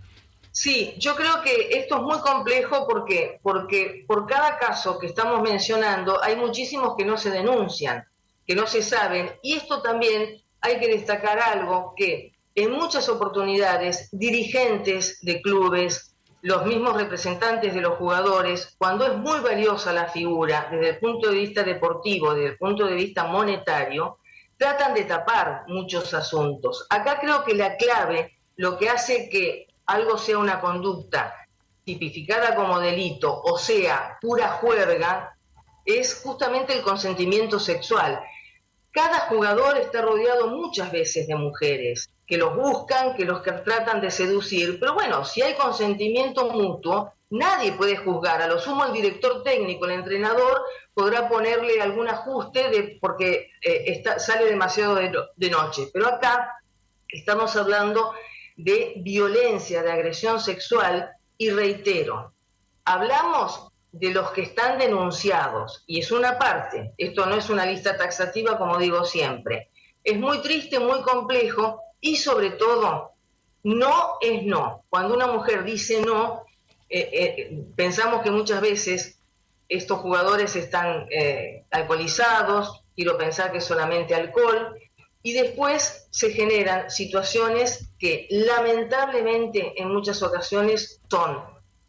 Sí, 0.52 0.94
yo 0.98 1.14
creo 1.14 1.42
que 1.42 1.68
esto 1.78 1.96
es 1.96 2.02
muy 2.02 2.18
complejo 2.18 2.86
porque, 2.88 3.38
porque 3.42 4.04
por 4.06 4.26
cada 4.26 4.58
caso 4.58 4.98
que 4.98 5.06
estamos 5.06 5.42
mencionando 5.42 6.22
hay 6.22 6.36
muchísimos 6.36 6.96
que 6.96 7.04
no 7.04 7.16
se 7.16 7.30
denuncian, 7.30 8.04
que 8.46 8.56
no 8.56 8.66
se 8.66 8.82
saben. 8.82 9.32
Y 9.42 9.54
esto 9.54 9.80
también 9.80 10.42
hay 10.60 10.80
que 10.80 10.88
destacar 10.88 11.38
algo, 11.38 11.94
que 11.96 12.32
en 12.54 12.72
muchas 12.72 13.08
oportunidades 13.08 14.08
dirigentes 14.10 15.20
de 15.22 15.40
clubes, 15.40 16.14
los 16.42 16.66
mismos 16.66 16.96
representantes 16.96 17.72
de 17.72 17.80
los 17.80 17.96
jugadores, 17.96 18.74
cuando 18.76 19.06
es 19.06 19.16
muy 19.16 19.40
valiosa 19.40 19.92
la 19.92 20.08
figura 20.08 20.68
desde 20.70 20.90
el 20.90 20.98
punto 20.98 21.28
de 21.30 21.36
vista 21.36 21.62
deportivo, 21.62 22.34
desde 22.34 22.48
el 22.50 22.58
punto 22.58 22.86
de 22.86 22.94
vista 22.94 23.24
monetario, 23.24 24.18
tratan 24.56 24.94
de 24.94 25.04
tapar 25.04 25.64
muchos 25.68 26.12
asuntos. 26.12 26.86
Acá 26.90 27.18
creo 27.20 27.44
que 27.44 27.54
la 27.54 27.76
clave, 27.76 28.36
lo 28.56 28.76
que 28.76 28.88
hace 28.88 29.28
que 29.28 29.69
algo 29.90 30.18
sea 30.18 30.38
una 30.38 30.60
conducta 30.60 31.34
tipificada 31.84 32.54
como 32.54 32.78
delito 32.78 33.40
o 33.42 33.58
sea 33.58 34.18
pura 34.20 34.48
juerga, 34.52 35.36
es 35.84 36.20
justamente 36.22 36.72
el 36.72 36.82
consentimiento 36.82 37.58
sexual. 37.58 38.20
Cada 38.92 39.20
jugador 39.20 39.76
está 39.78 40.02
rodeado 40.02 40.48
muchas 40.48 40.90
veces 40.92 41.26
de 41.26 41.36
mujeres 41.36 42.10
que 42.26 42.36
los 42.36 42.54
buscan, 42.54 43.16
que 43.16 43.24
los 43.24 43.42
tratan 43.42 44.00
de 44.00 44.10
seducir, 44.10 44.78
pero 44.78 44.94
bueno, 44.94 45.24
si 45.24 45.42
hay 45.42 45.54
consentimiento 45.54 46.48
mutuo, 46.50 47.12
nadie 47.30 47.72
puede 47.72 47.96
juzgar. 47.96 48.40
A 48.42 48.46
lo 48.46 48.58
sumo 48.60 48.84
el 48.84 48.92
director 48.92 49.42
técnico, 49.42 49.86
el 49.86 49.92
entrenador, 49.92 50.62
podrá 50.94 51.28
ponerle 51.28 51.80
algún 51.80 52.08
ajuste 52.08 52.68
de, 52.68 52.98
porque 53.00 53.50
eh, 53.62 53.84
está, 53.86 54.18
sale 54.18 54.44
demasiado 54.44 54.94
de 54.96 55.50
noche. 55.50 55.88
Pero 55.92 56.06
acá 56.06 56.56
estamos 57.08 57.56
hablando 57.56 58.12
de 58.62 58.94
violencia, 58.98 59.82
de 59.82 59.92
agresión 59.92 60.40
sexual, 60.40 61.10
y 61.38 61.50
reitero, 61.50 62.32
hablamos 62.84 63.68
de 63.92 64.10
los 64.10 64.30
que 64.30 64.42
están 64.42 64.78
denunciados, 64.78 65.84
y 65.86 66.00
es 66.00 66.12
una 66.12 66.38
parte, 66.38 66.92
esto 66.96 67.26
no 67.26 67.34
es 67.36 67.50
una 67.50 67.66
lista 67.66 67.96
taxativa 67.96 68.58
como 68.58 68.78
digo 68.78 69.04
siempre, 69.04 69.70
es 70.04 70.18
muy 70.18 70.40
triste, 70.42 70.78
muy 70.78 71.02
complejo 71.02 71.80
y 72.00 72.16
sobre 72.16 72.50
todo, 72.50 73.12
no 73.62 74.16
es 74.20 74.42
no. 74.44 74.84
Cuando 74.88 75.14
una 75.14 75.26
mujer 75.26 75.64
dice 75.64 76.00
no, 76.00 76.44
eh, 76.88 77.10
eh, 77.12 77.64
pensamos 77.76 78.22
que 78.22 78.30
muchas 78.30 78.60
veces 78.60 79.18
estos 79.68 80.00
jugadores 80.00 80.56
están 80.56 81.06
eh, 81.10 81.64
alcoholizados, 81.70 82.82
quiero 82.96 83.16
pensar 83.16 83.52
que 83.52 83.58
es 83.58 83.64
solamente 83.64 84.14
alcohol, 84.14 84.74
y 85.22 85.32
después 85.32 86.08
se 86.10 86.32
generan 86.32 86.90
situaciones 86.90 87.92
que 87.98 88.26
lamentablemente 88.30 89.80
en 89.80 89.92
muchas 89.92 90.22
ocasiones 90.22 91.00
son 91.10 91.42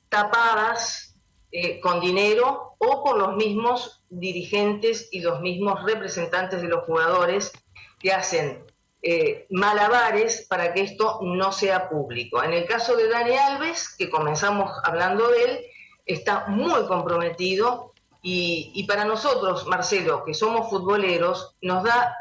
tapadas 0.10 1.16
eh, 1.52 1.80
con 1.80 2.00
dinero 2.00 2.76
o 2.78 3.04
por 3.04 3.18
los 3.18 3.36
mismos 3.36 4.04
dirigentes 4.10 5.08
y 5.12 5.22
los 5.22 5.40
mismos 5.42 5.84
representantes 5.84 6.62
de 6.62 6.68
los 6.68 6.84
jugadores 6.86 7.52
que 8.00 8.12
hacen 8.12 8.66
eh, 9.04 9.48
malabares 9.50 10.46
para 10.48 10.74
que 10.74 10.82
esto 10.82 11.20
no 11.24 11.52
sea 11.52 11.90
público. 11.90 12.44
En 12.44 12.54
el 12.54 12.66
caso 12.66 12.96
de 12.96 13.08
Dani 13.08 13.36
Alves, 13.36 13.96
que 13.98 14.10
comenzamos 14.10 14.72
hablando 14.84 15.28
de 15.30 15.44
él, 15.44 15.60
está 16.06 16.46
muy 16.48 16.86
comprometido 16.88 17.94
y, 18.24 18.86
para 18.88 19.04
nosotros, 19.04 19.66
Marcelo, 19.66 20.24
que 20.24 20.36
somos 20.36 20.70
futboleros, 20.70 21.56
nos 21.62 21.84
da 21.84 22.16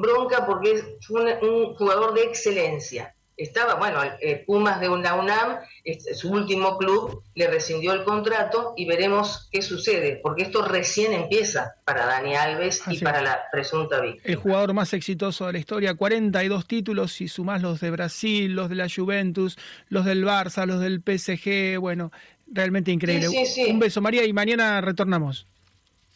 bronca 0.00 0.46
porque 0.46 0.72
es 0.72 1.10
un, 1.10 1.74
jugador 1.74 2.14
de 2.14 2.22
excelencia. 2.22 3.14
Estaba, 3.36 3.74
bueno, 3.74 3.98
eh, 4.20 4.44
Pumas 4.46 4.78
de 4.80 4.88
la 4.88 5.14
UNAM, 5.16 5.58
su 6.14 6.30
último 6.30 6.78
club, 6.78 7.24
le 7.34 7.48
rescindió 7.48 7.92
el 7.92 8.04
contrato 8.04 8.74
y 8.76 8.86
veremos 8.86 9.48
qué 9.50 9.60
sucede, 9.60 10.20
porque 10.22 10.44
esto 10.44 10.64
recién 10.64 11.12
empieza 11.12 11.74
para 11.84 12.06
Dani 12.06 12.36
Alves 12.36 12.82
y 12.86 12.98
para 12.98 13.20
la 13.22 13.42
presunta 13.50 14.00
víctima. 14.00 14.22
El 14.24 14.36
jugador 14.36 14.72
más 14.72 14.92
exitoso 14.92 15.46
de 15.46 15.54
la 15.54 15.58
historia, 15.58 15.94
42 15.94 16.68
títulos, 16.68 17.20
y 17.20 17.26
sumás 17.26 17.60
los 17.60 17.80
de 17.80 17.90
Brasil, 17.90 18.52
los 18.52 18.68
de 18.68 18.76
la 18.76 18.86
Juventus, 18.88 19.58
los 19.88 20.04
del 20.04 20.24
Barça, 20.24 20.64
los 20.64 20.80
del 20.80 21.02
PSG, 21.02 21.80
bueno, 21.80 22.12
realmente 22.46 22.92
increíble. 22.92 23.28
Un 23.68 23.78
beso, 23.80 24.00
María, 24.00 24.24
y 24.24 24.32
mañana 24.32 24.80
retornamos. 24.80 25.48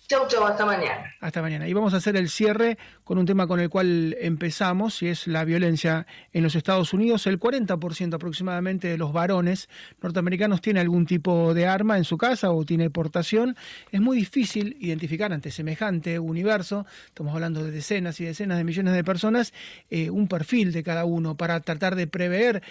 Chau, 0.09 0.27
chau, 0.27 0.43
hasta 0.47 0.65
mañana. 0.65 1.13
Hasta 1.21 1.43
mañana. 1.43 1.69
Y 1.69 1.75
vamos 1.75 1.93
a 1.93 1.99
hacer 1.99 2.17
el 2.17 2.31
cierre 2.31 2.79
con 3.05 3.19
un 3.19 3.27
tema 3.27 3.47
con 3.47 3.61
el 3.61 3.69
cual 3.69 4.17
empezamos, 4.19 5.03
y 5.03 5.09
es 5.09 5.27
la 5.27 5.45
violencia 5.45 6.07
en 6.33 6.43
los 6.43 6.55
Estados 6.55 6.95
Unidos. 6.95 7.27
El 7.27 7.39
40% 7.39 8.15
aproximadamente 8.15 8.89
de 8.89 8.97
los 8.97 9.13
varones 9.13 9.69
norteamericanos 10.01 10.63
tiene 10.63 10.81
algún 10.81 11.05
tipo 11.05 11.53
de 11.53 11.67
arma 11.67 11.99
en 11.99 12.05
su 12.05 12.17
casa 12.17 12.53
o 12.53 12.65
tiene 12.65 12.89
portación. 12.89 13.55
Es 13.93 14.01
muy 14.01 14.17
difícil 14.17 14.79
identificar 14.81 15.31
ante 15.31 15.51
semejante 15.51 16.19
universo, 16.19 16.87
estamos 17.05 17.35
hablando 17.35 17.63
de 17.63 17.71
decenas 17.71 18.19
y 18.19 18.25
decenas 18.25 18.57
de 18.57 18.65
millones 18.65 18.95
de 18.95 19.05
personas, 19.05 19.53
eh, 19.91 20.09
un 20.09 20.27
perfil 20.27 20.73
de 20.73 20.83
cada 20.83 21.05
uno 21.05 21.37
para 21.37 21.61
tratar 21.61 21.97
de 21.97 22.07
prever 22.07 22.63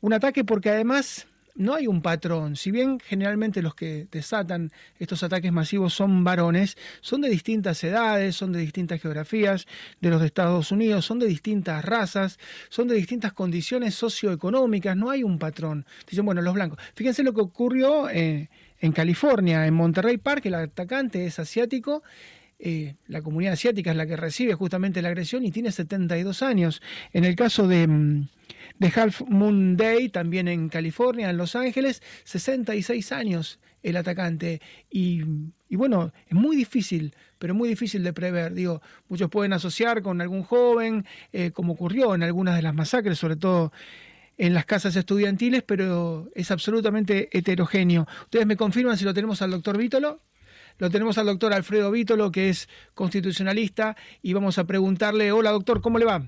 un 0.00 0.14
ataque, 0.14 0.42
porque 0.42 0.70
además 0.70 1.26
no 1.58 1.74
hay 1.74 1.86
un 1.86 2.00
patrón. 2.00 2.56
Si 2.56 2.70
bien 2.70 3.00
generalmente 3.00 3.60
los 3.62 3.74
que 3.74 4.06
desatan 4.10 4.70
estos 4.98 5.22
ataques 5.22 5.52
masivos 5.52 5.92
son 5.92 6.24
varones, 6.24 6.78
son 7.00 7.20
de 7.20 7.28
distintas 7.28 7.82
edades, 7.84 8.36
son 8.36 8.52
de 8.52 8.60
distintas 8.60 9.02
geografías 9.02 9.66
de 10.00 10.08
los 10.08 10.22
Estados 10.22 10.72
Unidos, 10.72 11.04
son 11.04 11.18
de 11.18 11.26
distintas 11.26 11.84
razas, 11.84 12.38
son 12.68 12.88
de 12.88 12.94
distintas 12.94 13.32
condiciones 13.32 13.94
socioeconómicas, 13.96 14.96
no 14.96 15.10
hay 15.10 15.24
un 15.24 15.38
patrón. 15.38 15.84
Dicen, 16.08 16.24
bueno, 16.24 16.40
los 16.40 16.54
blancos. 16.54 16.78
Fíjense 16.94 17.22
lo 17.24 17.34
que 17.34 17.40
ocurrió 17.40 18.08
eh, 18.08 18.48
en 18.80 18.92
California, 18.92 19.66
en 19.66 19.74
Monterrey 19.74 20.16
Park, 20.16 20.46
el 20.46 20.54
atacante 20.54 21.26
es 21.26 21.40
asiático. 21.40 22.02
Eh, 22.60 22.96
la 23.06 23.22
comunidad 23.22 23.52
asiática 23.52 23.92
es 23.92 23.96
la 23.96 24.06
que 24.06 24.16
recibe 24.16 24.54
justamente 24.54 25.00
la 25.00 25.08
agresión 25.08 25.44
y 25.44 25.50
tiene 25.50 25.70
72 25.70 26.42
años. 26.42 26.82
En 27.12 27.24
el 27.24 27.36
caso 27.36 27.68
de, 27.68 27.86
mm, 27.86 28.28
de 28.78 28.92
Half 28.94 29.22
Moon 29.28 29.76
Day, 29.76 30.08
también 30.08 30.48
en 30.48 30.68
California, 30.68 31.30
en 31.30 31.36
Los 31.36 31.54
Ángeles, 31.54 32.02
66 32.24 33.12
años 33.12 33.60
el 33.82 33.96
atacante. 33.96 34.60
Y, 34.90 35.22
bueno, 35.70 36.12
es 36.26 36.34
muy 36.34 36.56
difícil, 36.56 37.14
pero 37.38 37.54
muy 37.54 37.68
difícil 37.68 38.02
de 38.02 38.12
prever. 38.12 38.54
Digo, 38.54 38.82
muchos 39.08 39.30
pueden 39.30 39.52
asociar 39.52 40.02
con 40.02 40.20
algún 40.20 40.42
joven, 40.42 41.06
eh, 41.32 41.50
como 41.52 41.74
ocurrió 41.74 42.14
en 42.14 42.22
algunas 42.22 42.56
de 42.56 42.62
las 42.62 42.74
masacres, 42.74 43.18
sobre 43.18 43.36
todo 43.36 43.72
en 44.36 44.54
las 44.54 44.66
casas 44.66 44.94
estudiantiles, 44.96 45.62
pero 45.64 46.30
es 46.34 46.50
absolutamente 46.50 47.28
heterogéneo. 47.36 48.06
¿Ustedes 48.22 48.46
me 48.46 48.56
confirman 48.56 48.96
si 48.96 49.04
lo 49.04 49.14
tenemos 49.14 49.42
al 49.42 49.50
doctor 49.50 49.76
Vítolo? 49.76 50.20
Lo 50.78 50.90
tenemos 50.90 51.18
al 51.18 51.26
doctor 51.26 51.52
Alfredo 51.52 51.90
Vítolo, 51.90 52.30
que 52.30 52.48
es 52.48 52.68
constitucionalista, 52.94 53.96
y 54.22 54.32
vamos 54.32 54.58
a 54.58 54.64
preguntarle, 54.64 55.32
hola 55.32 55.50
doctor, 55.50 55.80
¿cómo 55.80 55.98
le 55.98 56.04
va? 56.04 56.22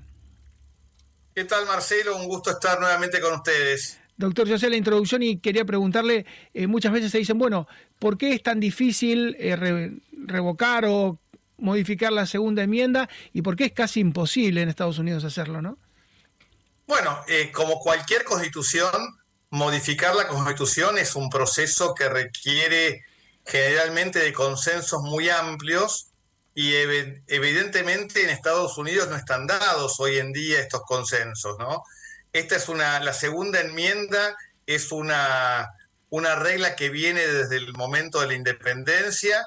¿Qué 1.33 1.45
tal, 1.45 1.65
Marcelo? 1.65 2.17
Un 2.17 2.27
gusto 2.27 2.51
estar 2.51 2.79
nuevamente 2.79 3.21
con 3.21 3.33
ustedes. 3.33 3.99
Doctor, 4.17 4.47
yo 4.47 4.59
sé 4.59 4.69
la 4.69 4.75
introducción 4.75 5.23
y 5.23 5.37
quería 5.39 5.63
preguntarle, 5.63 6.25
eh, 6.53 6.67
muchas 6.67 6.91
veces 6.91 7.11
se 7.11 7.17
dicen, 7.17 7.37
bueno, 7.37 7.67
¿por 7.97 8.17
qué 8.17 8.33
es 8.33 8.43
tan 8.43 8.59
difícil 8.59 9.35
eh, 9.39 9.91
revocar 10.11 10.85
o 10.85 11.17
modificar 11.57 12.11
la 12.11 12.25
segunda 12.25 12.61
enmienda 12.61 13.09
y 13.31 13.41
por 13.41 13.55
qué 13.55 13.65
es 13.65 13.71
casi 13.71 14.01
imposible 14.01 14.61
en 14.61 14.69
Estados 14.69 14.99
Unidos 14.99 15.23
hacerlo, 15.23 15.61
no? 15.61 15.77
Bueno, 16.87 17.21
eh, 17.27 17.51
como 17.51 17.79
cualquier 17.79 18.25
constitución, 18.25 18.91
modificar 19.49 20.13
la 20.13 20.27
constitución 20.27 20.97
es 20.97 21.15
un 21.15 21.29
proceso 21.29 21.95
que 21.95 22.09
requiere 22.09 23.05
generalmente 23.51 24.19
de 24.19 24.31
consensos 24.31 25.01
muy 25.01 25.29
amplios 25.29 26.07
y 26.55 26.73
evidentemente 26.73 28.23
en 28.23 28.29
Estados 28.29 28.77
Unidos 28.77 29.09
no 29.09 29.17
están 29.17 29.45
dados 29.45 29.99
hoy 29.99 30.19
en 30.19 30.31
día 30.31 30.61
estos 30.61 30.83
consensos, 30.83 31.57
¿no? 31.59 31.83
Esta 32.31 32.55
es 32.55 32.69
una, 32.69 33.01
la 33.01 33.11
segunda 33.11 33.59
enmienda 33.59 34.37
es 34.65 34.93
una, 34.93 35.69
una 36.09 36.35
regla 36.35 36.77
que 36.77 36.89
viene 36.89 37.27
desde 37.27 37.57
el 37.57 37.73
momento 37.73 38.21
de 38.21 38.27
la 38.27 38.35
independencia, 38.35 39.45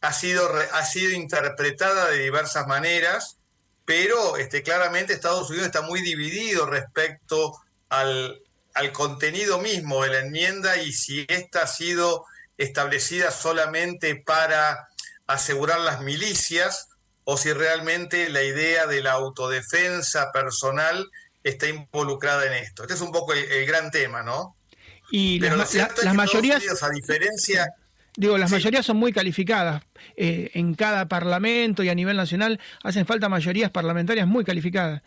ha 0.00 0.14
sido, 0.14 0.50
ha 0.72 0.84
sido 0.86 1.12
interpretada 1.12 2.08
de 2.08 2.20
diversas 2.20 2.66
maneras, 2.66 3.36
pero 3.84 4.38
este, 4.38 4.62
claramente 4.62 5.12
Estados 5.12 5.50
Unidos 5.50 5.66
está 5.66 5.82
muy 5.82 6.00
dividido 6.00 6.64
respecto 6.64 7.60
al, 7.90 8.42
al 8.72 8.92
contenido 8.92 9.58
mismo 9.58 10.04
de 10.04 10.10
la 10.10 10.18
enmienda 10.20 10.78
y 10.78 10.94
si 10.94 11.26
esta 11.28 11.64
ha 11.64 11.66
sido 11.66 12.24
establecida 12.62 13.30
solamente 13.30 14.16
para 14.16 14.88
asegurar 15.26 15.80
las 15.80 16.00
milicias 16.00 16.88
o 17.24 17.36
si 17.36 17.52
realmente 17.52 18.28
la 18.30 18.42
idea 18.42 18.86
de 18.86 19.02
la 19.02 19.12
autodefensa 19.12 20.32
personal 20.32 21.08
está 21.44 21.68
involucrada 21.68 22.46
en 22.46 22.54
esto. 22.54 22.82
Este 22.82 22.94
es 22.94 23.00
un 23.00 23.12
poco 23.12 23.32
el, 23.32 23.66
gran 23.66 23.90
tema, 23.90 24.22
¿no? 24.22 24.56
Y 25.10 25.40
las, 25.40 25.74
mayorías, 26.14 26.82
a 26.82 26.90
diferencia... 26.90 27.68
Digo, 28.16 28.38
las 28.38 28.50
mayorías 28.50 28.84
son 28.84 28.96
muy 28.96 29.12
calificadas. 29.12 29.82
Eh, 30.16 30.50
en 30.54 30.74
cada 30.74 31.06
parlamento 31.06 31.82
y 31.82 31.88
a 31.88 31.94
nivel 31.94 32.16
nacional 32.16 32.60
hacen 32.82 33.06
falta 33.06 33.28
mayorías 33.28 33.70
parlamentarias 33.70 34.26
muy 34.26 34.44
calificadas. 34.44 35.02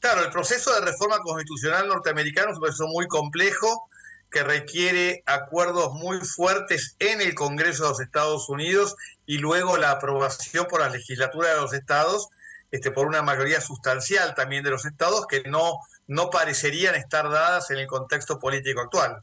Claro, 0.00 0.24
el 0.24 0.30
proceso 0.30 0.74
de 0.74 0.80
reforma 0.80 1.18
constitucional 1.18 1.86
norteamericano 1.86 2.50
es 2.50 2.56
un 2.56 2.62
proceso 2.62 2.86
muy 2.88 3.06
complejo 3.06 3.88
que 4.30 4.42
requiere 4.42 5.22
acuerdos 5.26 5.92
muy 5.92 6.20
fuertes 6.20 6.96
en 6.98 7.20
el 7.20 7.34
Congreso 7.34 7.84
de 7.84 7.88
los 7.90 8.00
Estados 8.00 8.48
Unidos 8.48 8.96
y 9.26 9.38
luego 9.38 9.76
la 9.76 9.90
aprobación 9.90 10.66
por 10.66 10.80
la 10.80 10.88
legislatura 10.88 11.48
de 11.48 11.60
los 11.60 11.72
estados, 11.72 12.28
este, 12.70 12.90
por 12.90 13.06
una 13.06 13.22
mayoría 13.22 13.60
sustancial 13.60 14.34
también 14.34 14.62
de 14.62 14.70
los 14.70 14.86
estados 14.86 15.26
que 15.26 15.42
no, 15.42 15.78
no 16.06 16.30
parecerían 16.30 16.94
estar 16.94 17.28
dadas 17.28 17.70
en 17.70 17.78
el 17.78 17.86
contexto 17.86 18.38
político 18.38 18.80
actual. 18.80 19.22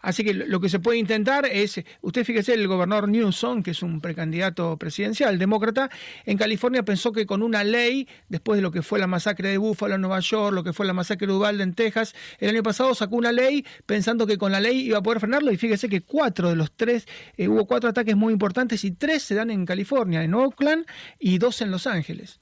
Así 0.00 0.24
que 0.24 0.32
lo 0.32 0.60
que 0.60 0.68
se 0.68 0.78
puede 0.78 0.98
intentar 0.98 1.46
es, 1.46 1.80
usted 2.00 2.24
fíjese, 2.24 2.54
el 2.54 2.66
gobernador 2.66 3.08
Newsom, 3.08 3.62
que 3.62 3.72
es 3.72 3.82
un 3.82 4.00
precandidato 4.00 4.76
presidencial 4.78 5.38
demócrata, 5.38 5.90
en 6.24 6.38
California 6.38 6.82
pensó 6.82 7.12
que 7.12 7.26
con 7.26 7.42
una 7.42 7.64
ley, 7.64 8.08
después 8.28 8.56
de 8.56 8.62
lo 8.62 8.70
que 8.70 8.82
fue 8.82 8.98
la 8.98 9.06
masacre 9.06 9.50
de 9.50 9.58
Buffalo 9.58 9.96
en 9.96 10.00
Nueva 10.00 10.20
York, 10.20 10.54
lo 10.54 10.64
que 10.64 10.72
fue 10.72 10.86
la 10.86 10.94
masacre 10.94 11.26
de 11.26 11.32
Uvalde 11.34 11.62
en 11.62 11.74
Texas, 11.74 12.14
el 12.38 12.50
año 12.50 12.62
pasado 12.62 12.94
sacó 12.94 13.16
una 13.16 13.32
ley 13.32 13.66
pensando 13.84 14.26
que 14.26 14.38
con 14.38 14.52
la 14.52 14.60
ley 14.60 14.80
iba 14.80 14.98
a 14.98 15.02
poder 15.02 15.20
frenarlo 15.20 15.52
y 15.52 15.58
fíjese 15.58 15.88
que 15.88 16.00
cuatro 16.00 16.48
de 16.48 16.56
los 16.56 16.74
tres, 16.74 17.06
eh, 17.36 17.48
hubo 17.48 17.66
cuatro 17.66 17.90
ataques 17.90 18.16
muy 18.16 18.32
importantes 18.32 18.84
y 18.84 18.92
tres 18.92 19.22
se 19.22 19.34
dan 19.34 19.50
en 19.50 19.66
California, 19.66 20.22
en 20.22 20.34
Oakland 20.34 20.86
y 21.18 21.38
dos 21.38 21.60
en 21.60 21.70
Los 21.70 21.86
Ángeles. 21.86 22.40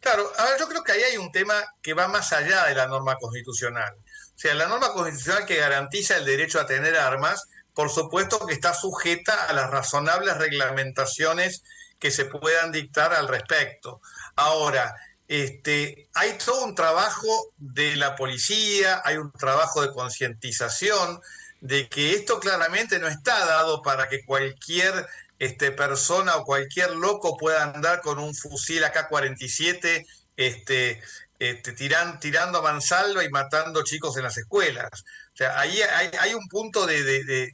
Claro, 0.00 0.28
a 0.36 0.44
ver, 0.46 0.54
yo 0.58 0.68
creo 0.68 0.82
que 0.82 0.92
ahí 0.92 1.02
hay 1.12 1.16
un 1.16 1.30
tema 1.30 1.54
que 1.80 1.94
va 1.94 2.08
más 2.08 2.32
allá 2.32 2.66
de 2.66 2.74
la 2.74 2.88
norma 2.88 3.16
constitucional. 3.16 3.94
O 4.34 4.38
sea, 4.38 4.54
la 4.54 4.66
norma 4.66 4.92
constitucional 4.92 5.46
que 5.46 5.56
garantiza 5.56 6.16
el 6.16 6.24
derecho 6.24 6.60
a 6.60 6.66
tener 6.66 6.96
armas, 6.96 7.46
por 7.74 7.90
supuesto 7.90 8.46
que 8.46 8.54
está 8.54 8.74
sujeta 8.74 9.46
a 9.46 9.52
las 9.52 9.70
razonables 9.70 10.36
reglamentaciones 10.36 11.62
que 11.98 12.10
se 12.10 12.24
puedan 12.24 12.72
dictar 12.72 13.14
al 13.14 13.28
respecto. 13.28 14.00
Ahora, 14.34 14.94
este, 15.28 16.08
hay 16.14 16.36
todo 16.44 16.64
un 16.64 16.74
trabajo 16.74 17.52
de 17.56 17.96
la 17.96 18.16
policía, 18.16 19.00
hay 19.04 19.16
un 19.16 19.32
trabajo 19.32 19.80
de 19.80 19.92
concientización 19.92 21.20
de 21.60 21.88
que 21.88 22.14
esto 22.14 22.40
claramente 22.40 22.98
no 22.98 23.06
está 23.06 23.46
dado 23.46 23.82
para 23.82 24.08
que 24.08 24.24
cualquier 24.24 25.06
este, 25.38 25.70
persona 25.70 26.36
o 26.36 26.44
cualquier 26.44 26.90
loco 26.96 27.36
pueda 27.36 27.62
andar 27.62 28.00
con 28.00 28.18
un 28.18 28.34
fusil 28.34 28.84
AK-47 28.84 30.04
este, 30.36 31.00
este, 31.42 31.72
tirando 31.72 32.58
a 32.58 32.62
mansalva 32.62 33.24
y 33.24 33.28
matando 33.28 33.82
chicos 33.82 34.16
en 34.16 34.22
las 34.22 34.38
escuelas. 34.38 34.88
O 34.92 35.36
sea, 35.36 35.58
ahí 35.58 35.76
hay, 36.20 36.34
un 36.34 36.46
punto 36.46 36.86
de, 36.86 37.52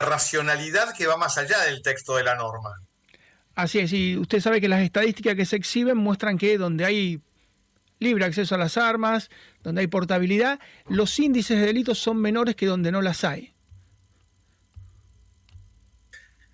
racionalidad 0.00 0.94
que 0.94 1.06
va 1.06 1.16
más 1.16 1.38
allá 1.38 1.58
del 1.60 1.80
texto 1.80 2.16
de 2.16 2.24
la 2.24 2.34
norma. 2.34 2.78
Así 3.54 3.78
es, 3.78 3.90
y 3.94 4.18
usted 4.18 4.38
sabe 4.40 4.60
que 4.60 4.68
las 4.68 4.82
estadísticas 4.82 5.34
que 5.34 5.46
se 5.46 5.56
exhiben 5.56 5.96
muestran 5.96 6.36
que 6.36 6.58
donde 6.58 6.84
hay 6.84 7.22
libre 8.00 8.26
acceso 8.26 8.54
a 8.54 8.58
las 8.58 8.76
armas, 8.76 9.30
donde 9.62 9.80
hay 9.80 9.86
portabilidad, 9.86 10.60
los 10.90 11.18
índices 11.18 11.58
de 11.58 11.64
delitos 11.64 11.98
son 11.98 12.18
menores 12.18 12.54
que 12.54 12.66
donde 12.66 12.92
no 12.92 13.00
las 13.00 13.24
hay. 13.24 13.54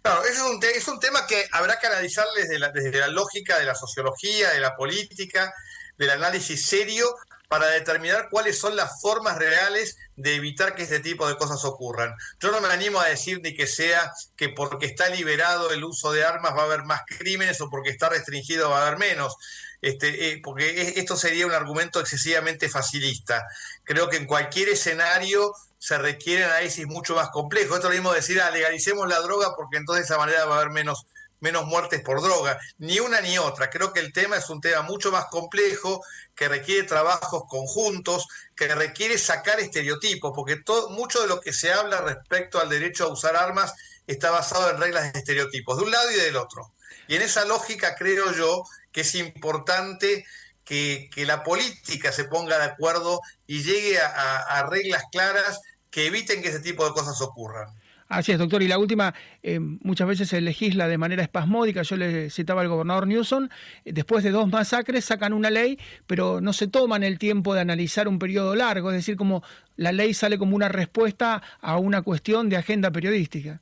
Claro, 0.02 0.24
es 0.24 0.40
un, 0.40 0.60
es 0.62 0.86
un 0.86 1.00
tema 1.00 1.26
que 1.26 1.44
habrá 1.50 1.76
que 1.80 1.88
analizar 1.88 2.26
desde 2.36 2.56
la, 2.60 2.70
desde 2.70 3.00
la 3.00 3.08
lógica 3.08 3.58
de 3.58 3.64
la 3.64 3.74
sociología, 3.74 4.50
de 4.50 4.60
la 4.60 4.76
política, 4.76 5.52
del 5.98 6.10
análisis 6.10 6.64
serio 6.66 7.06
para 7.48 7.66
determinar 7.68 8.28
cuáles 8.30 8.58
son 8.58 8.76
las 8.76 9.00
formas 9.00 9.38
reales 9.38 9.96
de 10.16 10.34
evitar 10.34 10.74
que 10.74 10.82
este 10.82 11.00
tipo 11.00 11.26
de 11.26 11.36
cosas 11.36 11.64
ocurran. 11.64 12.14
Yo 12.40 12.52
no 12.52 12.60
me 12.60 12.68
animo 12.68 13.00
a 13.00 13.08
decir 13.08 13.40
ni 13.42 13.54
que 13.54 13.66
sea 13.66 14.12
que 14.36 14.50
porque 14.50 14.86
está 14.86 15.08
liberado 15.08 15.70
el 15.72 15.82
uso 15.82 16.12
de 16.12 16.24
armas 16.24 16.54
va 16.54 16.62
a 16.62 16.66
haber 16.66 16.84
más 16.84 17.02
crímenes 17.06 17.60
o 17.60 17.70
porque 17.70 17.90
está 17.90 18.10
restringido 18.10 18.70
va 18.70 18.82
a 18.82 18.86
haber 18.86 18.98
menos, 18.98 19.36
este, 19.80 20.32
eh, 20.32 20.40
porque 20.44 20.94
esto 20.96 21.16
sería 21.16 21.46
un 21.46 21.52
argumento 21.52 22.00
excesivamente 22.00 22.68
facilista. 22.68 23.46
Creo 23.82 24.10
que 24.10 24.18
en 24.18 24.26
cualquier 24.26 24.68
escenario 24.68 25.54
se 25.78 25.96
requiere 25.96 26.44
análisis 26.44 26.86
mucho 26.86 27.14
más 27.14 27.30
complejo. 27.30 27.76
Esto 27.76 27.88
es 27.88 27.94
lo 27.94 28.00
mismo 28.00 28.12
decir, 28.12 28.40
ah, 28.42 28.50
legalicemos 28.50 29.08
la 29.08 29.20
droga 29.20 29.54
porque 29.56 29.78
entonces 29.78 30.06
de 30.06 30.12
esa 30.12 30.18
manera 30.18 30.44
va 30.44 30.56
a 30.56 30.60
haber 30.60 30.70
menos 30.70 31.06
menos 31.40 31.66
muertes 31.66 32.00
por 32.02 32.22
droga, 32.22 32.58
ni 32.78 33.00
una 33.00 33.20
ni 33.20 33.38
otra. 33.38 33.70
Creo 33.70 33.92
que 33.92 34.00
el 34.00 34.12
tema 34.12 34.36
es 34.36 34.48
un 34.50 34.60
tema 34.60 34.82
mucho 34.82 35.10
más 35.10 35.26
complejo, 35.26 36.02
que 36.34 36.48
requiere 36.48 36.86
trabajos 36.86 37.44
conjuntos, 37.48 38.26
que 38.54 38.74
requiere 38.74 39.18
sacar 39.18 39.60
estereotipos, 39.60 40.32
porque 40.34 40.56
todo, 40.56 40.90
mucho 40.90 41.20
de 41.20 41.28
lo 41.28 41.40
que 41.40 41.52
se 41.52 41.72
habla 41.72 42.00
respecto 42.00 42.60
al 42.60 42.68
derecho 42.68 43.04
a 43.04 43.12
usar 43.12 43.36
armas 43.36 43.72
está 44.06 44.30
basado 44.30 44.70
en 44.70 44.78
reglas 44.78 45.12
de 45.12 45.18
estereotipos, 45.18 45.76
de 45.76 45.84
un 45.84 45.90
lado 45.90 46.10
y 46.10 46.14
del 46.14 46.36
otro. 46.36 46.72
Y 47.06 47.16
en 47.16 47.22
esa 47.22 47.44
lógica 47.44 47.94
creo 47.96 48.32
yo 48.32 48.64
que 48.92 49.02
es 49.02 49.14
importante 49.14 50.26
que, 50.64 51.08
la 51.16 51.42
política 51.42 52.12
se 52.12 52.24
ponga 52.24 52.58
de 52.58 52.64
acuerdo 52.64 53.20
y 53.46 53.62
llegue 53.62 53.98
a 54.00 54.66
reglas 54.70 55.04
claras 55.10 55.60
que 55.90 56.06
eviten 56.06 56.42
que 56.42 56.48
ese 56.48 56.60
tipo 56.60 56.84
de 56.84 56.92
cosas 56.92 57.20
ocurran. 57.20 57.68
Así 58.08 58.32
es, 58.32 58.38
doctor. 58.38 58.62
Y 58.62 58.68
la 58.68 58.78
última, 58.78 59.14
eh, 59.42 59.58
muchas 59.60 60.08
veces 60.08 60.28
se 60.30 60.40
legisla 60.40 60.88
de 60.88 60.96
manera 60.96 61.22
espasmódica. 61.22 61.82
Yo 61.82 61.96
le 61.96 62.30
citaba 62.30 62.62
al 62.62 62.68
gobernador 62.68 63.06
Newsom, 63.06 63.48
eh, 63.84 63.92
después 63.92 64.24
de 64.24 64.30
dos 64.30 64.48
masacres 64.48 65.04
sacan 65.04 65.34
una 65.34 65.50
ley, 65.50 65.78
pero 66.06 66.40
no 66.40 66.54
se 66.54 66.68
toman 66.68 67.02
el 67.02 67.18
tiempo 67.18 67.54
de 67.54 67.60
analizar 67.60 68.08
un 68.08 68.18
periodo 68.18 68.54
largo, 68.54 68.90
es 68.90 68.96
decir, 68.96 69.16
como 69.16 69.42
la 69.76 69.92
ley 69.92 70.14
sale 70.14 70.38
como 70.38 70.56
una 70.56 70.68
respuesta 70.68 71.42
a 71.60 71.76
una 71.76 72.00
cuestión 72.00 72.48
de 72.48 72.56
agenda 72.56 72.90
periodística. 72.90 73.60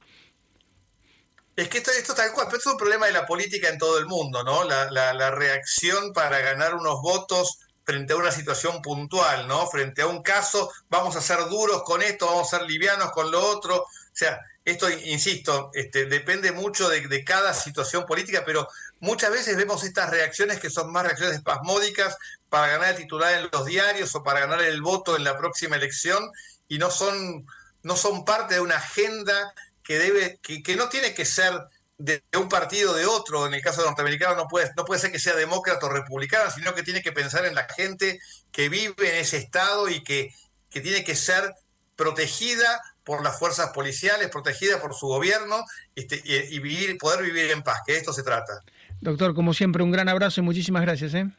Es 1.57 1.69
que 1.69 1.79
esto, 1.79 1.91
esto 1.91 2.15
tal 2.15 2.33
cual, 2.33 2.47
pero 2.49 2.59
es 2.59 2.67
un 2.67 2.77
problema 2.77 3.07
de 3.07 3.13
la 3.13 3.27
política 3.27 3.69
en 3.69 3.79
todo 3.79 3.99
el 3.99 4.07
mundo, 4.07 4.45
¿no? 4.45 4.65
La 4.65 5.31
reacción 5.31 6.13
para 6.13 6.39
ganar 6.41 6.75
unos 6.75 7.01
votos 7.01 7.59
frente 7.87 8.13
a 8.13 8.17
una 8.17 8.33
situación 8.33 8.83
puntual, 8.83 9.47
¿no? 9.47 9.67
Frente 9.69 10.03
a 10.03 10.09
un 10.09 10.21
caso, 10.23 10.71
vamos 10.91 11.15
a 11.15 11.21
ser 11.21 11.39
duros 11.49 11.85
con 11.85 12.03
esto, 12.03 12.27
vamos 12.27 12.53
a 12.53 12.59
ser 12.59 12.69
livianos 12.69 13.13
con 13.13 13.31
lo 13.31 13.41
otro. 13.41 13.87
O 14.17 14.19
sea, 14.19 14.41
esto, 14.65 14.89
insisto, 14.89 15.71
este, 15.75 16.07
depende 16.07 16.51
mucho 16.51 16.89
de, 16.89 17.23
cada 17.23 17.53
situación 17.53 18.07
política, 18.07 18.45
pero 18.47 18.67
muchas 18.99 19.31
veces 19.31 19.59
vemos 19.59 19.85
estas 19.85 20.09
reacciones 20.09 20.59
que 20.59 20.71
son 20.71 20.91
más 20.91 21.05
reacciones 21.05 21.37
espasmódicas 21.37 22.17
para 22.49 22.69
ganar 22.69 22.93
el 22.93 22.97
titular 22.97 23.35
en 23.35 23.51
los 23.53 23.67
diarios 23.67 24.15
o 24.15 24.23
para 24.23 24.41
ganar 24.41 24.63
el 24.63 24.81
voto 24.81 25.17
en 25.17 25.25
la 25.25 25.37
próxima 25.37 25.77
elección 25.77 26.31
y 26.67 26.79
no 26.79 26.91
son, 26.91 27.47
no 27.83 27.95
son 27.95 28.25
parte 28.25 28.55
de 28.55 28.61
una 28.61 28.77
agenda 28.77 29.53
que 29.83 29.99
debe, 29.99 30.39
que, 30.41 30.63
que 30.63 30.77
no 30.77 30.89
tiene 30.89 31.13
que 31.13 31.27
ser 31.27 31.53
de 31.99 32.23
un 32.39 32.49
partido 32.49 32.95
de 32.95 33.05
otro, 33.05 33.47
en 33.47 33.53
el 33.53 33.61
caso 33.61 33.85
norteamericano 33.85 34.35
no 34.35 34.49
puede, 34.49 34.73
no 34.79 34.87
puede 34.87 34.99
ser 34.99 35.13
que 35.13 35.19
sea 35.19 35.37
demócrata 35.37 35.85
o 35.85 35.91
republicana, 35.91 36.51
sino 36.51 36.75
que 36.75 36.83
tiene 36.83 37.03
que 37.03 37.13
pensar 37.13 37.45
en 37.45 37.55
la 37.55 37.69
gente 37.69 38.19
que 38.51 38.71
vive 38.71 39.11
en 39.11 39.17
ese 39.17 39.37
estado 39.37 39.91
y 39.91 40.03
que, 40.03 40.35
que 40.71 40.81
tiene 40.81 41.05
que 41.05 41.15
ser 41.15 41.55
protegida 41.97 42.81
por 43.07 43.23
las 43.23 43.39
fuerzas 43.39 43.71
policiales, 43.71 44.29
protegida 44.29 44.81
por 44.81 44.93
su 44.93 45.07
gobierno 45.07 45.65
este, 45.95 46.21
y, 46.25 46.59
vivir, 46.59 46.99
poder 46.99 47.23
vivir 47.23 47.53
en 47.53 47.63
paz, 47.63 47.79
que 47.87 47.93
de 47.93 47.99
esto 47.99 48.13
se 48.13 48.25
trata. 48.25 48.61
Doctor, 49.01 49.33
como 49.33 49.55
siempre, 49.55 49.85
un 49.85 49.93
gran 49.93 50.09
abrazo 50.09 50.41
y 50.41 50.45
muchísimas 50.45 50.83
gracias. 50.83 51.15
¿eh? 51.15 51.31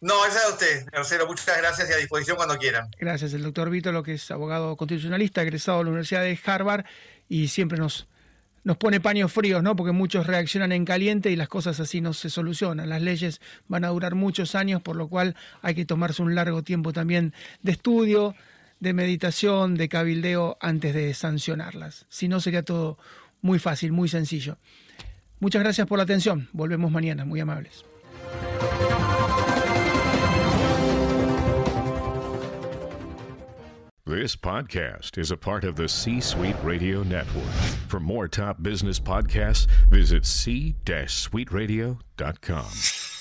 No, 0.00 0.24
esa 0.24 0.38
es 0.38 0.48
usted, 0.48 0.86
Marcelo. 0.90 1.26
Muchas 1.26 1.58
gracias 1.58 1.90
y 1.90 1.92
a 1.92 1.96
disposición 1.98 2.38
cuando 2.38 2.56
quieran. 2.56 2.88
Gracias, 2.98 3.34
el 3.34 3.42
doctor 3.42 3.68
Vito, 3.68 3.92
lo 3.92 4.02
que 4.02 4.14
es 4.14 4.30
abogado 4.30 4.76
constitucionalista, 4.76 5.42
egresado 5.42 5.78
de 5.78 5.84
la 5.84 5.90
Universidad 5.90 6.22
de 6.22 6.40
Harvard 6.42 6.86
y 7.28 7.48
siempre 7.48 7.76
nos, 7.76 8.08
nos 8.64 8.78
pone 8.78 8.98
paños 8.98 9.30
fríos, 9.30 9.62
¿no? 9.62 9.76
Porque 9.76 9.92
muchos 9.92 10.26
reaccionan 10.26 10.72
en 10.72 10.86
caliente 10.86 11.30
y 11.30 11.36
las 11.36 11.48
cosas 11.48 11.78
así 11.80 12.00
no 12.00 12.14
se 12.14 12.30
solucionan. 12.30 12.88
Las 12.88 13.02
leyes 13.02 13.42
van 13.66 13.84
a 13.84 13.88
durar 13.88 14.14
muchos 14.14 14.54
años, 14.54 14.80
por 14.80 14.96
lo 14.96 15.08
cual 15.08 15.36
hay 15.60 15.74
que 15.74 15.84
tomarse 15.84 16.22
un 16.22 16.34
largo 16.34 16.62
tiempo 16.62 16.94
también 16.94 17.34
de 17.60 17.72
estudio, 17.72 18.34
de 18.80 18.92
meditación, 18.92 19.76
de 19.76 19.88
cabildeo 19.88 20.58
antes 20.60 20.94
de 20.94 21.14
sancionarlas. 21.14 22.06
Si 22.08 22.28
no, 22.28 22.40
sería 22.40 22.62
todo 22.62 22.98
muy 23.40 23.58
fácil, 23.58 23.92
muy 23.92 24.08
sencillo. 24.08 24.58
Muchas 25.40 25.62
gracias 25.62 25.86
por 25.86 25.98
la 25.98 26.04
atención. 26.04 26.48
Volvemos 26.52 26.90
mañana, 26.90 27.24
muy 27.24 27.40
amables. 27.40 27.84
This 34.04 34.36
podcast 34.36 35.18
is 35.18 35.30
a 35.30 35.36
part 35.36 35.64
of 35.64 35.76
the 35.76 35.86
C 35.86 36.18
Suite 36.18 36.56
Radio 36.62 37.02
Network. 37.02 37.52
For 37.88 38.00
more 38.00 38.26
top 38.26 38.62
business 38.62 38.98
podcasts, 38.98 39.66
visit 39.90 40.24
c-suiteradio.com. 40.24 43.17